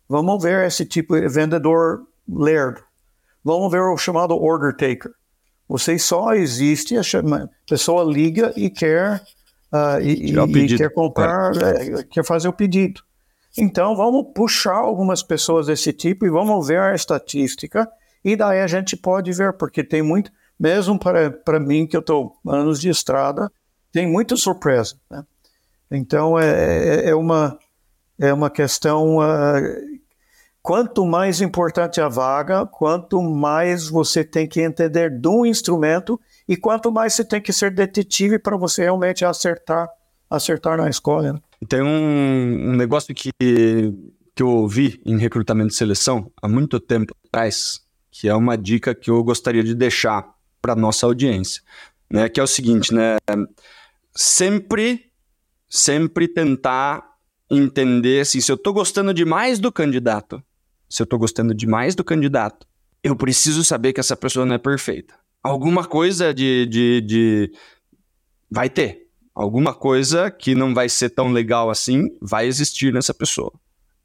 vamos 0.09 0.43
ver 0.43 0.67
esse 0.67 0.85
tipo 0.85 1.19
de 1.19 1.29
vendedor 1.29 2.07
lerdo, 2.29 2.81
vamos 3.43 3.71
ver 3.71 3.83
o 3.83 3.97
chamado 3.97 4.37
order 4.37 4.73
taker. 4.77 5.13
Você 5.69 5.99
só 5.99 6.33
existe, 6.33 6.97
a 6.97 7.03
pessoa 7.69 8.03
liga 8.03 8.53
e 8.57 8.71
quer, 8.71 9.23
uh, 9.73 10.01
e, 10.01 10.33
e, 10.33 10.77
quer 10.77 10.93
comprar, 10.93 11.53
é, 11.57 12.03
quer 12.05 12.25
fazer 12.25 12.49
o 12.49 12.53
pedido. 12.53 13.03
Então, 13.57 13.97
vamos 13.97 14.33
puxar 14.35 14.77
algumas 14.77 15.23
pessoas 15.23 15.67
desse 15.67 15.93
tipo 15.93 16.27
e 16.27 16.31
vamos 16.31 16.67
ver 16.67 16.81
a 16.81 16.95
estatística, 16.95 17.89
e 18.25 18.37
daí 18.37 18.61
a 18.61 18.67
gente 18.67 18.97
pode 18.97 19.33
ver, 19.33 19.53
porque 19.55 19.83
tem 19.83 20.03
muito, 20.03 20.31
mesmo 20.59 20.99
para 20.99 21.61
mim, 21.61 21.87
que 21.87 21.97
eu 21.97 22.01
estou 22.01 22.37
anos 22.47 22.81
de 22.81 22.89
estrada, 22.89 23.51
tem 23.93 24.07
muita 24.07 24.37
surpresa. 24.37 24.97
Né? 25.11 25.25
Então, 25.91 26.39
é, 26.39 27.07
é, 27.07 27.11
é, 27.11 27.15
uma, 27.15 27.59
é 28.19 28.33
uma 28.33 28.51
questão. 28.51 29.19
Uh, 29.19 29.99
quanto 30.63 31.07
mais 31.07 31.41
importante 31.41 32.01
a 32.01 32.09
vaga, 32.09 32.67
quanto 32.67 33.23
mais 33.23 33.89
você 33.89 34.23
tem 34.23 34.47
que 34.47 34.61
entender 34.61 35.19
do 35.19 35.47
instrumento 35.47 36.21
e 36.49 36.57
quanto 36.57 36.91
mais 36.91 37.13
você 37.13 37.25
tem 37.25 37.41
que 37.41 37.53
ser 37.53 37.71
detetive 37.71 38.39
para 38.39 38.57
você 38.57 38.83
realmente 38.83 39.25
acertar, 39.25 39.87
acertar 40.31 40.79
na 40.79 40.89
escola. 40.89 41.35
Né? 41.35 41.41
Tem 41.69 41.83
um, 41.83 42.71
um 42.71 42.77
negócio 42.77 43.15
que, 43.15 43.31
que 43.39 44.43
eu 44.43 44.49
ouvi 44.49 45.01
em 45.05 45.19
recrutamento 45.19 45.73
e 45.75 45.77
seleção 45.77 46.33
há 46.41 46.49
muito 46.49 46.81
tempo 46.81 47.15
atrás, 47.27 47.81
que 48.11 48.29
é 48.29 48.35
uma 48.35 48.57
dica 48.57 48.95
que 48.95 49.11
eu 49.11 49.23
gostaria 49.23 49.63
de 49.63 49.75
deixar 49.75 50.27
para 50.63 50.75
nossa 50.75 51.07
audiência, 51.07 51.63
né? 52.11 52.29
Que 52.29 52.41
é 52.41 52.43
o 52.43 52.47
seguinte, 52.47 52.93
né? 52.93 53.17
Sempre, 54.15 55.13
sempre 55.69 56.27
tentar 56.27 57.05
entender 57.51 58.23
assim, 58.23 58.41
se 58.41 58.51
eu 58.51 58.57
estou 58.57 58.73
gostando 58.73 59.15
demais 59.15 59.59
do 59.59 59.71
candidato, 59.71 60.43
se 60.89 61.03
eu 61.03 61.05
estou 61.05 61.19
gostando 61.19 61.55
demais 61.55 61.95
do 61.95 62.03
candidato, 62.03 62.67
eu 63.03 63.15
preciso 63.15 63.63
saber 63.63 63.93
que 63.93 64.01
essa 64.01 64.17
pessoa 64.17 64.45
não 64.45 64.55
é 64.55 64.59
perfeita. 64.59 65.15
Alguma 65.43 65.85
coisa 65.85 66.35
de, 66.35 66.67
de, 66.67 67.01
de... 67.01 67.53
vai 68.51 68.69
ter, 68.69 69.07
alguma 69.35 69.73
coisa 69.73 70.31
que 70.31 70.55
não 70.55 70.75
vai 70.75 70.89
ser 70.89 71.11
tão 71.11 71.31
legal 71.31 71.71
assim 71.71 72.09
vai 72.21 72.47
existir 72.47 72.93
nessa 72.93 73.15
pessoa, 73.15 73.53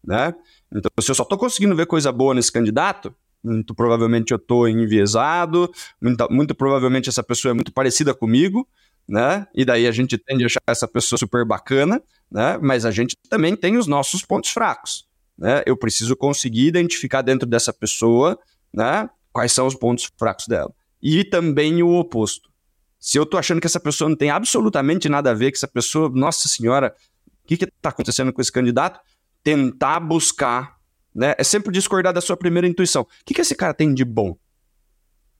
né? 0.03 0.33
Então, 0.71 0.91
se 0.99 1.09
eu 1.09 1.15
só 1.15 1.23
estou 1.23 1.37
conseguindo 1.37 1.75
ver 1.75 1.85
coisa 1.85 2.11
boa 2.11 2.33
nesse 2.33 2.51
candidato, 2.51 3.13
muito 3.43 3.75
provavelmente 3.75 4.31
eu 4.31 4.37
estou 4.37 4.67
enviesado, 4.67 5.71
muito, 6.01 6.27
muito, 6.31 6.55
provavelmente 6.55 7.09
essa 7.09 7.21
pessoa 7.21 7.51
é 7.51 7.53
muito 7.53 7.73
parecida 7.73 8.13
comigo, 8.13 8.67
né? 9.07 9.47
E 9.53 9.65
daí 9.65 9.85
a 9.85 9.91
gente 9.91 10.17
tende 10.17 10.43
a 10.43 10.45
achar 10.45 10.61
essa 10.67 10.87
pessoa 10.87 11.19
super 11.19 11.45
bacana, 11.45 12.01
né? 12.31 12.57
Mas 12.61 12.85
a 12.85 12.91
gente 12.91 13.17
também 13.29 13.55
tem 13.55 13.77
os 13.77 13.87
nossos 13.87 14.23
pontos 14.23 14.51
fracos, 14.51 15.05
né? 15.37 15.61
Eu 15.65 15.75
preciso 15.75 16.15
conseguir 16.15 16.67
identificar 16.67 17.21
dentro 17.21 17.47
dessa 17.47 17.73
pessoa, 17.73 18.39
né? 18.73 19.09
Quais 19.31 19.51
são 19.51 19.67
os 19.67 19.75
pontos 19.75 20.09
fracos 20.17 20.47
dela. 20.47 20.73
E 21.03 21.25
também 21.25 21.83
o 21.83 21.89
oposto. 21.89 22.49
Se 22.97 23.17
eu 23.17 23.25
tô 23.25 23.37
achando 23.37 23.59
que 23.59 23.67
essa 23.67 23.81
pessoa 23.81 24.09
não 24.09 24.15
tem 24.15 24.29
absolutamente 24.29 25.09
nada 25.09 25.31
a 25.31 25.33
ver, 25.33 25.51
que 25.51 25.57
essa 25.57 25.67
pessoa, 25.67 26.09
nossa 26.09 26.47
senhora, 26.47 26.95
o 27.43 27.47
que 27.47 27.55
está 27.55 27.89
acontecendo 27.89 28.31
com 28.31 28.39
esse 28.39 28.51
candidato? 28.51 29.01
Tentar 29.43 29.99
buscar, 29.99 30.77
né? 31.13 31.35
É 31.37 31.43
sempre 31.43 31.73
discordar 31.73 32.13
da 32.13 32.21
sua 32.21 32.37
primeira 32.37 32.65
intuição. 32.65 33.01
O 33.01 33.07
que, 33.25 33.33
que 33.33 33.41
esse 33.41 33.53
cara 33.53 33.73
tem 33.73 33.93
de 33.93 34.05
bom? 34.05 34.37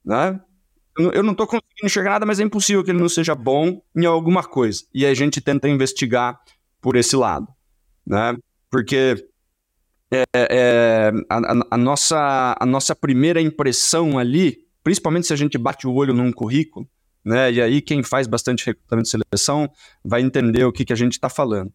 Né? 0.04 0.38
Eu 0.98 1.24
não 1.24 1.32
estou 1.32 1.48
conseguindo 1.48 1.86
enxergar 1.86 2.12
nada, 2.12 2.26
mas 2.26 2.42
é 2.42 2.44
impossível 2.44 2.84
que 2.84 2.92
ele 2.92 3.00
não 3.00 3.08
seja 3.08 3.34
bom 3.34 3.82
em 3.96 4.06
alguma 4.06 4.44
coisa. 4.44 4.84
E 4.94 5.06
a 5.06 5.14
gente 5.14 5.40
tenta 5.40 5.70
investigar 5.70 6.38
por 6.82 6.98
esse 6.98 7.16
lado, 7.16 7.48
né? 8.06 8.36
Porque 8.70 9.26
é, 10.12 10.24
é, 10.36 11.12
a, 11.30 11.66
a, 11.72 11.78
nossa, 11.78 12.56
a 12.60 12.66
nossa 12.66 12.94
primeira 12.94 13.42
impressão 13.42 14.20
ali, 14.20 14.68
principalmente 14.84 15.28
se 15.28 15.34
a 15.34 15.38
gente 15.38 15.58
bate 15.58 15.88
o 15.88 15.94
olho 15.94 16.14
num 16.14 16.32
currículo, 16.32 16.88
né? 17.24 17.52
E 17.52 17.62
aí 17.62 17.82
quem 17.82 18.04
faz 18.04 18.28
bastante 18.28 18.66
recrutamento 18.66 19.06
de 19.06 19.12
seleção 19.12 19.70
vai 20.04 20.22
entender 20.22 20.66
o 20.66 20.72
que, 20.72 20.84
que 20.86 20.94
a 20.94 20.96
gente 20.96 21.14
está 21.14 21.30
falando. 21.30 21.72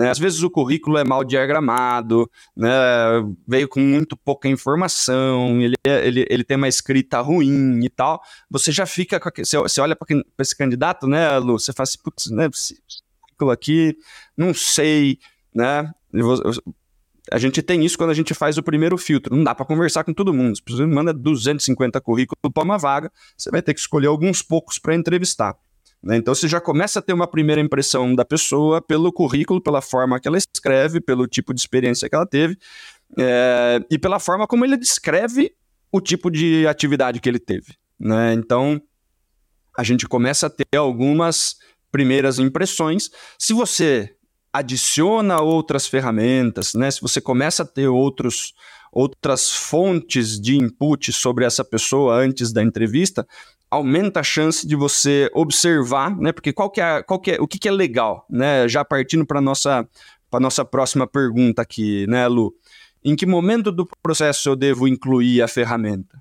Né? 0.00 0.10
Às 0.10 0.18
vezes 0.18 0.42
o 0.42 0.50
currículo 0.50 0.96
é 0.96 1.04
mal 1.04 1.22
diagramado, 1.22 2.30
né? 2.56 2.68
veio 3.46 3.68
com 3.68 3.80
muito 3.80 4.16
pouca 4.16 4.48
informação, 4.48 5.60
ele, 5.60 5.74
é, 5.86 6.06
ele, 6.06 6.26
ele 6.30 6.44
tem 6.44 6.56
uma 6.56 6.68
escrita 6.68 7.20
ruim 7.20 7.84
e 7.84 7.90
tal. 7.90 8.22
Você 8.50 8.72
já 8.72 8.86
fica 8.86 9.20
com 9.20 9.28
aquele, 9.28 9.46
você, 9.46 9.80
olha 9.80 9.94
para 9.94 10.06
esse 10.38 10.56
candidato, 10.56 11.06
né, 11.06 11.38
Lu? 11.38 11.58
Você 11.58 11.72
fala 11.72 11.84
assim, 11.84 11.98
putz, 12.02 12.30
né, 12.30 12.48
esse 12.52 12.80
currículo 13.20 13.50
aqui, 13.50 13.96
não 14.36 14.54
sei, 14.54 15.18
né? 15.54 15.92
A 17.32 17.38
gente 17.38 17.60
tem 17.60 17.84
isso 17.84 17.98
quando 17.98 18.10
a 18.10 18.14
gente 18.14 18.32
faz 18.34 18.56
o 18.56 18.62
primeiro 18.62 18.96
filtro. 18.96 19.34
Não 19.34 19.42
dá 19.42 19.54
para 19.54 19.66
conversar 19.66 20.04
com 20.04 20.12
todo 20.12 20.32
mundo. 20.32 20.56
Se 20.56 20.62
você 20.66 20.86
manda 20.86 21.12
250 21.12 22.00
currículos 22.00 22.38
para 22.52 22.62
uma 22.62 22.78
vaga, 22.78 23.10
você 23.36 23.50
vai 23.50 23.60
ter 23.60 23.74
que 23.74 23.80
escolher 23.80 24.06
alguns 24.06 24.42
poucos 24.42 24.78
para 24.78 24.94
entrevistar. 24.94 25.56
Né? 26.02 26.16
Então 26.16 26.34
você 26.34 26.46
já 26.46 26.60
começa 26.60 27.00
a 27.00 27.02
ter 27.02 27.12
uma 27.12 27.26
primeira 27.26 27.60
impressão 27.60 28.14
da 28.14 28.24
pessoa 28.24 28.80
pelo 28.80 29.12
currículo, 29.12 29.60
pela 29.60 29.82
forma 29.82 30.20
que 30.20 30.28
ela 30.28 30.38
escreve, 30.38 31.00
pelo 31.00 31.26
tipo 31.26 31.52
de 31.52 31.60
experiência 31.60 32.08
que 32.08 32.14
ela 32.14 32.26
teve 32.26 32.56
é, 33.18 33.80
e 33.90 33.98
pela 33.98 34.18
forma 34.18 34.46
como 34.46 34.64
ele 34.64 34.76
descreve 34.76 35.52
o 35.90 36.00
tipo 36.00 36.30
de 36.30 36.66
atividade 36.66 37.20
que 37.20 37.28
ele 37.28 37.38
teve. 37.38 37.74
Né? 37.98 38.34
Então 38.34 38.80
a 39.76 39.82
gente 39.82 40.06
começa 40.06 40.46
a 40.46 40.50
ter 40.50 40.76
algumas 40.76 41.56
primeiras 41.90 42.38
impressões. 42.38 43.10
Se 43.38 43.52
você 43.52 44.15
adiciona 44.56 45.40
outras 45.42 45.86
ferramentas, 45.86 46.72
né? 46.74 46.90
Se 46.90 47.00
você 47.02 47.20
começa 47.20 47.62
a 47.62 47.66
ter 47.66 47.88
outros, 47.88 48.54
outras 48.90 49.50
fontes 49.50 50.40
de 50.40 50.56
input 50.56 51.12
sobre 51.12 51.44
essa 51.44 51.62
pessoa 51.62 52.16
antes 52.16 52.52
da 52.52 52.62
entrevista, 52.62 53.26
aumenta 53.70 54.20
a 54.20 54.22
chance 54.22 54.66
de 54.66 54.74
você 54.74 55.30
observar, 55.34 56.16
né? 56.16 56.32
Porque 56.32 56.54
qual 56.54 56.70
que 56.70 56.80
é, 56.80 57.02
qual 57.02 57.20
que 57.20 57.32
é, 57.32 57.40
o 57.40 57.46
que, 57.46 57.58
que 57.58 57.68
é 57.68 57.72
legal, 57.72 58.24
né? 58.30 58.66
Já 58.66 58.82
partindo 58.84 59.26
para 59.26 59.40
nossa 59.40 59.86
para 60.30 60.40
nossa 60.40 60.64
próxima 60.64 61.06
pergunta 61.06 61.60
aqui, 61.60 62.06
né, 62.08 62.26
Lu? 62.26 62.52
Em 63.04 63.14
que 63.14 63.26
momento 63.26 63.70
do 63.70 63.86
processo 64.02 64.48
eu 64.48 64.56
devo 64.56 64.88
incluir 64.88 65.42
a 65.42 65.46
ferramenta? 65.46 66.20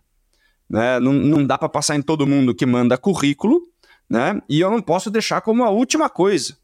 Né? 0.70 1.00
Não, 1.00 1.14
não 1.14 1.46
dá 1.46 1.58
para 1.58 1.70
passar 1.70 1.96
em 1.96 2.02
todo 2.02 2.28
mundo 2.28 2.54
que 2.54 2.66
manda 2.66 2.98
currículo, 2.98 3.62
né? 4.10 4.40
E 4.50 4.60
eu 4.60 4.70
não 4.70 4.82
posso 4.82 5.10
deixar 5.10 5.42
como 5.42 5.64
a 5.64 5.70
última 5.70 6.10
coisa 6.10 6.58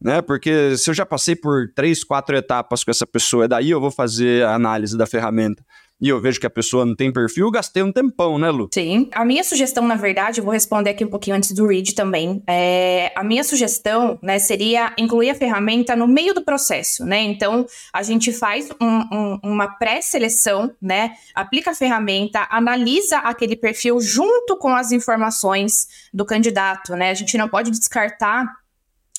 né? 0.00 0.22
Porque 0.22 0.76
se 0.76 0.90
eu 0.90 0.94
já 0.94 1.04
passei 1.04 1.34
por 1.34 1.72
três, 1.74 2.04
quatro 2.04 2.36
etapas 2.36 2.84
com 2.84 2.90
essa 2.90 3.06
pessoa, 3.06 3.48
daí 3.48 3.70
eu 3.70 3.80
vou 3.80 3.90
fazer 3.90 4.44
a 4.44 4.54
análise 4.54 4.96
da 4.96 5.06
ferramenta 5.06 5.62
e 6.00 6.08
eu 6.08 6.20
vejo 6.20 6.38
que 6.38 6.46
a 6.46 6.50
pessoa 6.50 6.86
não 6.86 6.94
tem 6.94 7.12
perfil, 7.12 7.50
gastei 7.50 7.82
um 7.82 7.90
tempão, 7.90 8.38
né, 8.38 8.50
Lu? 8.50 8.68
Sim. 8.72 9.08
A 9.12 9.24
minha 9.24 9.42
sugestão, 9.42 9.86
na 9.86 9.96
verdade, 9.96 10.40
eu 10.40 10.44
vou 10.44 10.52
responder 10.52 10.90
aqui 10.90 11.04
um 11.04 11.08
pouquinho 11.08 11.36
antes 11.36 11.50
do 11.52 11.66
read 11.66 11.92
também. 11.94 12.40
É, 12.46 13.12
a 13.16 13.24
minha 13.24 13.42
sugestão, 13.42 14.16
né, 14.22 14.38
seria 14.38 14.92
incluir 14.96 15.30
a 15.30 15.34
ferramenta 15.34 15.96
no 15.96 16.06
meio 16.06 16.32
do 16.32 16.44
processo, 16.44 17.04
né? 17.04 17.20
Então, 17.20 17.66
a 17.92 18.02
gente 18.04 18.32
faz 18.32 18.70
um, 18.80 18.86
um, 18.86 19.40
uma 19.42 19.66
pré-seleção, 19.66 20.72
né? 20.80 21.14
Aplica 21.34 21.72
a 21.72 21.74
ferramenta, 21.74 22.46
analisa 22.48 23.18
aquele 23.18 23.56
perfil 23.56 24.00
junto 24.00 24.56
com 24.56 24.68
as 24.68 24.92
informações 24.92 25.88
do 26.14 26.24
candidato, 26.24 26.94
né? 26.94 27.10
A 27.10 27.14
gente 27.14 27.36
não 27.36 27.48
pode 27.48 27.72
descartar 27.72 28.46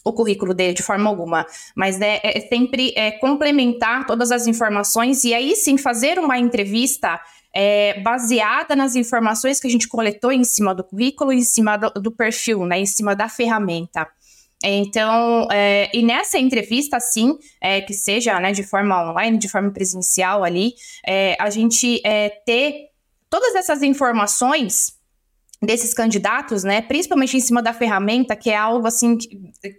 o 0.04 0.14
currículo 0.14 0.54
dele 0.54 0.74
de 0.74 0.84
forma 0.84 1.10
alguma, 1.10 1.46
mas 1.76 2.00
né, 2.00 2.20
é 2.24 2.40
sempre 2.42 2.94
é, 2.96 3.12
complementar 3.12 4.06
todas 4.06 4.32
as 4.32 4.48
informações 4.48 5.24
e 5.24 5.34
aí 5.34 5.56
sim 5.56 5.78
fazer 5.78 6.20
uma 6.20 6.38
entrevista 6.38 7.20
é, 7.54 8.00
baseada 8.02 8.76
nas 8.76 8.96
informações 8.96 9.60
que 9.60 9.68
a 9.68 9.72
gente 9.72 9.88
coletou 9.88 10.32
em 10.32 10.44
cima 10.44 10.74
do 10.74 10.84
currículo, 10.84 11.32
em 11.32 11.42
cima 11.42 11.78
do, 11.78 11.90
do 11.92 12.12
perfil, 12.12 12.66
né, 12.66 12.80
em 12.80 12.86
cima 12.86 13.16
da 13.16 13.28
ferramenta. 13.28 14.08
Então, 14.64 15.48
é, 15.52 15.90
e 15.94 16.04
nessa 16.04 16.38
entrevista, 16.38 17.00
sim, 17.00 17.38
é, 17.62 17.80
que 17.82 17.94
seja 17.94 18.40
né, 18.40 18.52
de 18.52 18.64
forma 18.64 19.10
online, 19.10 19.38
de 19.38 19.48
forma 19.48 19.72
presencial 19.72 20.44
ali, 20.44 20.74
é, 21.08 21.38
a 21.40 21.50
gente 21.50 22.02
é, 22.06 22.30
ter 22.46 22.90
todas 23.30 23.56
essas 23.56 23.82
informações 23.82 24.99
desses 25.62 25.94
candidatos, 25.94 26.64
né, 26.64 26.82
principalmente 26.82 27.36
em 27.36 27.40
cima 27.40 27.62
da 27.62 27.74
ferramenta, 27.74 28.36
que 28.36 28.50
é 28.50 28.56
algo 28.56 28.88
assim, 28.88 29.18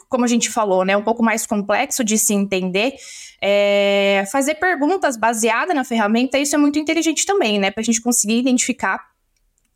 como 0.08 0.24
a 0.24 0.28
gente 0.28 0.50
falou, 0.50 0.84
né, 0.84 0.96
um 0.96 1.02
pouco 1.02 1.22
mais 1.22 1.46
complexo 1.46 2.04
de 2.04 2.18
se 2.18 2.34
entender, 2.34 2.94
é, 3.40 4.24
fazer 4.30 4.56
perguntas 4.56 5.16
baseadas 5.16 5.74
na 5.74 5.82
ferramenta, 5.82 6.38
isso 6.38 6.54
é 6.54 6.58
muito 6.58 6.78
inteligente 6.78 7.24
também, 7.24 7.58
né, 7.58 7.70
para 7.70 7.80
a 7.80 7.84
gente 7.84 8.02
conseguir 8.02 8.38
identificar 8.38 9.10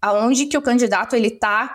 aonde 0.01 0.45
que 0.45 0.59
o 0.59 0.63
candidato 0.63 1.17
ele 1.17 1.29
está 1.29 1.75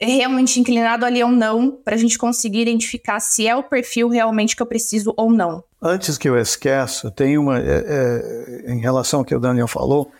realmente 0.00 0.58
inclinado 0.58 1.04
ali 1.04 1.22
ou 1.22 1.30
não, 1.30 1.70
para 1.70 1.94
a 1.94 1.98
gente 1.98 2.18
conseguir 2.18 2.62
identificar 2.62 3.20
se 3.20 3.46
é 3.46 3.54
o 3.54 3.62
perfil 3.62 4.08
realmente 4.08 4.54
que 4.54 4.62
eu 4.62 4.66
preciso 4.66 5.12
ou 5.16 5.30
não. 5.30 5.62
Antes 5.80 6.18
que 6.18 6.28
eu 6.28 6.36
esqueça, 6.36 7.10
tem 7.10 7.38
uma, 7.38 7.58
é, 7.58 7.84
é, 8.66 8.72
em 8.72 8.80
relação 8.80 9.20
ao 9.20 9.24
que 9.24 9.34
o 9.34 9.40
Daniel 9.40 9.68
falou, 9.68 10.10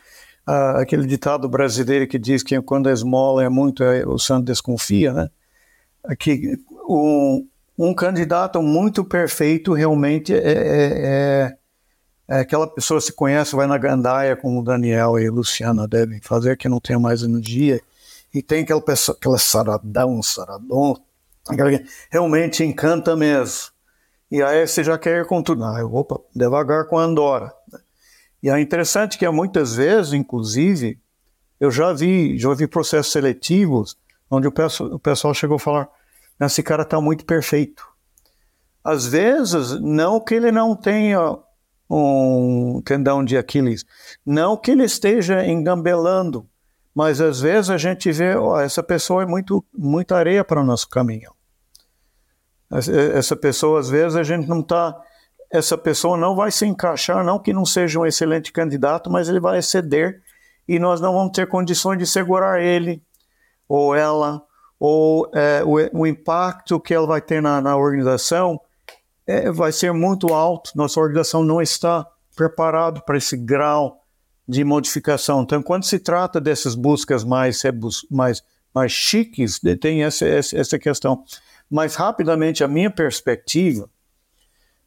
uh, 0.49 0.79
aquele 0.79 1.07
ditado 1.07 1.47
brasileiro 1.49 2.07
que 2.07 2.19
diz 2.19 2.43
que 2.43 2.61
quando 2.63 2.89
a 2.89 2.93
esmola 2.93 3.45
é 3.45 3.49
muito, 3.49 3.85
é, 3.85 4.07
o 4.07 4.19
santo 4.19 4.47
desconfia, 4.47 5.13
né? 5.13 5.29
Aqui, 6.05 6.59
um, 6.89 7.47
um 7.77 7.95
candidato 7.95 8.63
muito 8.63 9.05
perfeito 9.05 9.75
realmente 9.75 10.33
é, 10.33 10.39
é, 10.39 10.53
é, 10.57 11.57
é, 12.29 12.41
aquela 12.41 12.67
pessoa 12.67 12.99
que 12.99 13.07
se 13.07 13.13
conhece, 13.13 13.55
vai 13.55 13.67
na 13.67 13.77
gandaia 13.77 14.35
como 14.35 14.65
Daniel 14.65 15.19
e 15.19 15.29
Luciana 15.29 15.87
devem 15.87 16.21
fazer, 16.21 16.57
que 16.57 16.69
não 16.69 16.81
tem 16.81 16.99
mais 16.99 17.23
energia, 17.23 17.81
e 18.33 18.43
tem 18.43 18.63
aquela 18.63 18.81
pessoa, 18.81 19.17
aquela 19.19 19.39
saradão, 19.39 20.23
saradão, 20.23 20.97
realmente 22.11 22.65
encanta 22.65 23.15
mesmo. 23.15 23.71
E 24.31 24.43
aí 24.43 24.67
você 24.67 24.85
já 24.85 24.99
quer 24.99 25.23
ir 25.23 25.27
com 25.27 25.43
tudo. 25.43 25.65
Ah, 25.65 25.83
opa, 25.85 26.21
devagar 26.35 26.87
com 26.87 26.99
a 26.99 27.03
Andora. 27.03 27.58
E 28.43 28.49
é 28.49 28.61
interessante 28.61 29.19
que 29.19 29.29
muitas 29.29 29.77
vezes, 29.77 30.13
inclusive, 30.13 30.99
eu 31.59 31.71
já 31.71 31.93
vi, 31.93 32.39
já 32.39 32.53
vi 32.55 32.67
processos 32.67 33.13
seletivos 33.13 33.97
onde 34.31 34.47
o 34.47 34.53
pessoal, 34.53 34.91
o 34.91 34.99
pessoal 34.99 35.35
chegou 35.35 35.57
a 35.57 35.61
falar: 35.61 35.89
esse 36.41 36.63
cara 36.63 36.83
está 36.83 37.01
muito 37.01 37.25
perfeito. 37.25 37.87
Às 38.85 39.07
vezes, 39.07 39.81
não 39.81 40.21
que 40.21 40.35
ele 40.35 40.53
não 40.53 40.75
tenha 40.77 41.39
um 41.91 42.81
tendão 42.85 43.25
de 43.25 43.37
Aquiles, 43.37 43.85
não 44.25 44.57
que 44.57 44.71
ele 44.71 44.85
esteja 44.85 45.45
engambelando, 45.47 46.49
mas 46.95 47.21
às 47.21 47.41
vezes 47.41 47.71
a 47.71 47.79
gente 47.79 48.11
vê, 48.13 48.37
oh, 48.37 48.59
essa 48.59 48.83
pessoa 48.83 49.23
é 49.23 49.27
muito, 49.27 49.65
muita 49.73 50.17
areia 50.17 50.45
para 50.45 50.61
o 50.61 50.65
nosso 50.65 50.89
caminho. 50.89 51.33
Essa 52.71 53.35
pessoa, 53.35 53.81
às 53.81 53.89
vezes, 53.89 54.15
a 54.15 54.23
gente 54.23 54.47
não 54.47 54.61
está. 54.61 54.95
Essa 55.51 55.79
pessoa 55.79 56.17
não 56.17 56.37
vai 56.37 56.51
se 56.51 56.67
encaixar, 56.67 57.25
não 57.25 57.39
que 57.39 57.53
não 57.53 57.65
seja 57.65 57.99
um 57.99 58.07
excelente 58.07 58.53
candidato, 58.53 59.11
mas 59.11 59.29
ele 59.29 59.41
vai 59.41 59.59
exceder 59.59 60.23
e 60.67 60.79
nós 60.79 61.01
não 61.01 61.15
vamos 61.15 61.33
ter 61.33 61.49
condições 61.49 61.99
de 61.99 62.07
segurar 62.07 62.61
ele 62.61 63.03
ou 63.67 63.95
ela, 63.95 64.43
ou 64.79 65.31
é, 65.35 65.63
o, 65.65 66.01
o, 66.01 66.07
impacto 66.07 66.79
que 66.79 66.93
ela 66.93 67.07
vai 67.07 67.21
ter 67.21 67.41
na, 67.41 67.61
na 67.61 67.77
organização 67.77 68.61
é, 69.27 69.51
vai 69.51 69.73
ser 69.73 69.93
muito 69.93 70.33
alto. 70.33 70.73
Nossa 70.75 71.01
organização 71.01 71.43
não 71.43 71.61
está 71.61 72.07
preparado 72.37 73.03
para 73.03 73.17
esse 73.17 73.37
grau 73.37 74.03
de 74.47 74.65
modificação. 74.65 75.43
Então, 75.43 75.63
quando 75.63 75.85
se 75.85 75.99
trata 75.99 76.41
dessas 76.41 76.75
buscas 76.75 77.25
mais, 77.25 77.61
mais, 78.11 78.43
mais 78.75 78.93
chiques, 78.93 79.61
tem 79.81 80.05
essa, 80.05 80.27
essa 80.27 80.79
questão. 80.79 81.23
Mas, 81.71 81.95
rapidamente, 81.95 82.65
a 82.65 82.69
minha 82.69 82.91
perspectiva, 82.91 83.91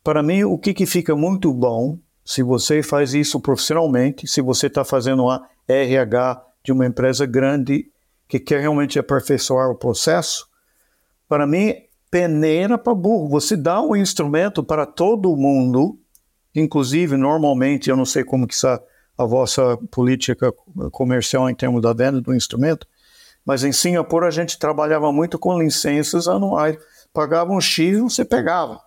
para 0.04 0.24
mim, 0.24 0.44
o 0.44 0.58
que, 0.58 0.74
que 0.74 0.86
fica 0.86 1.16
muito 1.16 1.54
bom, 1.54 1.98
se 2.26 2.42
você 2.42 2.82
faz 2.82 3.14
isso 3.14 3.40
profissionalmente, 3.40 4.28
se 4.28 4.42
você 4.42 4.68
está 4.68 4.84
fazendo 4.84 5.30
a 5.30 5.48
RH 5.68 6.44
de 6.64 6.72
uma 6.72 6.86
empresa 6.86 7.26
grande 7.26 7.90
que 8.28 8.40
quer 8.40 8.62
realmente 8.62 8.98
aperfeiçoar 8.98 9.70
o 9.70 9.76
processo, 9.76 10.48
para 11.28 11.46
mim, 11.46 11.76
peneira 12.10 12.78
para 12.78 12.94
burro. 12.94 13.30
Você 13.30 13.56
dá 13.56 13.82
um 13.82 13.96
instrumento 13.96 14.64
para 14.64 14.86
todo 14.86 15.36
mundo, 15.36 15.98
inclusive, 16.54 17.16
normalmente, 17.16 17.90
eu 17.90 17.96
não 17.96 18.06
sei 18.06 18.24
como 18.24 18.48
que 18.48 18.54
está 18.54 18.82
a 19.18 19.26
vossa 19.26 19.78
política 19.90 20.52
comercial 20.92 21.50
em 21.50 21.56
termos 21.56 21.82
da 21.82 21.94
venda 21.94 22.20
do 22.20 22.34
instrumento, 22.34 22.88
mas 23.46 23.64
em 23.64 23.72
Singapura 23.72 24.28
a 24.28 24.32
gente 24.32 24.58
trabalhava 24.58 25.12
muito 25.12 25.38
com 25.40 25.60
licenças 25.60 26.28
anuais. 26.28 26.78
Pagava 27.14 27.52
um 27.52 27.62
X, 27.62 28.00
você 28.00 28.26
pegava. 28.26 28.80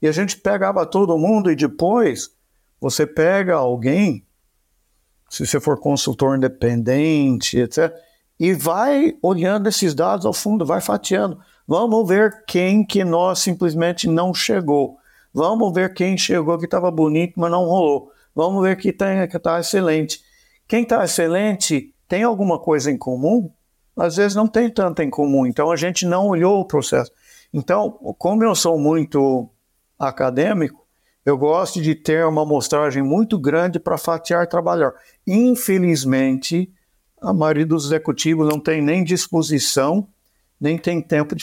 E 0.00 0.08
a 0.08 0.12
gente 0.12 0.36
pegava 0.36 0.86
todo 0.86 1.18
mundo 1.18 1.50
e 1.50 1.56
depois 1.56 2.30
você 2.80 3.06
pega 3.06 3.54
alguém, 3.54 4.24
se 5.28 5.46
você 5.46 5.58
for 5.58 5.78
consultor 5.78 6.36
independente, 6.36 7.58
etc., 7.58 7.92
e 8.38 8.52
vai 8.52 9.16
olhando 9.20 9.68
esses 9.68 9.94
dados 9.94 10.24
ao 10.24 10.32
fundo, 10.32 10.64
vai 10.64 10.80
fatiando. 10.80 11.40
Vamos 11.66 12.08
ver 12.08 12.44
quem 12.46 12.84
que 12.84 13.02
nós 13.02 13.40
simplesmente 13.40 14.06
não 14.06 14.32
chegou. 14.32 14.96
Vamos 15.34 15.72
ver 15.74 15.92
quem 15.92 16.16
chegou 16.16 16.56
que 16.56 16.64
estava 16.64 16.88
bonito, 16.90 17.34
mas 17.36 17.50
não 17.50 17.64
rolou. 17.64 18.12
Vamos 18.34 18.62
ver 18.62 18.76
que 18.76 18.90
está 18.90 19.26
tá 19.40 19.58
excelente. 19.58 20.22
Quem 20.68 20.84
está 20.84 21.04
excelente 21.04 21.92
tem 22.06 22.22
alguma 22.22 22.60
coisa 22.60 22.92
em 22.92 22.96
comum? 22.96 23.50
às 23.98 24.16
vezes 24.16 24.34
não 24.34 24.46
tem 24.46 24.70
tanto 24.70 25.02
em 25.02 25.10
comum. 25.10 25.46
Então 25.46 25.70
a 25.70 25.76
gente 25.76 26.06
não 26.06 26.28
olhou 26.28 26.60
o 26.60 26.64
processo. 26.64 27.10
Então, 27.52 27.90
como 28.18 28.44
eu 28.44 28.54
sou 28.54 28.78
muito 28.78 29.50
acadêmico, 29.98 30.86
eu 31.24 31.36
gosto 31.36 31.82
de 31.82 31.94
ter 31.94 32.24
uma 32.24 32.42
amostragem 32.42 33.02
muito 33.02 33.38
grande 33.38 33.78
para 33.78 33.98
fatiar 33.98 34.46
trabalhar. 34.46 34.94
Infelizmente, 35.26 36.72
a 37.20 37.32
maioria 37.32 37.66
dos 37.66 37.86
executivos 37.86 38.48
não 38.48 38.58
tem 38.58 38.80
nem 38.80 39.04
disposição, 39.04 40.08
nem 40.60 40.78
tem 40.78 41.02
tempo 41.02 41.34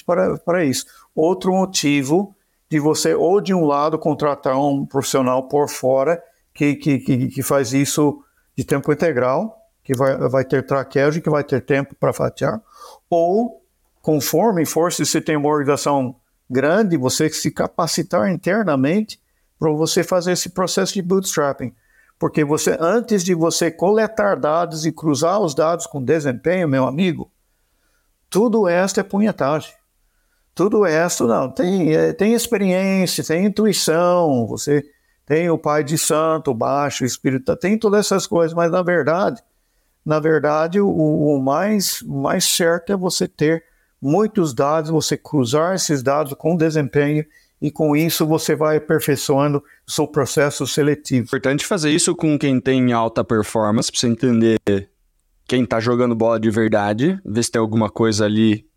para, 0.44 0.64
isso. 0.64 0.86
Outro 1.14 1.52
motivo 1.52 2.36
de 2.70 2.80
você, 2.80 3.14
ou 3.14 3.40
de 3.40 3.54
um 3.54 3.66
lado, 3.66 4.00
contratar 4.00 4.58
um 4.58 4.86
profissional 4.86 5.48
por 5.48 5.70
fora 5.70 6.22
que, 6.54 6.76
que, 6.76 7.00
que, 7.00 7.28
que 7.28 7.44
faz 7.44 7.74
isso 7.74 8.24
de 8.58 8.64
tempo 8.64 8.92
integral, 8.92 9.56
que 9.84 9.96
vai, 9.96 10.18
vai 10.18 10.44
ter 10.44 10.66
traqueagem, 10.66 11.22
que 11.22 11.30
vai 11.30 11.44
ter 11.44 11.62
tempo 11.62 11.94
para 12.00 12.12
fatiar, 12.12 12.60
ou, 13.10 13.62
conforme 14.02 14.66
for, 14.66 14.92
se 14.92 15.06
você 15.06 15.22
tem 15.22 15.38
uma 15.38 15.50
organização 15.50 16.16
grande, 16.50 16.98
você 16.98 17.30
se 17.30 17.52
capacitar 17.52 18.30
internamente 18.30 19.20
para 19.58 19.72
você 19.72 20.04
fazer 20.04 20.34
esse 20.34 20.50
processo 20.50 20.94
de 20.94 21.02
bootstrapping. 21.02 21.74
Porque 22.18 22.44
você, 22.44 22.78
antes 22.80 23.24
de 23.24 23.34
você 23.34 23.70
coletar 23.70 24.36
dados 24.36 24.86
e 24.86 24.92
cruzar 24.92 25.40
os 25.40 25.54
dados 25.54 25.86
com 25.86 26.04
desempenho, 26.04 26.68
meu 26.68 26.86
amigo, 26.86 27.32
tudo 28.30 28.68
esta 28.68 29.02
é 29.02 29.04
punhetagem. 29.04 29.74
Tudo 30.54 30.86
esta, 30.86 31.26
não, 31.26 31.52
tem, 31.52 31.94
é, 31.94 32.14
tem 32.14 32.34
experiência, 32.34 33.24
tem 33.24 33.46
intuição, 33.46 34.48
você 34.48 34.84
tem 35.26 35.50
o 35.50 35.58
Pai 35.58 35.84
de 35.84 35.98
Santo, 35.98 36.52
o 36.52 36.54
Baixo, 36.54 37.04
o 37.04 37.08
Espírito, 37.08 37.56
tem 37.58 37.78
todas 37.78 38.06
essas 38.06 38.26
coisas, 38.26 38.54
mas 38.54 38.72
na 38.72 38.82
verdade, 38.82 39.44
na 40.06 40.20
verdade, 40.20 40.80
o, 40.80 40.88
o 40.88 41.42
mais, 41.42 42.02
mais 42.04 42.46
certo 42.46 42.94
é 42.94 42.96
você 42.96 43.28
ter 43.28 43.66
muitos 44.06 44.54
dados, 44.54 44.92
você 44.92 45.18
cruzar 45.18 45.74
esses 45.74 46.04
dados 46.04 46.34
com 46.38 46.56
desempenho 46.56 47.26
e 47.60 47.72
com 47.72 47.96
isso 47.96 48.26
você 48.26 48.56
vai 48.56 48.78
aperfeiçoando 48.78 49.64
o 49.88 49.92
seu 49.92 50.08
processo 50.08 50.68
seletivo. 50.68 51.26
Importante 51.26 51.66
fazer 51.66 51.90
isso 51.90 52.16
com 52.16 52.38
quem 52.38 52.62
tem 52.62 52.94
alta 52.94 53.24
performance, 53.24 53.92
para 53.92 54.00
você 54.00 54.08
entender 54.08 54.60
quem 55.48 55.64
está 55.64 55.80
jogando 55.80 56.14
bola 56.14 56.40
de 56.40 56.52
verdade, 56.52 57.20
ver 57.26 57.44
se 57.44 57.52
tem 57.52 57.60
alguma 57.60 57.90
coisa 57.90 58.26
ali 58.26 58.68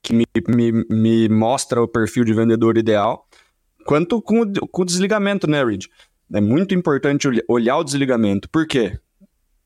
que 0.00 0.12
me, 0.14 0.24
me, 0.48 0.84
me 0.88 1.28
mostra 1.28 1.82
o 1.82 1.88
perfil 1.88 2.24
de 2.24 2.32
vendedor 2.32 2.76
ideal, 2.76 3.26
quanto 3.84 4.22
com 4.22 4.42
o, 4.42 4.68
com 4.68 4.82
o 4.82 4.84
desligamento, 4.84 5.48
né, 5.48 5.64
Reed? 5.64 5.86
É 6.32 6.40
muito 6.40 6.74
importante 6.74 7.28
olhar 7.48 7.76
o 7.76 7.84
desligamento. 7.84 8.48
Por 8.48 8.66
quê? 8.66 8.98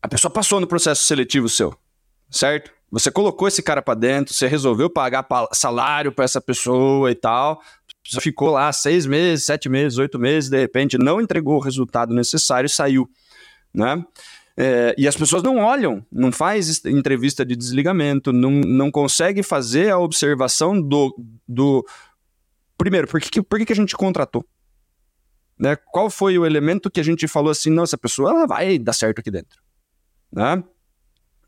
A 0.02 0.08
pessoa 0.08 0.30
passou 0.30 0.60
no 0.60 0.66
processo 0.66 1.04
seletivo 1.04 1.48
seu, 1.48 1.74
certo? 2.30 2.75
Você 2.90 3.10
colocou 3.10 3.48
esse 3.48 3.62
cara 3.62 3.82
para 3.82 3.94
dentro, 3.94 4.32
você 4.32 4.46
resolveu 4.46 4.88
pagar 4.88 5.26
salário 5.52 6.12
para 6.12 6.24
essa 6.24 6.40
pessoa 6.40 7.10
e 7.10 7.14
tal. 7.14 7.60
Você 8.08 8.20
ficou 8.20 8.50
lá 8.50 8.72
seis 8.72 9.04
meses, 9.04 9.44
sete 9.44 9.68
meses, 9.68 9.98
oito 9.98 10.18
meses, 10.18 10.48
de 10.48 10.58
repente 10.58 10.96
não 10.96 11.20
entregou 11.20 11.56
o 11.56 11.60
resultado 11.60 12.14
necessário 12.14 12.66
e 12.66 12.70
saiu, 12.70 13.08
né? 13.74 14.04
É, 14.58 14.94
e 14.96 15.06
as 15.06 15.16
pessoas 15.16 15.42
não 15.42 15.58
olham, 15.58 16.06
não 16.10 16.32
faz 16.32 16.82
entrevista 16.86 17.44
de 17.44 17.54
desligamento, 17.54 18.32
não, 18.32 18.50
não 18.50 18.90
consegue 18.90 19.42
fazer 19.42 19.90
a 19.90 19.98
observação 19.98 20.80
do, 20.80 21.14
do... 21.46 21.84
Primeiro, 22.78 23.06
por 23.06 23.20
que, 23.20 23.42
por 23.42 23.58
que, 23.58 23.66
que 23.66 23.72
a 23.72 23.76
gente 23.76 23.94
contratou? 23.94 24.46
Né? 25.58 25.76
Qual 25.76 26.08
foi 26.08 26.38
o 26.38 26.46
elemento 26.46 26.90
que 26.90 27.00
a 27.00 27.04
gente 27.04 27.28
falou 27.28 27.50
assim, 27.50 27.68
não, 27.68 27.82
essa 27.82 27.98
pessoa 27.98 28.30
ela 28.30 28.46
vai 28.46 28.78
dar 28.78 28.94
certo 28.94 29.18
aqui 29.18 29.30
dentro? 29.30 29.60
né? 30.32 30.62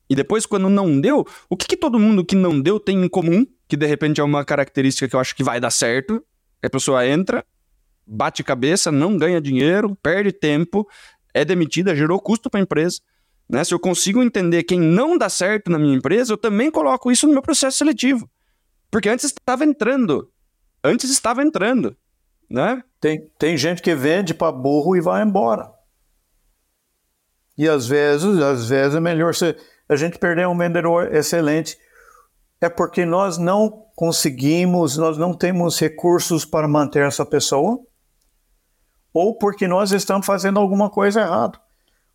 E 0.08 0.14
depois, 0.14 0.46
quando 0.46 0.68
não 0.68 1.00
deu, 1.00 1.26
o 1.48 1.56
que, 1.56 1.66
que 1.66 1.76
todo 1.76 1.98
mundo 1.98 2.24
que 2.24 2.34
não 2.34 2.60
deu 2.60 2.80
tem 2.80 3.04
em 3.04 3.08
comum? 3.08 3.46
Que 3.68 3.76
de 3.76 3.86
repente 3.86 4.20
é 4.20 4.24
uma 4.24 4.44
característica 4.44 5.06
que 5.08 5.14
eu 5.14 5.20
acho 5.20 5.36
que 5.36 5.42
vai 5.42 5.60
dar 5.60 5.70
certo. 5.70 6.24
A 6.62 6.70
pessoa 6.70 7.06
entra, 7.06 7.44
bate 8.06 8.42
cabeça, 8.42 8.90
não 8.90 9.16
ganha 9.16 9.40
dinheiro, 9.40 9.94
perde 10.02 10.32
tempo, 10.32 10.88
é 11.34 11.44
demitida, 11.44 11.94
gerou 11.94 12.20
custo 12.20 12.48
para 12.48 12.60
a 12.60 12.62
empresa. 12.62 13.00
Né? 13.48 13.62
Se 13.64 13.72
eu 13.72 13.78
consigo 13.78 14.22
entender 14.22 14.62
quem 14.64 14.80
não 14.80 15.16
dá 15.16 15.28
certo 15.28 15.70
na 15.70 15.78
minha 15.78 15.96
empresa, 15.96 16.32
eu 16.32 16.38
também 16.38 16.70
coloco 16.70 17.12
isso 17.12 17.26
no 17.26 17.32
meu 17.32 17.42
processo 17.42 17.78
seletivo. 17.78 18.28
Porque 18.90 19.08
antes 19.08 19.26
estava 19.26 19.64
entrando. 19.64 20.30
Antes 20.82 21.10
estava 21.10 21.42
entrando. 21.42 21.96
Né? 22.48 22.82
Tem, 23.00 23.30
tem 23.38 23.56
gente 23.56 23.82
que 23.82 23.94
vende 23.94 24.32
para 24.32 24.52
burro 24.52 24.96
e 24.96 25.00
vai 25.00 25.22
embora. 25.22 25.70
E 27.58 27.68
às 27.68 27.88
vezes, 27.88 28.38
às 28.40 28.68
vezes 28.68 28.94
é 28.94 29.00
melhor 29.00 29.34
se 29.34 29.54
a 29.88 29.96
gente 29.96 30.18
perder 30.18 30.46
um 30.46 30.56
vendedor 30.56 31.12
excelente 31.12 31.76
é 32.60 32.68
porque 32.68 33.04
nós 33.04 33.36
não 33.36 33.86
conseguimos, 33.94 34.96
nós 34.96 35.18
não 35.18 35.34
temos 35.34 35.78
recursos 35.78 36.44
para 36.44 36.68
manter 36.68 37.04
essa 37.04 37.26
pessoa, 37.26 37.80
ou 39.12 39.36
porque 39.36 39.66
nós 39.66 39.90
estamos 39.92 40.26
fazendo 40.26 40.58
alguma 40.60 40.88
coisa 40.88 41.20
errada. 41.20 41.58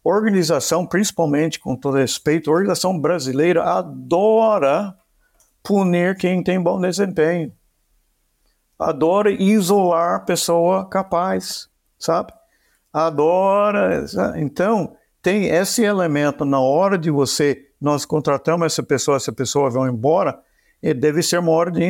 Organização, 0.04 0.86
principalmente 0.86 1.60
com 1.60 1.76
todo 1.76 1.98
respeito, 1.98 2.52
organização 2.52 2.98
brasileira 2.98 3.64
adora 3.64 4.96
punir 5.62 6.18
quem 6.18 6.44
tem 6.44 6.62
bom 6.62 6.80
desempenho. 6.80 7.54
Adora 8.78 9.32
isolar 9.32 10.16
a 10.16 10.20
pessoa 10.20 10.90
capaz, 10.90 11.70
sabe? 11.98 12.34
Adora. 12.92 14.06
Então, 14.36 14.96
tem 15.24 15.46
esse 15.46 15.82
elemento 15.82 16.44
na 16.44 16.60
hora 16.60 16.98
de 16.98 17.10
você, 17.10 17.70
nós 17.80 18.04
contratamos 18.04 18.66
essa 18.66 18.84
pessoa, 18.84 19.16
essa 19.16 19.32
pessoa 19.32 19.70
vai 19.70 19.90
embora, 19.90 20.38
e 20.82 20.94
deve 20.94 21.24
ser 21.24 21.40
uma 21.40 21.52
hora 21.54 21.72
de 21.72 21.82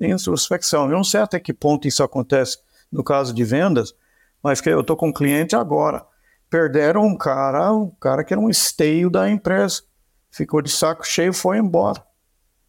introspecção. 0.00 0.84
Eu 0.84 0.92
não 0.96 1.02
sei 1.02 1.20
até 1.20 1.40
que 1.40 1.52
ponto 1.52 1.88
isso 1.88 2.04
acontece 2.04 2.58
no 2.90 3.02
caso 3.02 3.34
de 3.34 3.42
vendas, 3.42 3.92
mas 4.40 4.60
que 4.60 4.70
eu 4.70 4.82
estou 4.82 4.96
com 4.96 5.08
um 5.08 5.12
cliente 5.12 5.56
agora. 5.56 6.06
Perderam 6.48 7.04
um 7.04 7.16
cara, 7.18 7.72
um 7.72 7.90
cara 8.00 8.22
que 8.22 8.32
era 8.32 8.40
um 8.40 8.48
esteio 8.48 9.10
da 9.10 9.28
empresa. 9.28 9.82
Ficou 10.30 10.62
de 10.62 10.70
saco 10.70 11.04
cheio 11.04 11.30
e 11.30 11.34
foi 11.34 11.58
embora. 11.58 12.00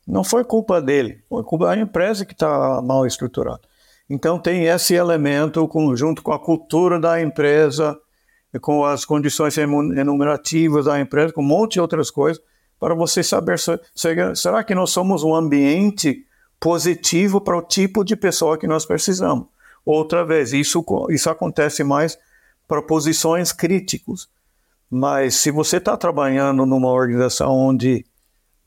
Não 0.08 0.24
foi 0.24 0.44
culpa 0.44 0.82
dele, 0.82 1.24
foi 1.30 1.44
culpa 1.44 1.68
da 1.68 1.78
empresa 1.78 2.26
que 2.26 2.34
está 2.34 2.82
mal 2.82 3.06
estruturada. 3.06 3.62
Então 4.10 4.40
tem 4.40 4.66
esse 4.66 4.96
elemento 4.96 5.70
junto 5.94 6.24
com 6.24 6.32
a 6.32 6.40
cultura 6.40 7.00
da 7.00 7.22
empresa, 7.22 8.00
com 8.62 8.86
as 8.86 9.06
condições 9.06 9.56
remunerativas 9.56 10.86
da 10.86 11.00
empresa, 11.00 11.34
com 11.34 11.42
um 11.42 11.46
monte 11.46 11.74
de 11.74 11.82
outras 11.82 12.10
coisas, 12.10 12.42
para 12.80 12.94
você 12.96 13.24
saber 13.24 13.58
será 14.34 14.64
que 14.64 14.76
nós 14.76 14.92
somos 14.92 15.24
um 15.24 15.34
ambiente 15.34 16.26
positivo 16.60 17.42
para 17.42 17.58
o 17.58 17.62
tipo 17.62 18.04
de 18.04 18.16
pessoa 18.16 18.58
que 18.58 18.68
nós 18.68 18.86
precisamos. 18.86 19.48
Outra 19.86 20.26
vez, 20.26 20.54
isso, 20.54 20.84
isso 21.10 21.30
acontece 21.30 21.84
mais 21.84 22.18
para 22.68 22.82
posições 22.82 23.52
críticas. 23.52 24.28
Mas 24.90 25.36
se 25.36 25.52
você 25.52 25.78
está 25.78 25.96
trabalhando 25.96 26.66
numa 26.66 26.90
organização 26.90 27.52
onde, 27.52 28.06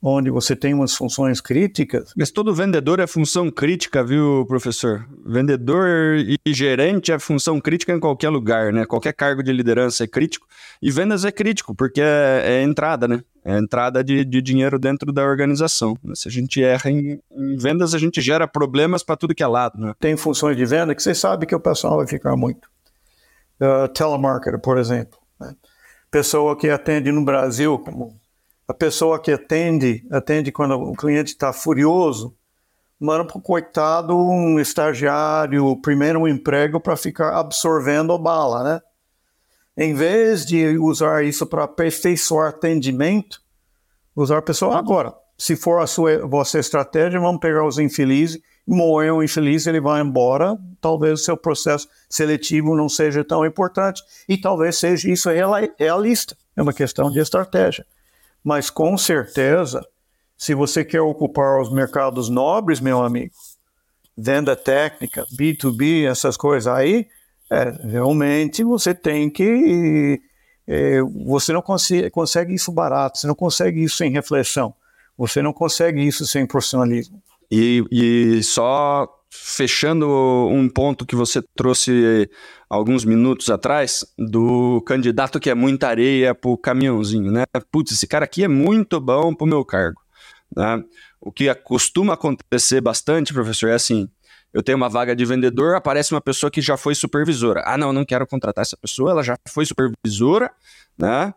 onde 0.02 0.30
você 0.30 0.56
tem 0.56 0.72
umas 0.72 0.94
funções 0.94 1.40
críticas. 1.40 2.12
Mas 2.16 2.30
todo 2.30 2.54
vendedor 2.54 3.00
é 3.00 3.06
função 3.06 3.50
crítica, 3.50 4.02
viu, 4.02 4.46
professor? 4.46 5.06
Vendedor 5.24 6.16
e 6.18 6.38
gerente 6.52 7.12
é 7.12 7.18
função 7.18 7.60
crítica 7.60 7.92
em 7.92 8.00
qualquer 8.00 8.30
lugar, 8.30 8.72
né? 8.72 8.86
Qualquer 8.86 9.12
cargo 9.12 9.42
de 9.42 9.52
liderança 9.52 10.04
é 10.04 10.06
crítico. 10.06 10.46
E 10.80 10.90
vendas 10.90 11.24
é 11.24 11.30
crítico, 11.30 11.74
porque 11.74 12.00
é, 12.00 12.42
é 12.44 12.62
entrada, 12.62 13.06
né? 13.06 13.22
É 13.44 13.56
entrada 13.56 14.04
de, 14.04 14.24
de, 14.24 14.42
dinheiro 14.42 14.78
dentro 14.78 15.12
da 15.12 15.22
organização. 15.22 15.96
Se 16.14 16.28
a 16.28 16.30
gente 16.30 16.62
erra 16.62 16.90
em, 16.90 17.20
em 17.30 17.56
vendas, 17.56 17.94
a 17.94 17.98
gente 17.98 18.20
gera 18.20 18.46
problemas 18.46 19.02
para 19.02 19.16
tudo 19.16 19.34
que 19.34 19.42
é 19.42 19.46
lado. 19.46 19.78
Né? 19.78 19.94
Tem 19.98 20.14
funções 20.14 20.58
de 20.58 20.64
venda 20.66 20.94
que 20.94 21.02
você 21.02 21.14
sabe 21.14 21.46
que 21.46 21.54
o 21.54 21.60
pessoal 21.60 21.96
vai 21.96 22.06
ficar 22.06 22.36
muito. 22.36 22.68
Uh, 23.58 23.88
telemarketer, 23.88 24.58
por 24.60 24.76
exemplo. 24.76 25.18
Né? 25.40 25.54
Pessoa 26.10 26.54
que 26.54 26.68
atende 26.68 27.10
no 27.10 27.24
Brasil, 27.24 27.78
como 27.78 28.20
a 28.70 28.74
pessoa 28.74 29.20
que 29.20 29.32
atende, 29.32 30.06
atende 30.12 30.52
quando 30.52 30.80
o 30.80 30.94
cliente 30.94 31.32
está 31.32 31.52
furioso, 31.52 32.36
manda 33.00 33.24
para 33.24 33.36
o 33.36 33.42
coitado 33.42 34.16
um 34.16 34.60
estagiário, 34.60 35.76
primeiro 35.82 36.20
um 36.20 36.28
emprego 36.28 36.78
para 36.78 36.96
ficar 36.96 37.36
absorvendo 37.36 38.16
bala, 38.16 38.62
né? 38.62 38.80
em 39.76 39.92
vez 39.92 40.46
de 40.46 40.78
usar 40.78 41.24
isso 41.24 41.44
para 41.46 41.64
aperfeiçoar 41.64 42.50
atendimento, 42.50 43.42
usar 44.14 44.38
a 44.38 44.42
pessoa 44.42 44.78
agora. 44.78 45.12
Se 45.36 45.56
for 45.56 45.82
a 45.82 45.86
sua 45.88 46.24
vossa 46.24 46.60
estratégia, 46.60 47.18
vamos 47.18 47.40
pegar 47.40 47.66
os 47.66 47.76
infelizes, 47.76 48.40
morreu 48.64 49.16
o 49.16 49.24
infeliz, 49.24 49.66
ele 49.66 49.80
vai 49.80 50.00
embora. 50.00 50.56
Talvez 50.80 51.20
o 51.20 51.24
seu 51.24 51.36
processo 51.36 51.88
seletivo 52.08 52.76
não 52.76 52.88
seja 52.88 53.24
tão 53.24 53.44
importante 53.44 54.00
e 54.28 54.38
talvez 54.38 54.76
seja 54.76 55.10
isso 55.10 55.28
realista. 55.28 56.36
É 56.56 56.62
uma 56.62 56.72
questão 56.72 57.10
de 57.10 57.18
estratégia. 57.18 57.84
Mas 58.42 58.70
com 58.70 58.96
certeza, 58.96 59.84
se 60.36 60.54
você 60.54 60.84
quer 60.84 61.00
ocupar 61.00 61.60
os 61.60 61.70
mercados 61.70 62.28
nobres, 62.28 62.80
meu 62.80 63.02
amigo, 63.02 63.34
venda 64.16 64.56
técnica, 64.56 65.26
B2B, 65.38 66.06
essas 66.08 66.36
coisas 66.36 66.72
aí, 66.72 67.06
é, 67.50 67.70
realmente 67.86 68.62
você 68.62 68.94
tem 68.94 69.28
que. 69.28 70.20
É, 70.66 71.02
você 71.26 71.52
não 71.52 71.60
consegue, 71.60 72.08
consegue 72.10 72.54
isso 72.54 72.70
barato, 72.70 73.18
você 73.18 73.26
não 73.26 73.34
consegue 73.34 73.82
isso 73.82 73.96
sem 73.96 74.10
reflexão, 74.12 74.72
você 75.18 75.42
não 75.42 75.52
consegue 75.52 76.06
isso 76.06 76.26
sem 76.26 76.46
profissionalismo. 76.46 77.20
E, 77.50 77.84
e 77.90 78.42
só 78.42 79.08
fechando 79.30 80.08
um 80.48 80.68
ponto 80.68 81.06
que 81.06 81.14
você 81.14 81.40
trouxe 81.54 82.28
alguns 82.68 83.04
minutos 83.04 83.48
atrás, 83.48 84.04
do 84.18 84.82
candidato 84.82 85.38
que 85.38 85.48
é 85.48 85.54
muita 85.54 85.88
areia 85.88 86.34
pro 86.34 86.58
caminhãozinho, 86.58 87.30
né? 87.30 87.44
Putz, 87.70 87.92
esse 87.92 88.06
cara 88.06 88.24
aqui 88.24 88.44
é 88.44 88.48
muito 88.48 89.00
bom 89.00 89.34
pro 89.34 89.46
meu 89.46 89.64
cargo. 89.64 90.00
Né? 90.54 90.82
O 91.20 91.30
que 91.30 91.52
costuma 91.54 92.14
acontecer 92.14 92.80
bastante, 92.80 93.32
professor, 93.32 93.68
é 93.68 93.74
assim: 93.74 94.08
eu 94.52 94.62
tenho 94.62 94.76
uma 94.76 94.88
vaga 94.88 95.14
de 95.14 95.24
vendedor, 95.24 95.76
aparece 95.76 96.12
uma 96.12 96.20
pessoa 96.20 96.50
que 96.50 96.60
já 96.60 96.76
foi 96.76 96.94
supervisora. 96.94 97.62
Ah, 97.64 97.78
não, 97.78 97.92
não 97.92 98.04
quero 98.04 98.26
contratar 98.26 98.62
essa 98.62 98.76
pessoa, 98.76 99.12
ela 99.12 99.22
já 99.22 99.36
foi 99.48 99.64
supervisora, 99.64 100.50
né? 100.98 101.32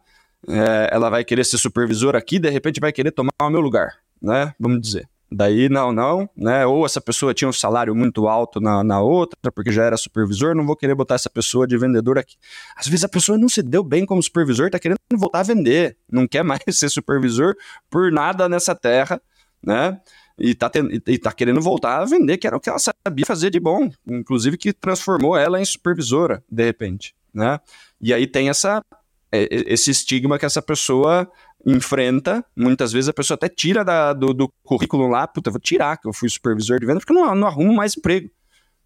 É, 0.48 0.90
ela 0.92 1.10
vai 1.10 1.24
querer 1.24 1.46
ser 1.46 1.58
supervisora 1.58 2.18
aqui, 2.18 2.38
de 2.38 2.50
repente 2.50 2.80
vai 2.80 2.92
querer 2.92 3.12
tomar 3.12 3.32
o 3.42 3.50
meu 3.50 3.62
lugar, 3.62 3.98
né? 4.22 4.54
Vamos 4.60 4.82
dizer. 4.82 5.08
Daí, 5.36 5.68
não, 5.68 5.92
não, 5.92 6.30
né? 6.38 6.64
Ou 6.64 6.86
essa 6.86 7.02
pessoa 7.02 7.34
tinha 7.34 7.48
um 7.48 7.54
salário 7.54 7.96
muito 7.96 8.28
alto 8.28 8.62
na, 8.62 8.84
na 8.84 9.02
outra, 9.02 9.52
porque 9.52 9.72
já 9.72 9.84
era 9.84 9.98
supervisor, 9.98 10.54
não 10.54 10.64
vou 10.64 10.76
querer 10.76 10.94
botar 10.94 11.16
essa 11.16 11.30
pessoa 11.30 11.66
de 11.66 11.76
vendedor 11.76 12.20
aqui. 12.20 12.36
Às 12.78 12.88
vezes 12.88 13.04
a 13.04 13.10
pessoa 13.10 13.36
não 13.36 13.50
se 13.50 13.64
deu 13.64 13.84
bem 13.84 14.06
como 14.06 14.22
supervisor, 14.22 14.70
tá 14.70 14.78
querendo 14.78 15.00
voltar 15.16 15.40
a 15.40 15.44
vender, 15.44 15.98
não 16.12 16.28
quer 16.28 16.44
mais 16.44 16.62
ser 16.70 16.88
supervisor 16.90 17.56
por 17.90 18.12
nada 18.12 18.48
nessa 18.48 18.76
terra, 18.76 19.20
né? 19.66 20.00
e 20.38 20.54
tá, 20.54 20.72
e 21.08 21.18
tá 21.18 21.32
querendo 21.32 21.62
voltar 21.62 22.02
a 22.02 22.06
vender, 22.06 22.38
que 22.38 22.48
era 22.48 22.58
o 22.58 22.60
que 22.60 22.70
ela 22.70 22.80
sabia 22.80 23.26
fazer 23.26 23.50
de 23.50 23.60
bom, 23.60 23.90
inclusive 24.08 24.58
que 24.58 24.74
transformou 24.74 25.38
ela 25.38 25.60
em 25.60 25.66
supervisora, 25.66 26.44
de 26.50 26.64
repente, 26.64 27.16
né? 27.34 27.60
E 28.02 28.14
aí 28.14 28.26
tem 28.28 28.50
essa, 28.50 28.84
é, 29.32 29.48
esse 29.52 29.92
estigma 29.92 30.38
que 30.38 30.46
essa 30.46 30.62
pessoa 30.62 31.30
enfrenta, 31.66 32.44
muitas 32.56 32.92
vezes 32.92 33.10
a 33.10 33.14
pessoa 33.14 33.36
até 33.36 33.48
tira 33.48 33.84
da, 33.84 34.14
do, 34.14 34.34
do 34.34 34.52
currículo 34.64 35.08
lá, 35.08 35.28
puta, 35.28 35.50
vou 35.50 35.60
tirar 35.60 35.98
que 35.98 36.08
eu 36.08 36.14
fui 36.14 36.30
supervisor 36.30 36.80
de 36.80 36.86
venda, 36.86 37.00
porque 37.00 37.14
eu 37.14 37.16
não, 37.16 37.36
não 37.36 37.48
arrumo 37.48 37.74
mais 37.74 37.96
emprego. 37.98 38.30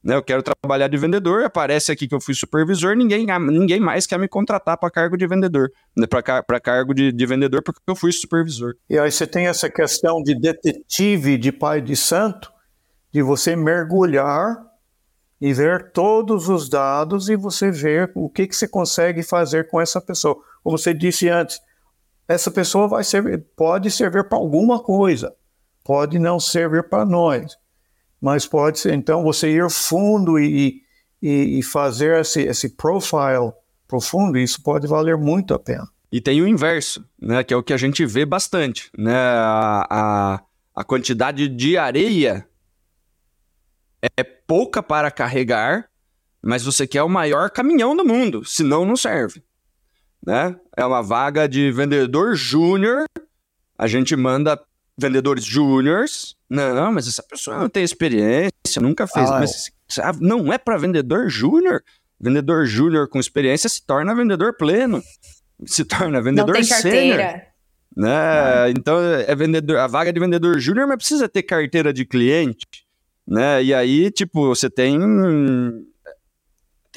Né, 0.04 0.16
eu 0.16 0.24
quero 0.24 0.44
trabalhar 0.44 0.88
de 0.88 0.96
vendedor, 0.96 1.44
aparece 1.44 1.92
aqui 1.92 2.08
que 2.08 2.14
eu 2.14 2.22
fui 2.22 2.34
supervisor, 2.34 2.96
ninguém, 2.96 3.26
ninguém 3.26 3.80
mais 3.80 4.06
quer 4.06 4.20
me 4.20 4.28
contratar 4.28 4.78
para 4.78 4.92
cargo 4.92 5.18
de 5.18 5.28
vendedor, 5.28 5.72
né, 5.98 6.06
para 6.08 6.60
cargo 6.60 6.94
de, 6.94 7.12
de, 7.12 7.26
vendedor, 7.26 7.64
porque 7.64 7.82
eu 7.86 7.96
fui 7.96 8.12
supervisor. 8.12 8.76
E 8.90 8.98
aí 8.98 9.12
você 9.12 9.26
tem 9.26 9.48
essa 9.48 9.70
questão 9.70 10.22
de 10.22 10.40
detetive 10.40 11.38
de 11.38 11.52
pai 11.52 11.82
de 11.82 11.96
santo, 11.96 12.52
de 13.12 13.22
você 13.24 13.56
mergulhar 13.56 14.56
e 15.42 15.52
ver 15.54 15.92
todos 15.92 16.48
os 16.48 16.70
dados 16.70 17.28
e 17.28 17.36
você 17.36 17.72
ver 17.72 18.12
o 18.16 18.30
que, 18.30 18.48
que 18.48 18.56
você 18.56 18.68
consegue 18.68 19.24
fazer 19.24 19.68
com 19.68 19.82
essa 19.82 20.00
pessoa. 20.00 20.38
Como 20.64 20.78
você 20.78 20.94
disse 20.94 21.28
antes, 21.28 21.60
essa 22.28 22.52
pessoa 22.52 22.88
vai 22.88 23.04
servir, 23.04 23.46
pode 23.56 23.90
servir 23.90 24.28
para 24.28 24.38
alguma 24.38 24.80
coisa, 24.82 25.36
pode 25.84 26.20
não 26.20 26.40
servir 26.40 26.90
para 26.90 27.06
nós 27.06 27.58
mas 28.22 28.46
pode 28.46 28.80
ser, 28.80 28.94
então, 28.94 29.24
você 29.24 29.50
ir 29.50 29.70
fundo 29.70 30.40
e, 30.40 30.82
e, 31.22 31.60
e 31.60 31.64
fazer 31.64 32.20
esse, 32.22 32.42
esse 32.42 32.70
profile 32.70 33.54
profundo, 33.88 34.38
isso 34.38 34.62
pode 34.62 34.88
valer 34.88 35.18
muito 35.18 35.54
a 35.54 35.60
pena. 35.60 35.88
E 36.12 36.20
tem 36.20 36.42
o 36.42 36.48
inverso, 36.48 37.06
né, 37.22 37.44
que 37.44 37.54
é 37.54 37.58
o 37.58 37.64
que 37.64 37.74
a 37.74 37.78
gente 37.78 38.06
vê 38.06 38.26
bastante, 38.26 38.90
né, 38.98 39.16
a, 39.16 39.88
a, 39.90 40.42
a 40.76 40.84
quantidade 40.84 41.48
de 41.48 41.78
areia 41.78 42.48
é 44.18 44.24
pouca 44.24 44.82
para 44.82 45.12
carregar, 45.12 45.90
mas 46.42 46.64
você 46.64 46.88
quer 46.88 47.04
o 47.04 47.10
maior 47.10 47.50
caminhão 47.50 47.96
do 47.96 48.06
mundo, 48.06 48.46
senão 48.46 48.86
não 48.86 48.96
serve. 48.96 49.44
Né? 50.28 50.54
É 50.76 50.86
uma 50.86 51.02
vaga 51.02 51.48
de 51.48 51.72
vendedor 51.72 52.36
júnior, 52.36 53.06
a 53.78 53.88
gente 53.88 54.14
manda 54.14 54.62
vendedores 54.98 55.46
júniores. 55.46 56.36
Não, 56.50 56.92
mas 56.92 57.08
essa 57.08 57.24
pessoa 57.24 57.58
não 57.58 57.70
tem 57.70 57.82
experiência, 57.82 58.82
nunca 58.82 59.08
fez. 59.08 59.30
Ah, 59.30 59.40
mas 59.40 59.72
é. 59.98 60.12
não 60.20 60.52
é 60.52 60.58
para 60.58 60.76
vendedor 60.78 61.30
júnior. 61.30 61.82
Vendedor 62.20 62.66
júnior 62.66 63.08
com 63.08 63.22
experiência 63.22 63.70
se 63.70 63.86
torna 63.86 64.14
vendedor 64.14 64.54
pleno. 64.58 65.02
Se 65.66 65.86
torna 65.86 66.22
vendedor 66.22 66.48
não 66.48 66.54
tem 66.56 66.64
sênior. 66.64 67.42
Né? 67.96 68.70
Então, 68.72 69.00
é 69.02 69.34
vendedor, 69.34 69.78
a 69.78 69.88
vaga 69.88 70.12
de 70.12 70.20
vendedor 70.20 70.60
júnior, 70.60 70.88
mas 70.88 70.98
precisa 70.98 71.30
ter 71.30 71.44
carteira 71.44 71.94
de 71.94 72.04
cliente. 72.04 72.66
Né? 73.26 73.64
E 73.64 73.74
aí, 73.74 74.12
tipo, 74.12 74.46
você 74.46 74.70
tem, 74.70 75.00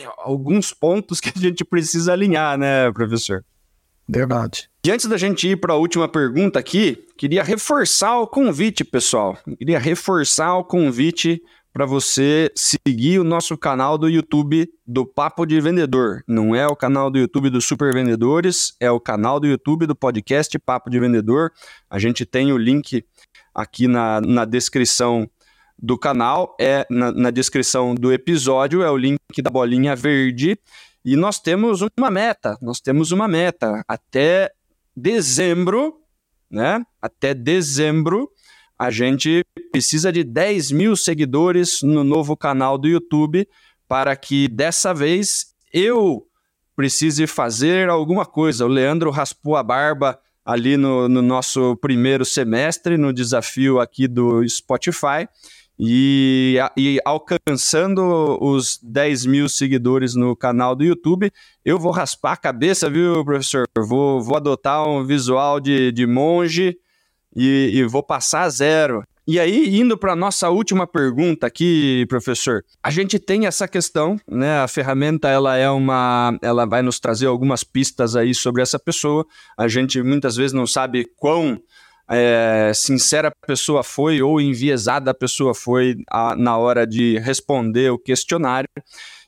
tem 0.01 0.11
alguns 0.17 0.73
pontos 0.73 1.21
que 1.21 1.31
a 1.35 1.39
gente 1.39 1.65
precisa 1.65 2.13
alinhar, 2.13 2.57
né, 2.57 2.91
professor? 2.93 3.45
Verdade. 4.09 4.69
E 4.85 4.91
antes 4.91 5.07
da 5.07 5.17
gente 5.17 5.47
ir 5.47 5.57
para 5.57 5.75
a 5.75 5.77
última 5.77 6.09
pergunta 6.09 6.59
aqui, 6.59 7.07
queria 7.17 7.45
reforçar 7.45 8.19
o 8.19 8.27
convite, 8.27 8.83
pessoal. 8.83 9.39
Queria 9.59 9.79
reforçar 9.79 10.57
o 10.57 10.65
convite 10.65 11.41
para 11.73 11.87
você 11.87 12.51
seguir 12.57 13.21
o 13.21 13.25
nosso 13.25 13.57
canal 13.57 13.97
do 13.97 14.09
YouTube 14.09 14.69
do 14.85 15.07
Papo 15.07 15.47
de 15.47 15.61
Vendedor. 15.61 16.25
Não 16.27 16.57
é 16.57 16.67
o 16.67 16.75
canal 16.75 17.09
do 17.11 17.19
YouTube 17.19 17.51
do 17.51 17.61
Super 17.61 17.95
Vendedores, 17.95 18.75
é 18.81 18.91
o 18.91 18.99
canal 18.99 19.39
do 19.39 19.47
YouTube 19.47 19.87
do 19.87 19.95
podcast 19.95 20.59
Papo 20.59 20.91
de 20.91 20.99
Vendedor. 20.99 21.53
A 21.89 21.99
gente 21.99 22.27
tem 22.27 22.53
o 22.53 22.59
link 22.59 23.05
aqui 23.55 23.87
na, 23.87 24.21
na 24.21 24.45
descrição 24.45 25.31
do 25.83 25.99
canal, 25.99 26.55
é 26.61 26.87
na, 26.91 27.11
na 27.13 27.31
descrição 27.31 27.95
do 27.95 28.13
episódio, 28.13 28.83
é 28.83 28.91
o 28.91 28.97
link 28.97 29.19
da 29.43 29.51
bolinha 29.51 29.97
verde. 29.97 30.59
E 31.05 31.17
nós 31.17 31.41
temos 31.41 31.81
uma 31.99 32.11
meta, 32.11 32.59
nós 32.61 32.81
temos 32.81 33.11
uma 33.11 33.27
meta. 33.27 33.83
Até 33.89 34.51
dezembro, 34.95 35.95
né? 36.51 36.85
Até 37.01 37.33
dezembro, 37.33 38.31
a 38.79 38.91
gente 38.91 39.45
precisa 39.73 40.13
de 40.13 40.23
10 40.23 40.73
mil 40.73 40.97
seguidores 40.97 41.83
no 41.83 42.05
novo 42.05 42.37
canal 42.37 42.77
do 42.77 42.89
YouTube 42.89 43.49
para 43.89 44.15
que 44.15 44.49
dessa 44.49 44.93
vez 44.93 45.55
eu 45.73 46.27
precise 46.77 47.27
fazer 47.27 47.89
alguma 47.89 48.27
coisa. 48.27 48.65
O 48.65 48.69
Leandro 48.69 49.11
raspou 49.11 49.57
a 49.57 49.63
barba 49.63 50.19
ali 50.45 50.77
no, 50.77 51.09
no 51.09 51.23
nosso 51.23 51.77
primeiro 51.77 52.25
semestre, 52.25 52.97
no 52.97 53.13
desafio 53.13 53.81
aqui 53.81 54.09
do 54.09 54.47
Spotify. 54.49 55.29
E, 55.83 56.59
e, 56.77 57.01
alcançando 57.07 58.37
os 58.39 58.79
10 58.83 59.25
mil 59.25 59.49
seguidores 59.49 60.15
no 60.15 60.37
canal 60.37 60.77
do 60.77 60.85
YouTube, 60.85 61.33
eu 61.65 61.79
vou 61.79 61.91
raspar 61.91 62.33
a 62.33 62.37
cabeça, 62.37 62.91
viu, 62.91 63.25
professor? 63.25 63.65
Vou, 63.89 64.21
vou 64.21 64.37
adotar 64.37 64.87
um 64.87 65.03
visual 65.03 65.59
de, 65.59 65.91
de 65.91 66.07
monge 66.07 66.77
e, 67.35 67.71
e 67.73 67.85
vou 67.85 68.03
passar 68.03 68.43
a 68.43 68.51
zero. 68.51 69.03
E 69.27 69.41
aí, 69.41 69.81
indo 69.81 69.97
para 69.97 70.13
a 70.13 70.17
nossa 70.17 70.51
última 70.51 70.87
pergunta 70.87 71.47
aqui, 71.47 72.05
professor, 72.11 72.63
a 72.83 72.91
gente 72.91 73.19
tem 73.19 73.47
essa 73.47 73.67
questão, 73.67 74.21
né? 74.29 74.59
A 74.59 74.69
ferramenta 74.69 75.29
ela 75.29 75.57
é 75.57 75.71
uma, 75.71 76.37
ela 76.43 76.67
vai 76.67 76.83
nos 76.83 77.01
trazer 77.01 77.27
algumas 77.27 77.65
pistas 77.65 78.17
aí 78.17 78.35
sobre 78.35 78.61
essa 78.61 78.79
pessoa. 78.79 79.25
A 79.57 79.67
gente 79.67 80.03
muitas 80.03 80.37
vezes 80.37 80.53
não 80.53 80.67
sabe 80.67 81.07
quão 81.17 81.59
é, 82.11 82.73
sincera 82.75 83.29
a 83.29 83.47
pessoa 83.47 83.85
foi 83.85 84.21
ou 84.21 84.41
enviesada 84.41 85.13
a 85.13 85.15
pessoa 85.15 85.55
foi 85.55 85.97
a, 86.11 86.35
na 86.35 86.59
hora 86.59 86.85
de 86.85 87.19
responder 87.19 87.91
o 87.91 87.99
questionário. 87.99 88.69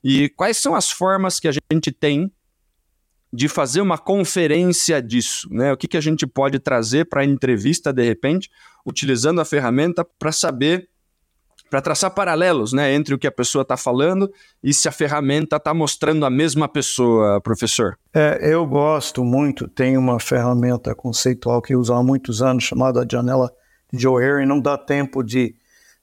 E 0.02 0.28
quais 0.30 0.56
são 0.56 0.74
as 0.74 0.90
formas 0.90 1.38
que 1.38 1.46
a 1.46 1.52
gente 1.52 1.92
tem 1.92 2.30
de 3.32 3.48
fazer 3.48 3.80
uma 3.80 3.96
conferência 3.96 5.00
disso, 5.00 5.48
né? 5.50 5.72
O 5.72 5.76
que, 5.76 5.88
que 5.88 5.96
a 5.96 6.00
gente 6.00 6.26
pode 6.26 6.58
trazer 6.58 7.06
para 7.06 7.22
a 7.22 7.24
entrevista 7.24 7.92
de 7.92 8.02
repente, 8.02 8.50
utilizando 8.84 9.40
a 9.40 9.44
ferramenta 9.44 10.04
para 10.04 10.32
saber, 10.32 10.88
para 11.72 11.80
traçar 11.80 12.10
paralelos, 12.10 12.74
né, 12.74 12.92
entre 12.92 13.14
o 13.14 13.18
que 13.18 13.26
a 13.26 13.32
pessoa 13.32 13.62
está 13.62 13.78
falando 13.78 14.30
e 14.62 14.74
se 14.74 14.90
a 14.90 14.92
ferramenta 14.92 15.56
está 15.56 15.72
mostrando 15.72 16.26
a 16.26 16.28
mesma 16.28 16.68
pessoa, 16.68 17.40
professor. 17.40 17.98
É, 18.12 18.40
eu 18.42 18.66
gosto 18.66 19.24
muito. 19.24 19.66
Tem 19.66 19.96
uma 19.96 20.20
ferramenta 20.20 20.94
conceitual 20.94 21.62
que 21.62 21.72
eu 21.72 21.80
uso 21.80 21.94
há 21.94 22.02
muitos 22.02 22.42
anos 22.42 22.64
chamada 22.64 23.06
janela 23.10 23.50
de 23.90 24.06
O'Hare. 24.06 24.44
Não 24.44 24.60
dá 24.60 24.76
tempo 24.76 25.22
de 25.22 25.54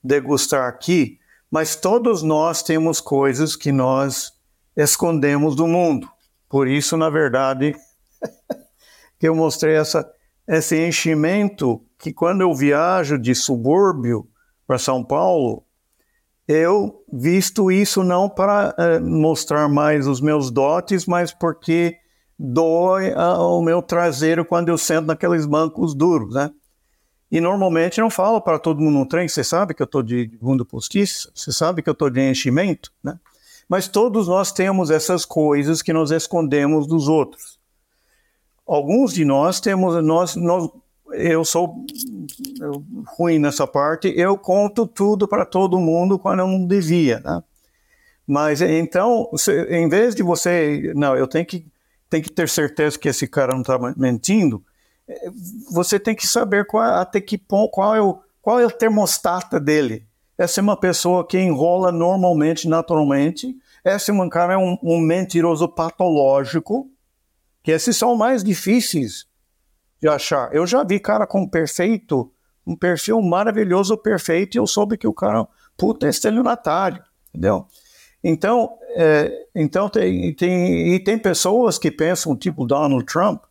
degustar 0.03 0.67
aqui, 0.67 1.19
mas 1.51 1.75
todos 1.75 2.23
nós 2.23 2.63
temos 2.63 2.99
coisas 2.99 3.55
que 3.55 3.71
nós 3.71 4.33
escondemos 4.75 5.55
do 5.55 5.67
mundo. 5.67 6.09
Por 6.49 6.67
isso, 6.67 6.97
na 6.97 7.11
verdade, 7.11 7.75
que 9.19 9.27
eu 9.27 9.35
mostrei 9.35 9.75
essa, 9.75 10.03
esse 10.47 10.75
enchimento 10.83 11.79
que 11.99 12.11
quando 12.11 12.41
eu 12.41 12.55
viajo 12.55 13.19
de 13.19 13.35
subúrbio 13.35 14.27
para 14.69 14.77
São 14.77 15.03
Paulo, 15.03 15.63
eu 16.47 17.03
visto 17.11 17.71
isso 17.71 18.03
não 18.03 18.29
para 18.29 18.75
uh, 18.77 19.03
mostrar 19.03 19.67
mais 19.67 20.05
os 20.05 20.21
meus 20.21 20.51
dotes, 20.51 21.07
mas 21.07 21.33
porque 21.33 21.97
dói 22.37 23.11
o 23.15 23.63
meu 23.63 23.81
traseiro 23.81 24.45
quando 24.45 24.69
eu 24.69 24.77
sento 24.77 25.07
naqueles 25.07 25.47
bancos 25.47 25.95
duros, 25.95 26.35
né? 26.35 26.51
E 27.31 27.41
normalmente 27.41 27.99
não 27.99 28.11
falo 28.11 28.39
para 28.39 28.59
todo 28.59 28.79
mundo 28.79 28.99
no 28.99 29.07
trem, 29.07 29.27
você 29.27 29.43
sabe 29.43 29.73
que 29.73 29.81
eu 29.81 29.85
estou 29.85 30.03
de 30.03 30.27
bunda 30.39 30.63
postiça, 30.63 31.31
você 31.33 31.51
sabe 31.51 31.81
que 31.81 31.89
eu 31.89 31.93
estou 31.93 32.11
de 32.11 32.21
enchimento, 32.21 32.91
né? 33.03 33.19
Mas 33.67 33.87
todos 33.87 34.27
nós 34.27 34.51
temos 34.51 34.91
essas 34.91 35.25
coisas 35.25 35.81
que 35.81 35.91
nós 35.91 36.11
escondemos 36.11 36.85
dos 36.85 37.07
outros. 37.07 37.57
Alguns 38.67 39.15
de 39.15 39.25
nós 39.25 39.59
temos, 39.59 40.03
nós, 40.03 40.35
nós 40.35 40.69
eu 41.13 41.43
sou 41.43 41.85
ruim 43.17 43.39
nessa 43.39 43.65
parte, 43.65 44.13
eu 44.15 44.37
conto 44.37 44.85
tudo 44.85 45.27
para 45.27 45.45
todo 45.45 45.79
mundo 45.79 46.19
quando 46.19 46.39
eu 46.39 46.47
não 46.47 46.65
devia, 46.65 47.19
né? 47.19 47.43
Mas 48.27 48.61
então, 48.61 49.29
em 49.69 49.89
vez 49.89 50.13
de 50.13 50.21
você, 50.21 50.93
não, 50.95 51.15
eu 51.15 51.27
tenho 51.27 51.45
que, 51.45 51.65
tenho 52.09 52.23
que 52.23 52.31
ter 52.31 52.47
certeza 52.47 52.97
que 52.97 53.09
esse 53.09 53.27
cara 53.27 53.53
não 53.53 53.61
está 53.61 53.79
mentindo, 53.97 54.63
eh, 55.07 55.31
você 55.71 55.99
tem 55.99 56.15
que 56.15 56.27
saber 56.27 56.67
qual, 56.67 56.83
até 56.83 57.19
que 57.19 57.39
ponto, 57.39 57.71
qual 57.71 57.95
é 57.95 58.01
o, 58.01 58.19
qual 58.39 58.59
é 58.59 58.65
o 58.67 58.71
termostata 58.71 59.59
dele. 59.59 60.05
Essa 60.37 60.61
é 60.61 60.63
uma 60.63 60.77
pessoa 60.77 61.27
que 61.27 61.39
enrola 61.39 61.91
normalmente, 61.91 62.67
naturalmente. 62.67 63.57
Esse 63.83 64.11
cara 64.29 64.53
é 64.53 64.57
um, 64.57 64.77
um 64.83 64.99
mentiroso 64.99 65.67
patológico, 65.67 66.87
que 67.63 67.71
esses 67.71 67.97
são 67.97 68.15
mais 68.15 68.43
difíceis 68.43 69.28
de 70.01 70.07
achar. 70.07 70.53
Eu 70.53 70.65
já 70.65 70.83
vi 70.83 70.99
cara 70.99 71.27
com 71.27 71.47
perfeito, 71.47 72.31
um 72.65 72.75
perfil 72.75 73.21
maravilhoso, 73.21 73.97
perfeito, 73.97 74.55
e 74.55 74.59
eu 74.59 74.67
soube 74.67 74.97
que 74.97 75.07
o 75.07 75.13
cara, 75.13 75.47
puta, 75.77 76.07
é 76.07 76.09
estelionatário, 76.09 77.03
entendeu? 77.29 77.65
Então, 78.23 78.77
é, 78.95 79.47
então 79.55 79.89
tem, 79.89 80.33
tem, 80.33 80.93
e 80.93 80.99
tem 80.99 81.17
pessoas 81.17 81.77
que 81.77 81.89
pensam, 81.89 82.35
tipo 82.35 82.65
Donald 82.65 83.05
Trump, 83.05 83.43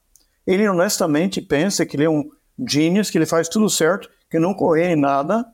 ele 0.47 0.69
honestamente 0.69 1.41
pensa 1.41 1.85
que 1.85 1.97
ele 1.97 2.05
é 2.05 2.11
um 2.11 2.29
genius, 2.69 3.11
que 3.11 3.19
ele 3.19 3.27
faz 3.27 3.49
tudo 3.49 3.69
certo, 3.69 4.09
que 4.31 4.39
não 4.39 4.55
corre 4.55 4.85
em 4.85 4.97
nada, 4.97 5.45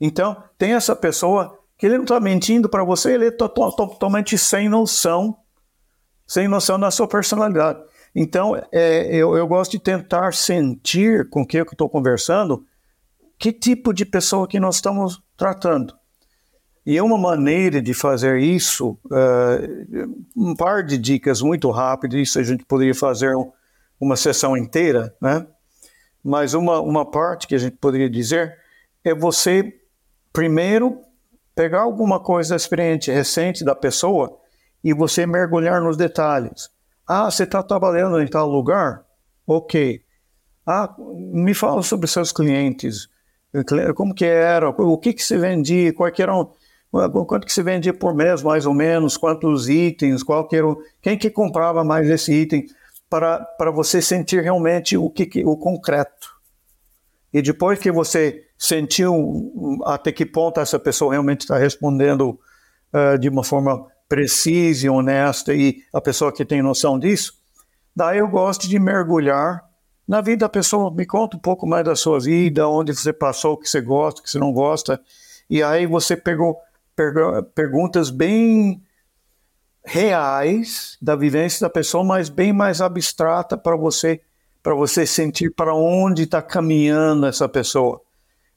então, 0.00 0.42
tem 0.58 0.72
essa 0.72 0.94
pessoa 0.94 1.58
que 1.76 1.86
ele 1.86 1.96
não 1.96 2.04
está 2.04 2.20
mentindo 2.20 2.68
para 2.68 2.84
você, 2.84 3.14
ele 3.14 3.26
é 3.26 3.30
totalmente 3.30 4.36
sem 4.38 4.68
noção, 4.68 5.36
sem 6.26 6.48
noção 6.48 6.78
da 6.78 6.90
sua 6.90 7.08
personalidade. 7.08 7.82
Então, 8.18 8.56
é, 8.72 9.14
eu, 9.14 9.36
eu, 9.36 9.46
gosto 9.46 9.72
de 9.72 9.78
tentar 9.78 10.32
sentir 10.32 11.28
com 11.28 11.46
quem 11.46 11.60
eu 11.60 11.66
estou 11.70 11.88
conversando 11.88 12.64
que 13.38 13.52
tipo 13.52 13.92
de 13.92 14.06
pessoa 14.06 14.48
que 14.48 14.58
nós 14.58 14.76
estamos 14.76 15.22
tratando. 15.36 15.94
E 16.86 16.98
uma 16.98 17.18
maneira 17.18 17.82
de 17.82 17.92
fazer 17.92 18.40
isso, 18.40 18.98
uh, 19.06 20.24
um 20.34 20.54
par 20.54 20.82
de 20.82 20.96
dicas 20.96 21.42
muito 21.42 21.70
rápidas, 21.70 22.18
isso 22.18 22.38
a 22.38 22.42
gente 22.42 22.64
poderia 22.64 22.94
fazer 22.94 23.34
uma 24.00 24.16
sessão 24.16 24.56
inteira, 24.56 25.14
né? 25.20 25.46
Mas 26.24 26.54
uma, 26.54 26.80
uma 26.80 27.04
parte 27.04 27.46
que 27.46 27.54
a 27.54 27.58
gente 27.58 27.76
poderia 27.76 28.08
dizer 28.08 28.56
é 29.04 29.14
você 29.14 29.74
Primeiro, 30.36 31.00
pegar 31.54 31.80
alguma 31.80 32.20
coisa 32.20 32.54
experiente, 32.54 33.10
recente 33.10 33.64
da 33.64 33.74
pessoa 33.74 34.38
e 34.84 34.92
você 34.92 35.24
mergulhar 35.24 35.80
nos 35.80 35.96
detalhes. 35.96 36.68
Ah, 37.06 37.30
você 37.30 37.44
está 37.44 37.62
trabalhando 37.62 38.20
em 38.20 38.26
tal 38.26 38.48
lugar? 38.50 39.04
Ok. 39.46 40.02
Ah, 40.66 40.92
me 40.98 41.54
fala 41.54 41.82
sobre 41.82 42.08
seus 42.08 42.32
clientes. 42.32 43.08
Como 43.94 44.12
que 44.12 44.24
era? 44.24 44.70
O 44.70 44.98
que 44.98 45.12
que 45.12 45.22
se 45.22 45.38
vendia? 45.38 45.92
Qual 45.92 46.10
que 46.10 46.20
eram, 46.20 46.50
quanto 46.90 47.46
que 47.46 47.52
se 47.52 47.62
vendia 47.62 47.94
por 47.94 48.14
mês, 48.14 48.42
mais 48.42 48.66
ou 48.66 48.74
menos? 48.74 49.16
Quantos 49.16 49.68
itens? 49.68 50.22
Qual 50.24 50.48
que 50.48 50.56
era 50.56 50.66
quem 51.00 51.16
que 51.16 51.30
comprava 51.30 51.84
mais 51.84 52.10
esse 52.10 52.32
item? 52.32 52.66
Para, 53.08 53.38
para 53.38 53.70
você 53.70 54.02
sentir 54.02 54.42
realmente 54.42 54.96
o, 54.96 55.08
que, 55.08 55.44
o 55.44 55.56
concreto. 55.56 56.34
E 57.32 57.40
depois 57.40 57.78
que 57.78 57.92
você 57.92 58.44
sentiu 58.58 59.80
até 59.84 60.10
que 60.10 60.26
ponto 60.26 60.58
essa 60.58 60.78
pessoa 60.78 61.12
realmente 61.12 61.42
está 61.42 61.56
respondendo 61.56 62.38
uh, 62.92 63.16
de 63.16 63.28
uma 63.28 63.44
forma 63.44 63.86
precisa 64.08 64.86
e 64.86 64.90
honesta 64.90 65.54
e 65.54 65.82
a 65.92 66.00
pessoa 66.00 66.32
que 66.32 66.44
tem 66.44 66.62
noção 66.62 66.98
disso, 66.98 67.34
daí 67.94 68.18
eu 68.18 68.28
gosto 68.28 68.68
de 68.68 68.78
mergulhar 68.78 69.64
na 70.06 70.20
vida 70.20 70.40
da 70.40 70.48
pessoa. 70.48 70.90
Me 70.90 71.04
conta 71.04 71.36
um 71.36 71.40
pouco 71.40 71.66
mais 71.66 71.84
da 71.84 71.96
sua 71.96 72.20
vida, 72.20 72.68
onde 72.68 72.94
você 72.94 73.12
passou, 73.12 73.54
o 73.54 73.56
que 73.56 73.68
você 73.68 73.80
gosta, 73.80 74.20
o 74.20 74.22
que 74.22 74.30
você 74.30 74.38
não 74.38 74.52
gosta. 74.52 75.00
E 75.48 75.62
aí 75.62 75.86
você 75.86 76.16
pegou, 76.16 76.58
perguntas 77.54 78.10
bem 78.10 78.82
reais 79.84 80.96
da 81.00 81.14
vivência 81.14 81.60
da 81.60 81.70
pessoa, 81.70 82.02
mas 82.02 82.28
bem 82.28 82.52
mais 82.52 82.80
abstrata 82.80 83.56
para 83.56 83.76
você 83.76 84.20
para 84.66 84.74
você 84.74 85.06
sentir 85.06 85.54
para 85.54 85.72
onde 85.72 86.24
está 86.24 86.42
caminhando 86.42 87.24
essa 87.24 87.48
pessoa. 87.48 88.00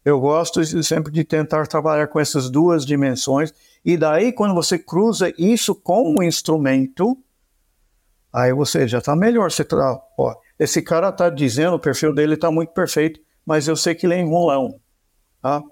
Eu 0.04 0.20
gosto 0.20 0.66
sempre 0.84 1.12
de 1.12 1.24
tentar 1.24 1.68
trabalhar 1.68 2.08
com 2.08 2.20
essas 2.20 2.50
duas 2.50 2.84
dimensões, 2.84 3.54
e 3.84 3.98
daí, 3.98 4.32
quando 4.32 4.54
você 4.54 4.78
cruza 4.78 5.34
isso 5.38 5.74
com 5.74 6.16
o 6.18 6.24
instrumento, 6.24 7.18
aí 8.32 8.54
você 8.54 8.88
já 8.88 9.00
está 9.00 9.16
melhor. 9.16 9.52
Você 9.52 9.64
tá, 9.64 10.02
ó, 10.18 10.36
esse 10.60 10.82
cara 10.82 11.10
está 11.10 11.30
dizendo, 11.30 11.76
o 11.76 11.80
perfil 11.80 12.14
dele 12.14 12.34
está 12.34 12.52
muito 12.52 12.74
perfeito, 12.74 13.20
mas 13.46 13.68
eu 13.68 13.76
sei 13.76 13.96
que 13.96 14.06
ele 14.06 14.16
é 14.16 14.20
enrolão. 14.20 14.80
Tá? 15.42 15.64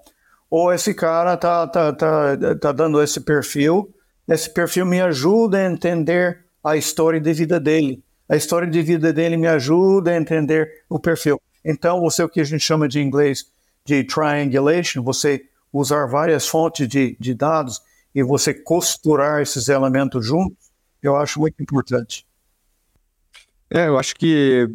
ou 0.50 0.72
esse 0.72 0.94
cara 0.94 1.36
tá, 1.36 1.66
tá, 1.66 1.92
tá, 1.92 2.36
tá 2.60 2.72
dando 2.72 3.02
esse 3.02 3.20
perfil, 3.20 3.94
esse 4.26 4.48
perfil 4.50 4.86
me 4.86 5.00
ajuda 5.00 5.58
a 5.58 5.70
entender 5.70 6.44
a 6.64 6.76
história 6.76 7.20
de 7.20 7.32
vida 7.32 7.60
dele. 7.60 8.02
A 8.28 8.36
história 8.36 8.68
de 8.68 8.82
vida 8.82 9.12
dele 9.12 9.36
me 9.36 9.46
ajuda 9.46 10.10
a 10.10 10.16
entender 10.16 10.84
o 10.88 10.98
perfil. 10.98 11.40
Então, 11.64 12.00
você 12.00 12.22
o 12.22 12.28
que 12.28 12.40
a 12.40 12.44
gente 12.44 12.60
chama 12.60 12.88
de 12.88 13.00
inglês 13.00 13.46
de 13.84 14.04
triangulation, 14.04 15.02
você 15.02 15.44
usar 15.72 16.06
várias 16.06 16.46
fontes 16.46 16.86
de, 16.88 17.16
de 17.18 17.34
dados 17.34 17.80
e 18.14 18.22
você 18.22 18.52
costurar 18.54 19.40
esses 19.40 19.68
elementos 19.68 20.26
juntos, 20.26 20.70
eu 21.02 21.16
acho 21.16 21.40
muito 21.40 21.62
importante. 21.62 22.26
É, 23.70 23.86
eu 23.86 23.98
acho 23.98 24.14
que 24.14 24.68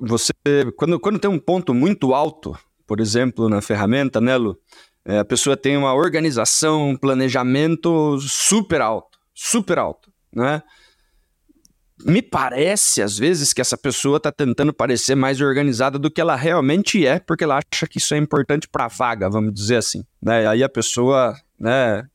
você, 0.00 0.32
quando, 0.76 0.98
quando 0.98 1.18
tem 1.18 1.30
um 1.30 1.38
ponto 1.38 1.74
muito 1.74 2.14
alto, 2.14 2.56
por 2.86 3.00
exemplo, 3.00 3.48
na 3.48 3.60
ferramenta, 3.60 4.20
né, 4.20 4.36
Lu? 4.36 4.58
É, 5.04 5.18
a 5.18 5.24
pessoa 5.24 5.56
tem 5.56 5.76
uma 5.76 5.94
organização, 5.94 6.90
um 6.90 6.96
planejamento 6.96 8.18
super 8.20 8.80
alto, 8.80 9.18
super 9.34 9.78
alto, 9.78 10.10
né? 10.32 10.62
Me 12.04 12.20
parece, 12.20 13.00
às 13.00 13.16
vezes, 13.16 13.52
que 13.52 13.60
essa 13.60 13.76
pessoa 13.78 14.18
está 14.18 14.30
tentando 14.30 14.72
parecer 14.72 15.14
mais 15.14 15.40
organizada 15.40 15.98
do 15.98 16.10
que 16.10 16.20
ela 16.20 16.36
realmente 16.36 17.06
é, 17.06 17.18
porque 17.18 17.44
ela 17.44 17.58
acha 17.58 17.86
que 17.86 17.98
isso 17.98 18.14
é 18.14 18.18
importante 18.18 18.68
para 18.68 18.84
a 18.84 18.88
vaga, 18.88 19.30
vamos 19.30 19.54
dizer 19.54 19.76
assim. 19.76 20.04
Né? 20.20 20.46
Aí 20.46 20.62
a 20.62 20.68
pessoa 20.68 21.34
né, 21.58 22.06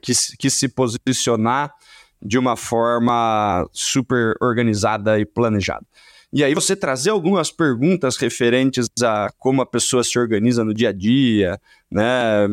quis 0.00 0.54
se 0.54 0.68
posicionar 0.68 1.72
de 2.20 2.38
uma 2.38 2.56
forma 2.56 3.68
super 3.72 4.34
organizada 4.40 5.18
e 5.18 5.24
planejada. 5.24 5.86
E 6.32 6.44
aí 6.44 6.54
você 6.54 6.76
trazer 6.76 7.10
algumas 7.10 7.50
perguntas 7.50 8.16
referentes 8.16 8.88
a 9.02 9.30
como 9.38 9.62
a 9.62 9.66
pessoa 9.66 10.04
se 10.04 10.18
organiza 10.18 10.62
no 10.64 10.74
dia 10.74 10.90
a 10.90 10.92
dia, 10.92 11.58
né? 11.90 12.46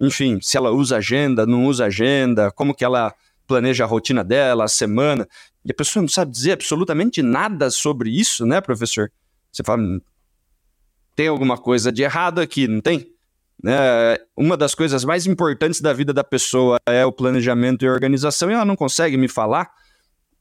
Enfim, 0.00 0.38
se 0.40 0.56
ela 0.56 0.70
usa 0.70 0.98
agenda, 0.98 1.44
não 1.44 1.66
usa 1.66 1.86
agenda, 1.86 2.50
como 2.52 2.74
que 2.74 2.84
ela 2.84 3.12
planeja 3.46 3.84
a 3.84 3.86
rotina 3.86 4.22
dela, 4.22 4.64
a 4.64 4.68
semana. 4.68 5.26
E 5.64 5.72
a 5.72 5.74
pessoa 5.74 6.00
não 6.00 6.08
sabe 6.08 6.30
dizer 6.30 6.52
absolutamente 6.52 7.20
nada 7.20 7.68
sobre 7.68 8.10
isso, 8.10 8.46
né, 8.46 8.60
professor? 8.60 9.10
Você 9.50 9.64
fala, 9.64 9.82
hum, 9.82 10.00
tem 11.16 11.26
alguma 11.26 11.58
coisa 11.58 11.90
de 11.90 12.02
errado 12.02 12.40
aqui, 12.40 12.68
não 12.68 12.80
tem? 12.80 13.12
Né? 13.62 14.16
Uma 14.36 14.56
das 14.56 14.74
coisas 14.74 15.04
mais 15.04 15.26
importantes 15.26 15.80
da 15.80 15.92
vida 15.92 16.12
da 16.12 16.24
pessoa 16.24 16.78
é 16.86 17.04
o 17.04 17.12
planejamento 17.12 17.84
e 17.84 17.88
organização, 17.88 18.50
e 18.50 18.54
ela 18.54 18.64
não 18.64 18.76
consegue 18.76 19.16
me 19.16 19.28
falar 19.28 19.70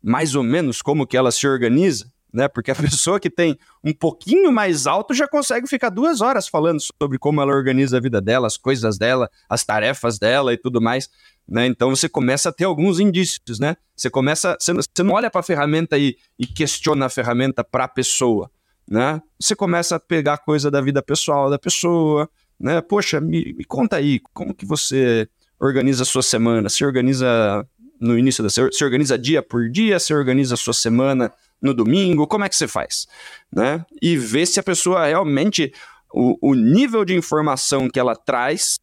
mais 0.01 0.36
ou 0.36 0.43
menos 0.43 0.82
como 0.82 1.05
que 1.05 1.17
ela 1.17 1.32
se 1.32 1.45
organiza 1.45 2.09
né? 2.34 2.47
Porque 2.47 2.72
a 2.72 2.76
pessoa 2.76 3.20
que 3.20 3.30
tem 3.30 3.57
um 3.84 3.93
pouquinho 3.93 4.51
mais 4.51 4.88
alto 4.88 5.13
já 5.13 5.28
consegue 5.28 5.67
ficar 5.67 5.89
duas 5.89 6.22
horas 6.22 6.47
falando 6.47 6.80
sobre 7.01 7.17
como 7.17 7.41
ela 7.41 7.51
organiza 7.51 7.97
a 7.97 7.99
vida 7.99 8.22
dela, 8.22 8.47
as 8.47 8.57
coisas 8.57 8.97
dela, 8.97 9.30
as 9.49 9.63
tarefas 9.63 10.17
dela 10.20 10.53
e 10.53 10.57
tudo 10.57 10.82
mais. 10.82 11.09
Né? 11.47 11.65
Então 11.65 11.89
você 11.89 12.07
começa 12.07 12.49
a 12.49 12.51
ter 12.51 12.65
alguns 12.65 12.99
indícios, 12.99 13.59
né? 13.59 13.76
Você 13.95 14.09
começa, 14.09 14.55
você, 14.59 14.74
você 14.74 15.03
não 15.03 15.15
olha 15.15 15.30
para 15.30 15.41
a 15.41 15.43
ferramenta 15.43 15.97
e, 15.97 16.15
e 16.38 16.45
questiona 16.45 17.07
a 17.07 17.09
ferramenta 17.09 17.63
para 17.63 17.86
a 17.86 17.88
pessoa, 17.88 18.49
né? 18.88 19.22
Você 19.39 19.55
começa 19.55 19.95
a 19.95 19.99
pegar 19.99 20.38
coisa 20.38 20.70
da 20.70 20.80
vida 20.80 21.01
pessoal 21.01 21.49
da 21.49 21.57
pessoa, 21.57 22.30
né? 22.60 22.82
Poxa, 22.82 23.22
me, 23.22 23.53
me 23.53 23.64
conta 23.64 23.97
aí, 23.97 24.20
como 24.34 24.53
que 24.53 24.66
você 24.66 25.28
organiza 25.60 26.03
a 26.03 26.05
sua 26.05 26.24
semana? 26.24 26.70
Se 26.70 26.84
organiza 26.84 27.66
no 27.99 28.18
início 28.18 28.43
da 28.43 28.49
se 28.49 28.84
organiza 28.84 29.18
dia 29.18 29.41
por 29.41 29.70
dia, 29.70 29.99
se 29.99 30.14
organiza 30.14 30.53
a 30.53 30.57
sua 30.57 30.74
semana 30.74 31.32
no 31.62 31.74
domingo, 31.74 32.28
como 32.28 32.45
é 32.45 32.49
que 32.49 32.55
você 32.55 32.68
faz? 32.68 33.07
Né? 33.51 33.84
E 34.01 34.18
ver 34.18 34.45
se 34.45 34.60
a 34.60 34.64
pessoa 34.64 35.05
realmente, 35.05 35.74
o, 36.14 36.38
o 36.41 36.55
nível 36.55 37.03
de 37.03 37.16
informação 37.16 37.89
que 37.89 37.99
ela 37.99 38.16
traz 38.16 38.80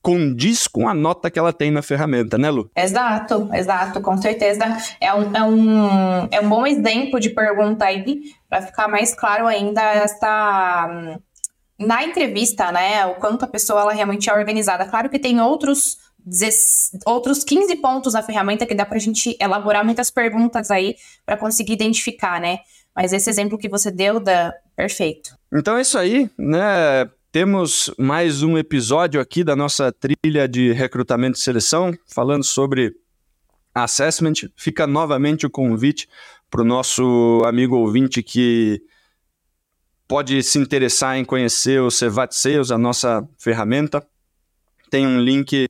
condiz 0.00 0.66
com 0.66 0.88
a 0.88 0.94
nota 0.94 1.30
que 1.30 1.38
ela 1.38 1.52
tem 1.52 1.70
na 1.70 1.82
ferramenta, 1.82 2.38
né, 2.38 2.50
Lu? 2.50 2.70
Exato, 2.74 3.50
exato, 3.52 4.00
com 4.00 4.16
certeza. 4.16 4.64
É 5.00 5.12
um, 5.12 5.36
é 5.36 5.42
um, 5.42 6.28
é 6.30 6.40
um 6.40 6.48
bom 6.48 6.66
exemplo 6.66 7.18
de 7.20 7.30
pergunta 7.30 7.84
aí, 7.84 8.22
para 8.48 8.62
ficar 8.62 8.88
mais 8.88 9.14
claro 9.14 9.46
ainda 9.46 9.82
esta. 9.82 11.18
Na 11.78 12.04
entrevista, 12.04 12.72
né, 12.72 13.06
o 13.06 13.14
quanto 13.16 13.44
a 13.44 13.48
pessoa 13.48 13.82
ela 13.82 13.92
realmente 13.92 14.28
é 14.28 14.34
organizada. 14.34 14.84
Claro 14.86 15.08
que 15.08 15.18
tem 15.18 15.40
outros 15.40 15.96
outros 17.06 17.44
15 17.44 17.76
pontos 17.76 18.12
na 18.14 18.22
ferramenta 18.22 18.66
que 18.66 18.74
dá 18.74 18.84
para 18.84 18.96
a 18.96 19.00
gente 19.00 19.36
elaborar 19.40 19.84
muitas 19.84 20.10
perguntas 20.10 20.70
aí 20.70 20.96
para 21.24 21.36
conseguir 21.36 21.72
identificar, 21.72 22.40
né? 22.40 22.58
Mas 22.94 23.12
esse 23.12 23.30
exemplo 23.30 23.56
que 23.56 23.68
você 23.68 23.90
deu, 23.90 24.18
da 24.20 24.52
perfeito. 24.76 25.30
Então 25.52 25.76
é 25.76 25.82
isso 25.82 25.96
aí, 25.96 26.28
né? 26.36 27.08
Temos 27.30 27.92
mais 27.98 28.42
um 28.42 28.58
episódio 28.58 29.20
aqui 29.20 29.44
da 29.44 29.54
nossa 29.54 29.92
trilha 29.92 30.48
de 30.48 30.72
recrutamento 30.72 31.38
e 31.38 31.40
seleção, 31.40 31.96
falando 32.06 32.42
sobre 32.42 32.94
assessment. 33.74 34.50
Fica 34.56 34.86
novamente 34.86 35.46
o 35.46 35.50
convite 35.50 36.08
para 36.50 36.62
o 36.62 36.64
nosso 36.64 37.42
amigo 37.44 37.76
ouvinte 37.76 38.22
que 38.22 38.82
pode 40.08 40.42
se 40.42 40.58
interessar 40.58 41.18
em 41.18 41.24
conhecer 41.24 41.80
o 41.82 41.90
Cevat 41.90 42.32
Sales, 42.32 42.70
a 42.70 42.78
nossa 42.78 43.28
ferramenta. 43.38 44.04
Tem 44.90 45.06
um 45.06 45.20
link 45.20 45.68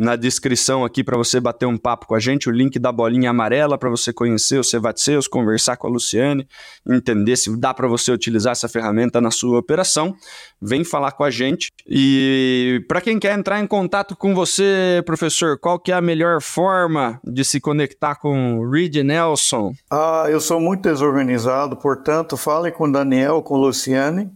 na 0.00 0.16
descrição 0.16 0.82
aqui 0.82 1.04
para 1.04 1.18
você 1.18 1.38
bater 1.38 1.66
um 1.66 1.76
papo 1.76 2.06
com 2.06 2.14
a 2.14 2.18
gente, 2.18 2.48
o 2.48 2.52
link 2.52 2.78
da 2.78 2.90
bolinha 2.90 3.28
amarela 3.28 3.76
para 3.76 3.90
você 3.90 4.14
conhecer 4.14 4.58
o 4.58 4.64
Cevatseus, 4.64 5.28
conversar 5.28 5.76
com 5.76 5.86
a 5.86 5.90
Luciane, 5.90 6.48
entender 6.88 7.36
se 7.36 7.54
dá 7.54 7.74
para 7.74 7.86
você 7.86 8.10
utilizar 8.10 8.52
essa 8.52 8.66
ferramenta 8.66 9.20
na 9.20 9.30
sua 9.30 9.58
operação. 9.58 10.14
Vem 10.60 10.84
falar 10.84 11.12
com 11.12 11.22
a 11.22 11.30
gente. 11.30 11.68
E 11.86 12.82
para 12.88 13.02
quem 13.02 13.18
quer 13.18 13.38
entrar 13.38 13.60
em 13.60 13.66
contato 13.66 14.16
com 14.16 14.34
você, 14.34 15.02
professor, 15.04 15.58
qual 15.58 15.78
que 15.78 15.92
é 15.92 15.94
a 15.94 16.00
melhor 16.00 16.40
forma 16.40 17.20
de 17.22 17.44
se 17.44 17.60
conectar 17.60 18.14
com 18.14 18.58
o 18.58 18.70
Reed 18.70 18.96
Nelson? 18.96 19.74
Ah, 19.90 20.24
eu 20.30 20.40
sou 20.40 20.58
muito 20.58 20.82
desorganizado, 20.88 21.76
portanto, 21.76 22.38
fale 22.38 22.72
com 22.72 22.88
o 22.88 22.92
Daniel, 22.92 23.42
com 23.42 23.54
a 23.56 23.58
Luciane, 23.58 24.30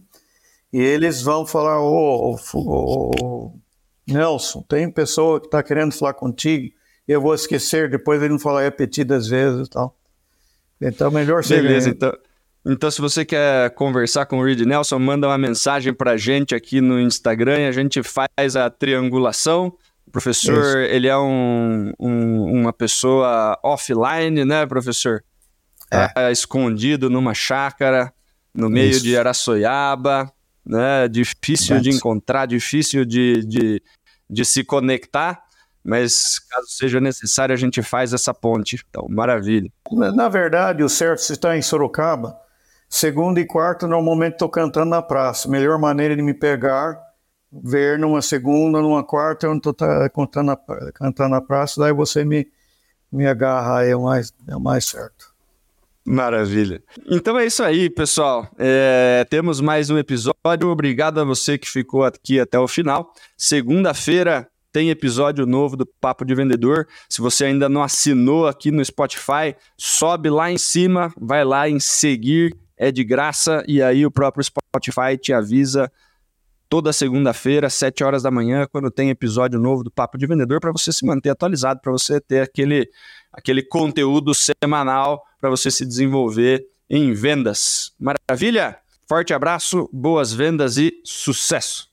e 0.71 0.79
eles 0.79 1.23
vão 1.23 1.43
falar, 1.43 1.81
ô, 1.81 2.35
oh, 2.35 2.37
oh, 2.53 3.11
oh, 3.19 3.64
Nelson, 4.07 4.61
tem 4.67 4.89
pessoa 4.89 5.39
que 5.39 5.47
está 5.47 5.63
querendo 5.63 5.91
falar 5.91 6.13
contigo 6.13 6.73
eu 7.07 7.21
vou 7.21 7.35
esquecer, 7.35 7.89
depois 7.89 8.21
ele 8.21 8.31
não 8.31 8.39
falar 8.39 8.63
repetidas 8.63 9.27
vezes 9.27 9.67
e 9.67 9.69
tal. 9.69 9.95
Então, 10.81 11.11
melhor 11.11 11.43
ser. 11.43 11.61
Beleza, 11.61 11.89
então. 11.89 12.13
Então, 12.65 12.89
se 12.89 12.99
você 12.99 13.23
quer 13.23 13.69
conversar 13.71 14.25
com 14.25 14.39
o 14.39 14.43
Reed 14.43 14.61
Nelson, 14.61 14.97
manda 14.97 15.27
uma 15.27 15.37
mensagem 15.37 15.93
para 15.93 16.11
a 16.11 16.17
gente 16.17 16.55
aqui 16.55 16.81
no 16.81 16.99
Instagram 16.99 17.59
e 17.59 17.67
a 17.67 17.71
gente 17.71 18.01
faz 18.01 18.55
a 18.55 18.69
triangulação. 18.71 19.71
O 20.07 20.11
professor, 20.11 20.81
Isso. 20.81 20.93
ele 20.93 21.07
é 21.07 21.17
um, 21.17 21.93
um, 21.99 22.61
uma 22.61 22.73
pessoa 22.73 23.57
offline, 23.63 24.43
né, 24.43 24.65
professor? 24.65 25.23
É. 25.91 26.09
é 26.15 26.31
escondido 26.31 27.07
numa 27.07 27.35
chácara, 27.35 28.11
no 28.51 28.67
meio 28.67 28.89
Isso. 28.89 29.03
de 29.03 29.15
Araçoiaba 29.15 30.33
né? 30.65 31.07
Difícil 31.07 31.79
de 31.79 31.89
encontrar, 31.89 32.45
difícil 32.47 33.05
de, 33.05 33.45
de, 33.45 33.81
de 34.29 34.45
se 34.45 34.63
conectar, 34.63 35.43
mas 35.83 36.39
caso 36.39 36.67
seja 36.69 36.99
necessário, 36.99 37.53
a 37.53 37.57
gente 37.57 37.81
faz 37.83 38.13
essa 38.13 38.33
ponte. 38.33 38.83
Então, 38.89 39.05
maravilha. 39.07 39.71
Na 39.91 40.27
verdade, 40.27 40.83
o 40.83 40.89
certo 40.89 41.19
se 41.19 41.33
está 41.33 41.55
em 41.55 41.61
Sorocaba, 41.61 42.35
segunda 42.89 43.39
e 43.39 43.45
quarta, 43.45 43.85
normalmente 43.85 44.33
estou 44.33 44.49
cantando 44.49 44.89
na 44.89 45.01
praça. 45.01 45.47
Melhor 45.47 45.77
maneira 45.77 46.15
de 46.15 46.23
me 46.23 46.33
pegar, 46.33 46.99
ver 47.51 47.99
numa 47.99 48.21
segunda, 48.21 48.81
numa 48.81 49.03
quarta, 49.03 49.45
eu 49.45 49.51
não 49.51 49.57
estou 49.57 49.73
tá, 49.73 50.09
cantando, 50.09 50.57
cantando 50.93 51.29
na 51.29 51.41
praça, 51.41 51.79
daí 51.79 51.93
você 51.93 52.25
me, 52.25 52.47
me 53.11 53.27
agarra 53.27 53.79
aí, 53.79 53.91
é 53.91 53.95
o 53.95 54.03
mais, 54.03 54.33
é 54.47 54.55
o 54.55 54.59
mais 54.59 54.85
certo. 54.85 55.34
Maravilha. 56.05 56.83
Então 57.09 57.37
é 57.39 57.47
isso 57.47 57.63
aí, 57.63 57.89
pessoal. 57.89 58.47
É, 58.59 59.25
temos 59.27 59.59
mais 59.59 59.89
um 59.89 59.97
episódio. 59.97 60.69
Obrigado 60.69 61.19
a 61.19 61.23
você 61.23 61.57
que 61.57 61.67
ficou 61.67 62.03
aqui 62.03 62.39
até 62.39 62.59
o 62.59 62.67
final. 62.67 63.11
Segunda-feira 63.35 64.47
tem 64.71 64.91
episódio 64.91 65.47
novo 65.47 65.75
do 65.75 65.83
Papo 65.85 66.23
de 66.23 66.35
Vendedor. 66.35 66.87
Se 67.09 67.21
você 67.21 67.45
ainda 67.45 67.67
não 67.67 67.81
assinou 67.81 68.45
aqui 68.45 68.69
no 68.69 68.85
Spotify, 68.85 69.55
sobe 69.75 70.29
lá 70.29 70.51
em 70.51 70.59
cima, 70.59 71.11
vai 71.19 71.43
lá 71.43 71.67
em 71.67 71.79
seguir, 71.79 72.55
é 72.77 72.91
de 72.91 73.03
graça, 73.03 73.63
e 73.67 73.81
aí 73.81 74.05
o 74.05 74.11
próprio 74.11 74.43
Spotify 74.43 75.17
te 75.19 75.33
avisa 75.33 75.91
toda 76.69 76.93
segunda-feira, 76.93 77.67
7 77.67 78.03
horas 78.03 78.21
da 78.21 78.29
manhã, 78.29 78.67
quando 78.71 78.91
tem 78.91 79.09
episódio 79.09 79.59
novo 79.59 79.83
do 79.83 79.89
Papo 79.89 80.19
de 80.19 80.27
Vendedor, 80.27 80.59
para 80.59 80.71
você 80.71 80.91
se 80.91 81.03
manter 81.03 81.31
atualizado, 81.31 81.79
para 81.81 81.91
você 81.91 82.21
ter 82.21 82.41
aquele, 82.41 82.87
aquele 83.33 83.63
conteúdo 83.63 84.33
semanal 84.35 85.24
para 85.45 85.51
você 85.51 85.69
se 85.69 85.85
desenvolver 85.85 86.65
em 86.89 87.13
vendas. 87.13 87.93
Maravilha? 87.99 88.79
Forte 89.07 89.31
abraço, 89.31 89.87
boas 89.93 90.33
vendas 90.33 90.75
e 90.77 90.99
sucesso! 91.03 91.87